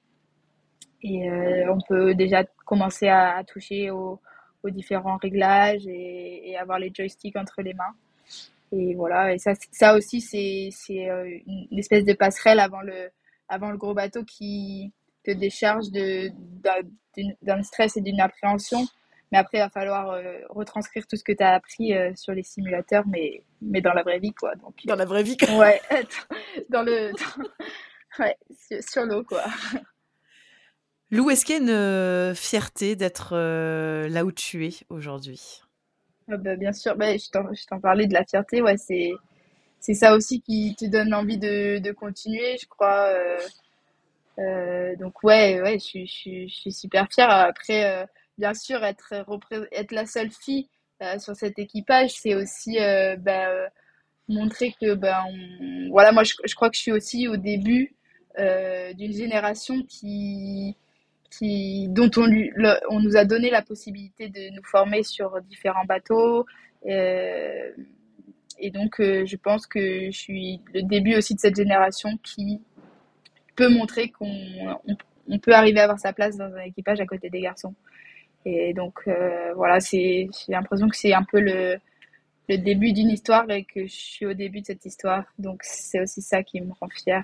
Et 1.03 1.29
on 1.69 1.77
peut 1.87 2.15
déjà 2.15 2.43
commencer 2.65 3.07
à, 3.07 3.43
toucher 3.43 3.91
aux, 3.91 4.19
différents 4.65 5.17
réglages 5.17 5.85
et, 5.85 6.57
avoir 6.57 6.79
les 6.79 6.91
joysticks 6.93 7.35
entre 7.35 7.61
les 7.61 7.73
mains. 7.73 7.93
Et 8.71 8.95
voilà, 8.95 9.33
et 9.33 9.37
ça, 9.37 9.53
ça 9.71 9.95
aussi, 9.95 10.21
c'est 10.21 10.69
une 10.89 11.77
espèce 11.77 12.03
de 12.03 12.13
passerelle 12.13 12.59
avant 12.59 12.81
le, 12.81 13.11
avant 13.47 13.71
le 13.71 13.77
gros 13.77 13.93
bateau 13.93 14.23
qui 14.23 14.91
te 15.23 15.31
décharge 15.31 15.85
d'un 15.91 17.63
stress 17.63 17.97
et 17.97 18.01
d'une 18.01 18.21
appréhension. 18.21 18.85
Mais 19.31 19.37
après, 19.37 19.57
il 19.57 19.61
va 19.61 19.69
falloir 19.69 20.11
euh, 20.11 20.39
retranscrire 20.49 21.07
tout 21.07 21.15
ce 21.15 21.23
que 21.23 21.31
tu 21.31 21.43
as 21.43 21.53
appris 21.53 21.93
euh, 21.93 22.13
sur 22.15 22.33
les 22.33 22.43
simulateurs, 22.43 23.05
mais, 23.07 23.43
mais 23.61 23.81
dans 23.81 23.93
la 23.93 24.03
vraie 24.03 24.19
vie, 24.19 24.33
quoi. 24.33 24.55
Donc, 24.55 24.75
dans 24.85 24.95
la 24.95 25.05
vraie 25.05 25.23
vie, 25.23 25.37
quoi. 25.37 25.55
Ouais, 25.57 25.81
dans 26.69 26.83
le, 26.83 27.11
ouais, 28.19 28.37
sur, 28.81 29.05
l'eau, 29.05 29.23
quoi. 29.23 29.43
Lou, 31.11 31.29
est-ce 31.29 31.45
qu'il 31.45 31.55
y 31.55 31.59
a 31.59 31.61
une 31.61 31.69
euh, 31.69 32.35
fierté 32.35 32.95
d'être 32.95 33.35
là 33.35 34.25
où 34.25 34.31
tu 34.31 34.67
es 34.67 34.73
aujourd'hui? 34.89 35.61
Ah 36.31 36.37
bah, 36.37 36.55
Bien 36.55 36.73
sûr, 36.73 36.95
bah, 36.95 37.15
je 37.17 37.65
t'en 37.67 37.79
parlais 37.79 38.07
de 38.07 38.13
la 38.13 38.25
fierté, 38.25 38.61
ouais, 38.61 38.77
c'est 38.77 39.13
c'est 39.85 39.93
ça 39.93 40.15
aussi 40.15 40.41
qui 40.41 40.75
te 40.75 40.85
donne 40.85 41.13
envie 41.13 41.37
de, 41.37 41.77
de 41.77 41.91
continuer, 41.91 42.57
je 42.59 42.65
crois. 42.65 43.09
Euh, 43.09 43.37
euh, 44.39 44.95
donc 44.95 45.23
ouais, 45.23 45.61
ouais, 45.61 45.77
je, 45.77 45.99
je, 46.05 46.47
je, 46.47 46.53
suis 46.53 46.71
super 46.71 47.07
fière. 47.11 47.29
Après, 47.29 47.85
euh, 47.85 48.05
bien 48.37 48.53
sûr, 48.53 48.83
être, 48.83 49.13
être 49.71 49.91
la 49.91 50.05
seule 50.05 50.31
fille 50.31 50.67
sur 51.19 51.35
cet 51.35 51.59
équipage, 51.59 52.11
c'est 52.11 52.35
aussi 52.35 52.77
bah, 53.19 53.69
montrer 54.27 54.73
que, 54.79 54.93
ben, 54.93 55.23
voilà, 55.91 56.11
moi, 56.11 56.23
je, 56.23 56.33
je, 56.45 56.55
crois 56.55 56.69
que 56.69 56.75
je 56.75 56.81
suis 56.81 56.91
aussi 56.91 57.27
au 57.27 57.37
début 57.37 57.95
d'une 58.37 59.13
génération 59.13 59.83
qui, 59.83 60.75
qui, 61.37 61.87
dont 61.89 62.09
on, 62.17 62.25
lui, 62.25 62.51
on 62.89 62.99
nous 62.99 63.17
a 63.17 63.25
donné 63.25 63.49
la 63.49 63.61
possibilité 63.61 64.29
de 64.29 64.55
nous 64.55 64.63
former 64.63 65.03
sur 65.03 65.41
différents 65.41 65.85
bateaux. 65.85 66.45
Euh, 66.87 67.71
et 68.59 68.71
donc, 68.71 68.99
euh, 68.99 69.25
je 69.25 69.35
pense 69.35 69.67
que 69.67 70.11
je 70.11 70.17
suis 70.17 70.61
le 70.73 70.83
début 70.83 71.15
aussi 71.15 71.35
de 71.35 71.39
cette 71.39 71.55
génération 71.55 72.09
qui 72.23 72.61
peut 73.55 73.69
montrer 73.69 74.09
qu'on 74.09 74.77
on, 75.27 75.39
peut 75.39 75.53
arriver 75.53 75.79
à 75.79 75.83
avoir 75.83 75.99
sa 75.99 76.13
place 76.13 76.37
dans 76.37 76.53
un 76.53 76.61
équipage 76.61 76.99
à 76.99 77.05
côté 77.05 77.29
des 77.29 77.41
garçons. 77.41 77.73
Et 78.45 78.73
donc, 78.73 78.99
euh, 79.07 79.53
voilà, 79.55 79.79
j'ai 79.79 80.29
l'impression 80.47 80.87
que 80.87 80.95
c'est 80.95 81.13
un 81.13 81.23
peu 81.23 81.39
le, 81.39 81.77
le 82.49 82.57
début 82.57 82.93
d'une 82.93 83.09
histoire 83.09 83.49
et 83.49 83.63
que 83.63 83.87
je 83.87 83.93
suis 83.93 84.25
au 84.25 84.33
début 84.33 84.61
de 84.61 84.67
cette 84.67 84.85
histoire. 84.85 85.25
Donc, 85.39 85.61
c'est 85.63 85.99
aussi 86.01 86.21
ça 86.21 86.43
qui 86.43 86.61
me 86.61 86.71
rend 86.79 86.89
fière. 86.89 87.23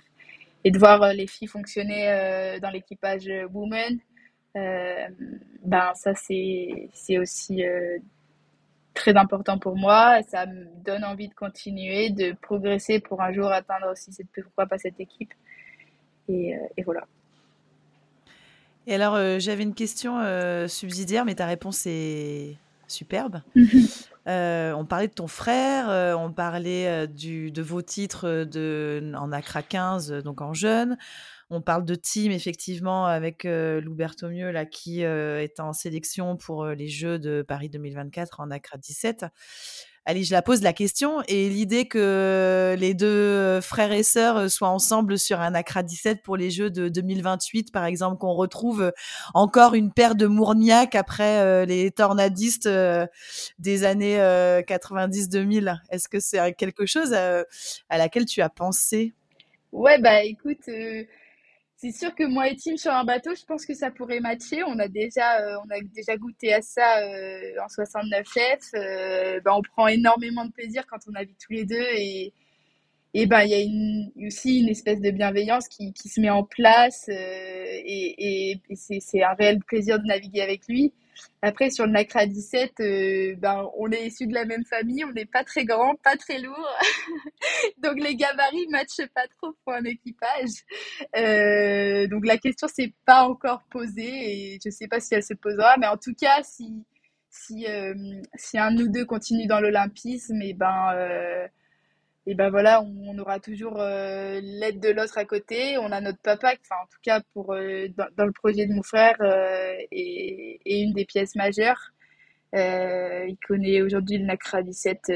Et 0.64 0.72
de 0.72 0.80
voir 0.80 1.02
euh, 1.04 1.14
les 1.14 1.28
filles 1.28 1.48
fonctionner 1.48 2.58
dans 2.62 2.70
l'équipage 2.70 3.30
Women, 3.54 4.00
ben, 4.56 5.92
ça, 5.96 6.14
c'est, 6.16 6.90
c'est 6.94 7.18
aussi 7.18 7.64
très 8.94 9.16
important 9.16 9.58
pour 9.58 9.76
moi. 9.78 10.22
Ça 10.24 10.46
me 10.46 10.66
donne 10.84 11.04
envie 11.04 11.28
de 11.28 11.34
continuer, 11.34 12.10
de 12.10 12.34
progresser 12.42 13.00
pour 13.00 13.22
un 13.22 13.32
jour 13.32 13.48
atteindre 13.48 13.92
aussi 13.92 14.12
cette, 14.12 14.28
pourquoi 14.32 14.66
pas 14.66 14.78
cette 14.78 15.00
équipe. 15.00 15.34
Et, 16.28 16.56
euh, 16.56 16.84
voilà. 16.86 17.08
Et 18.88 18.96
alors, 18.96 19.16
euh, 19.16 19.40
j'avais 19.40 19.64
une 19.64 19.74
question 19.74 20.20
euh, 20.20 20.68
subsidiaire, 20.68 21.26
mais 21.26 21.36
ta 21.36 21.46
réponse 21.46 21.86
est 21.86 22.58
superbe. 22.88 23.42
on 24.26 24.86
parlait 24.88 25.08
de 25.08 25.14
ton 25.14 25.28
frère, 25.28 26.18
on 26.20 26.32
parlait 26.32 27.08
du, 27.08 27.52
de 27.52 27.62
vos 27.62 27.82
titres 27.82 28.44
de, 28.44 29.14
en 29.16 29.32
ACRA 29.32 29.64
15, 29.64 30.12
donc 30.24 30.42
en 30.42 30.54
jeune. 30.54 30.98
On 31.54 31.60
parle 31.60 31.84
de 31.84 31.96
team, 31.96 32.32
effectivement, 32.32 33.06
avec 33.06 33.44
euh, 33.44 33.82
Lou 33.82 33.98
là, 33.98 34.66
qui 34.66 35.04
euh, 35.04 35.44
est 35.44 35.60
en 35.60 35.74
sélection 35.74 36.38
pour 36.38 36.64
euh, 36.64 36.76
les 36.76 36.88
Jeux 36.88 37.20
de 37.20 37.42
Paris 37.46 37.68
2024 37.68 38.40
en 38.40 38.50
ACRA 38.52 38.78
17. 38.78 39.26
Allez, 40.06 40.24
je 40.24 40.32
la 40.32 40.42
pose 40.42 40.62
la 40.62 40.72
question. 40.72 41.22
Et 41.28 41.50
l'idée 41.50 41.90
que 41.90 42.74
les 42.80 42.94
deux 42.94 43.60
frères 43.60 43.92
et 43.92 44.02
sœurs 44.02 44.50
soient 44.50 44.70
ensemble 44.70 45.20
sur 45.20 45.42
un 45.42 45.54
ACRA 45.54 45.84
17 45.84 46.24
pour 46.24 46.38
les 46.38 46.52
Jeux 46.52 46.70
de 46.70 46.88
2028, 46.88 47.74
par 47.74 47.84
exemple, 47.84 48.18
qu'on 48.18 48.34
retrouve 48.34 48.94
encore 49.34 49.74
une 49.74 49.92
paire 49.92 50.16
de 50.16 50.28
Mourniac 50.28 50.96
après 50.96 51.66
les 51.66 51.92
tornadistes 51.92 52.68
des 53.60 53.84
années 53.84 54.18
90-2000. 54.18 55.80
Est-ce 55.92 56.08
que 56.08 56.20
c'est 56.20 56.54
quelque 56.54 56.88
chose 56.88 57.14
à, 57.14 57.44
laquelle 57.92 58.26
tu 58.26 58.42
as 58.42 58.50
pensé? 58.50 59.14
Ouais, 59.72 60.00
bah 60.00 60.24
écoute, 60.24 60.68
c'est 61.82 61.92
sûr 61.92 62.14
que 62.14 62.24
moi 62.24 62.48
et 62.48 62.56
Tim 62.56 62.78
sur 62.78 62.92
un 62.92 63.04
bateau, 63.04 63.32
je 63.34 63.44
pense 63.44 63.66
que 63.66 63.74
ça 63.74 63.90
pourrait 63.90 64.20
matcher. 64.20 64.64
On 64.64 64.78
a 64.78 64.88
déjà, 64.88 65.42
euh, 65.42 65.58
on 65.66 65.70
a 65.72 65.82
déjà 65.82 66.16
goûté 66.16 66.54
à 66.54 66.62
ça 66.62 67.00
euh, 67.00 67.56
en 67.60 67.66
69F. 67.66 68.76
Euh, 68.76 69.40
ben, 69.44 69.54
on 69.56 69.64
prend 69.64 69.88
énormément 69.88 70.46
de 70.46 70.52
plaisir 70.52 70.86
quand 70.86 71.00
on 71.10 71.16
habite 71.16 71.40
tous 71.40 71.54
les 71.54 71.66
deux 71.66 71.86
et 71.96 72.34
et 73.14 73.26
ben 73.26 73.42
il 73.42 73.50
y 73.50 74.24
a 74.24 74.28
aussi 74.28 74.62
une 74.62 74.70
espèce 74.70 75.02
de 75.02 75.12
bienveillance 75.12 75.68
qui, 75.68 75.92
se 75.94 76.22
met 76.22 76.30
en 76.30 76.46
place 76.46 77.10
et, 77.10 78.62
c'est 78.76 79.24
un 79.24 79.34
réel 79.34 79.60
plaisir 79.60 80.00
de 80.00 80.06
naviguer 80.06 80.42
avec 80.42 80.66
lui. 80.70 80.94
Après, 81.42 81.72
sur 81.72 81.86
le 81.86 81.92
NACRA 81.92 82.28
17, 82.28 82.80
euh, 82.80 83.36
ben, 83.38 83.68
on 83.78 83.92
est 83.92 84.08
issu 84.08 84.28
de 84.28 84.34
la 84.34 84.46
même 84.46 84.64
famille, 84.66 85.04
on 85.04 85.12
n'est 85.12 85.26
pas 85.26 85.44
très 85.44 85.66
grand, 85.66 85.96
pas 86.04 86.16
très 86.16 86.40
lourd. 86.40 86.70
donc, 87.80 88.00
les 88.00 88.16
gabarits 88.16 88.68
ne 88.68 88.72
matchent 88.72 89.08
pas 89.14 89.28
trop 89.38 89.54
pour 89.64 89.74
un 89.74 89.84
équipage. 89.86 90.52
Euh, 91.16 92.08
donc, 92.08 92.26
la 92.26 92.38
question 92.38 92.68
s'est 92.68 92.94
pas 93.06 93.24
encore 93.24 93.64
posée 93.72 94.54
et 94.54 94.60
je 94.64 94.70
ne 94.70 94.72
sais 94.72 94.88
pas 94.88 95.00
si 95.00 95.16
elle 95.16 95.24
se 95.24 95.34
posera. 95.34 95.78
Mais 95.80 95.88
en 95.88 95.98
tout 95.98 96.14
cas, 96.14 96.44
si, 96.44 96.86
si, 97.30 97.66
euh, 97.68 97.94
si 98.36 98.60
un 98.60 98.78
ou 98.78 98.88
deux 98.88 99.06
continue 99.06 99.48
dans 99.48 99.60
l'olympisme, 99.60 100.42
et 100.42 100.50
eh 100.50 100.54
ben 100.54 101.50
et 102.28 102.36
ben 102.36 102.50
voilà, 102.52 102.84
on, 102.84 103.18
aura 103.18 103.40
toujours 103.40 103.80
euh, 103.80 104.40
l'aide 104.44 104.80
de 104.80 104.90
l'autre 104.90 105.18
à 105.18 105.26
côté. 105.26 105.78
On 105.80 105.92
a 105.92 106.02
notre 106.02 106.20
papa, 106.22 106.54
enfin 106.62 106.76
en 106.84 106.86
tout 106.86 107.00
cas 107.02 107.22
pour 107.34 107.54
euh, 107.54 107.88
dans, 108.16 108.26
le 108.26 108.32
projet 108.32 108.68
de 108.68 108.74
mon 108.74 108.84
frère, 108.84 109.16
euh, 109.22 109.74
et, 109.92 110.60
et, 110.66 110.82
une 110.82 110.94
des 110.94 111.06
pièces 111.06 111.36
majeures. 111.36 111.92
il 112.54 113.38
connaît 113.48 113.82
aujourd'hui 113.82 114.18
le 114.20 114.26
NACRA 114.26 114.62
17 114.62 115.12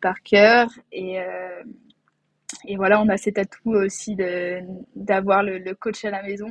par 0.00 0.20
cœur 0.22 0.68
et 0.92 1.18
et 2.66 2.76
voilà, 2.76 3.00
on 3.00 3.08
a 3.08 3.16
cet 3.16 3.38
atout 3.38 3.72
aussi 3.72 4.16
d'avoir 4.94 5.42
le, 5.42 5.58
le, 5.58 5.74
coach 5.74 6.04
à 6.04 6.10
la 6.10 6.22
maison 6.22 6.46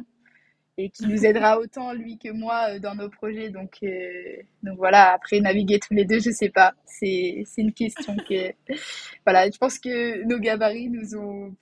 et 0.78 0.90
qui 0.90 1.06
nous 1.06 1.26
aidera 1.26 1.60
autant 1.60 1.94
lui 1.94 2.18
que 2.18 2.30
moi 2.30 2.66
euh, 2.70 2.80
dans 2.80 2.96
nos 2.96 3.10
projets. 3.10 3.50
Donc, 3.50 3.78
euh, 3.84 4.42
donc 4.64 4.78
voilà, 4.78 5.14
après 5.14 5.40
naviguer 5.40 5.80
tous 5.80 5.94
les 5.94 6.06
deux, 6.06 6.20
je 6.20 6.32
sais 6.32 6.50
pas. 6.50 6.74
C'est 6.86 7.46
une 7.58 7.74
question 7.74 8.16
que 8.18 8.54
voilà, 9.26 9.50
je 9.50 9.58
pense 9.58 9.80
que 9.80 10.24
nos 10.24 10.40
gabarits 10.40 10.90
nous 10.90 11.16
ont 11.16 11.56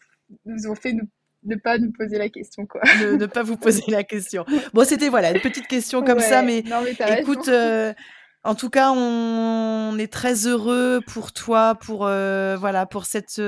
nous 0.46 0.68
ont 0.68 0.76
fait 0.76 0.94
nous 0.94 1.08
ne 1.44 1.56
pas 1.56 1.78
nous 1.78 1.92
poser 1.92 2.18
la 2.18 2.30
question 2.30 2.66
quoi. 2.66 2.82
Ne, 3.02 3.26
pas 3.26 3.44
vous 3.44 3.58
poser 3.58 3.84
la 3.88 4.04
question. 4.04 4.46
Bon, 4.74 4.86
c'était 4.86 5.10
voilà 5.10 5.32
une 5.32 5.42
petite 5.42 5.68
question 5.68 6.04
comme 6.04 6.20
ça, 6.20 6.42
mais, 6.42 6.64
écoute. 7.20 7.48
Euh, 7.48 7.94
en 8.44 8.56
tout 8.56 8.72
cas, 8.72 8.92
on, 8.92 9.96
est 10.00 10.12
très 10.12 10.48
heureux 10.48 11.00
pour 11.06 11.32
toi, 11.32 11.76
pour 11.76 12.00
voilà, 12.00 12.88
pour 12.88 13.06
cette 13.06 13.40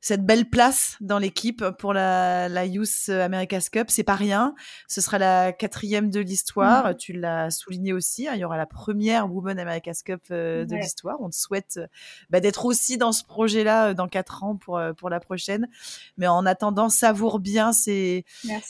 cette 0.00 0.24
belle 0.24 0.48
place 0.48 0.96
dans 1.00 1.18
l'équipe 1.18 1.64
pour 1.78 1.92
la, 1.92 2.48
la 2.48 2.64
Youth 2.64 3.08
America's 3.08 3.68
Cup. 3.70 3.90
C'est 3.90 4.04
pas 4.04 4.14
rien. 4.14 4.54
Ce 4.88 5.00
sera 5.00 5.18
la 5.18 5.52
quatrième 5.52 6.10
de 6.10 6.20
l'histoire. 6.20 6.90
Mmh. 6.90 6.96
Tu 6.96 7.12
l'as 7.12 7.50
souligné 7.50 7.92
aussi. 7.92 8.28
Hein. 8.28 8.32
il 8.34 8.40
y 8.40 8.44
aura 8.44 8.56
la 8.56 8.66
première 8.66 9.32
Women 9.32 9.58
America's 9.58 10.02
Cup 10.02 10.22
euh, 10.30 10.64
de 10.64 10.76
l'histoire. 10.76 11.16
On 11.20 11.30
te 11.30 11.34
souhaite 11.34 11.78
euh, 11.78 11.86
bah, 12.30 12.40
d'être 12.40 12.66
aussi 12.66 12.98
dans 12.98 13.12
ce 13.12 13.24
projet-là 13.24 13.88
euh, 13.88 13.94
dans 13.94 14.08
quatre 14.08 14.44
ans 14.44 14.56
pour 14.56 14.80
pour 14.96 15.10
la 15.10 15.20
prochaine. 15.20 15.68
Mais 16.16 16.26
en 16.26 16.46
attendant, 16.46 16.88
savoure 16.88 17.40
bien 17.40 17.72
ces 17.72 18.24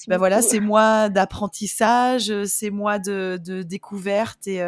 bah, 0.08 0.18
voilà 0.18 0.42
ces 0.42 0.60
mois 0.60 1.08
d'apprentissage, 1.08 2.32
ces 2.44 2.70
mois 2.70 2.98
de, 2.98 3.38
de 3.44 3.62
découverte 3.62 4.46
et 4.46 4.62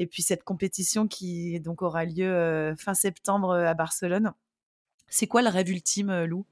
et 0.00 0.06
puis 0.06 0.22
cette 0.22 0.44
compétition 0.44 1.08
qui 1.08 1.60
donc 1.60 1.82
aura 1.82 2.04
lieu 2.04 2.74
fin 2.78 2.94
septembre 2.94 3.54
à 3.54 3.74
Barcelone. 3.74 4.32
C'est 5.08 5.26
quoi 5.26 5.42
le 5.42 5.48
rêve 5.48 5.70
ultime, 5.70 6.10
euh, 6.10 6.26
Lou? 6.26 6.44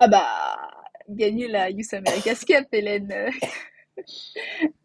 Ah 0.00 0.08
bah, 0.08 0.26
gagner 1.08 1.48
la 1.48 1.70
Youth 1.70 1.94
America's 1.94 2.44
Cup, 2.44 2.66
Hélène. 2.72 3.30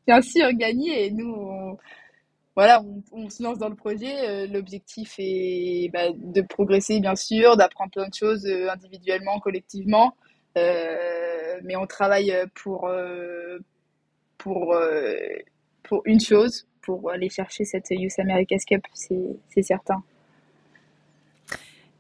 Bien 0.07 0.21
sûr, 0.21 0.51
gagner. 0.53 1.05
Et 1.05 1.11
nous, 1.11 1.33
on, 1.33 1.77
voilà, 2.55 2.83
on, 3.11 3.29
se 3.29 3.41
lance 3.41 3.57
dans 3.57 3.69
le 3.69 3.75
projet. 3.75 4.27
Euh, 4.27 4.47
l'objectif 4.47 5.15
est 5.17 5.89
bah, 5.91 6.11
de 6.13 6.41
progresser, 6.41 6.99
bien 6.99 7.15
sûr, 7.15 7.57
d'apprendre 7.57 7.91
plein 7.91 8.07
de 8.07 8.13
choses 8.13 8.45
euh, 8.45 8.69
individuellement, 8.69 9.39
collectivement. 9.39 10.15
mais 10.55 11.75
on 11.75 11.87
travaille 11.87 12.33
pour, 12.53 12.91
pour, 14.37 14.75
pour 15.81 16.01
une 16.05 16.19
chose, 16.19 16.67
pour 16.81 17.09
aller 17.09 17.29
chercher 17.29 17.65
cette 17.65 17.89
US 17.89 18.19
America's 18.19 18.65
Cup, 18.65 18.85
c'est 18.93 19.63
certain. 19.63 20.03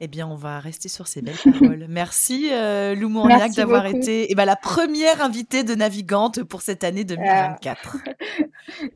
Eh 0.05 0.09
bien, 0.09 0.27
on 0.27 0.35
va 0.35 0.59
rester 0.59 0.89
sur 0.89 1.07
ces 1.07 1.21
belles 1.21 1.37
paroles. 1.41 1.85
Merci 1.89 2.49
euh, 2.51 2.93
Lou 2.93 3.07
Mourniac 3.07 3.53
d'avoir 3.53 3.85
été 3.85 4.29
eh 4.29 4.35
ben, 4.35 4.43
la 4.43 4.57
première 4.57 5.21
invitée 5.21 5.63
de 5.63 5.73
Navigante 5.75 6.43
pour 6.43 6.61
cette 6.61 6.83
année 6.83 7.05
2024. 7.05 7.97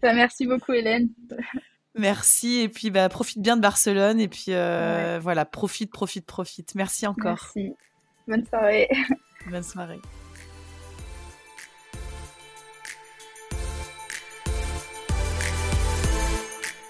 Ah. 0.04 0.14
merci 0.14 0.46
beaucoup 0.46 0.74
Hélène. 0.74 1.08
Merci 1.96 2.60
et 2.60 2.68
puis 2.68 2.92
bah, 2.92 3.08
profite 3.08 3.42
bien 3.42 3.56
de 3.56 3.62
Barcelone 3.62 4.20
et 4.20 4.28
puis 4.28 4.48
euh, 4.50 5.18
voilà, 5.22 5.46
profite, 5.46 5.92
profite, 5.94 6.26
profite. 6.26 6.76
Merci 6.76 7.08
encore. 7.08 7.54
Merci. 7.56 7.74
Bonne 8.28 8.46
soirée. 8.46 8.90
Bonne 9.50 9.64
soirée. 9.64 10.02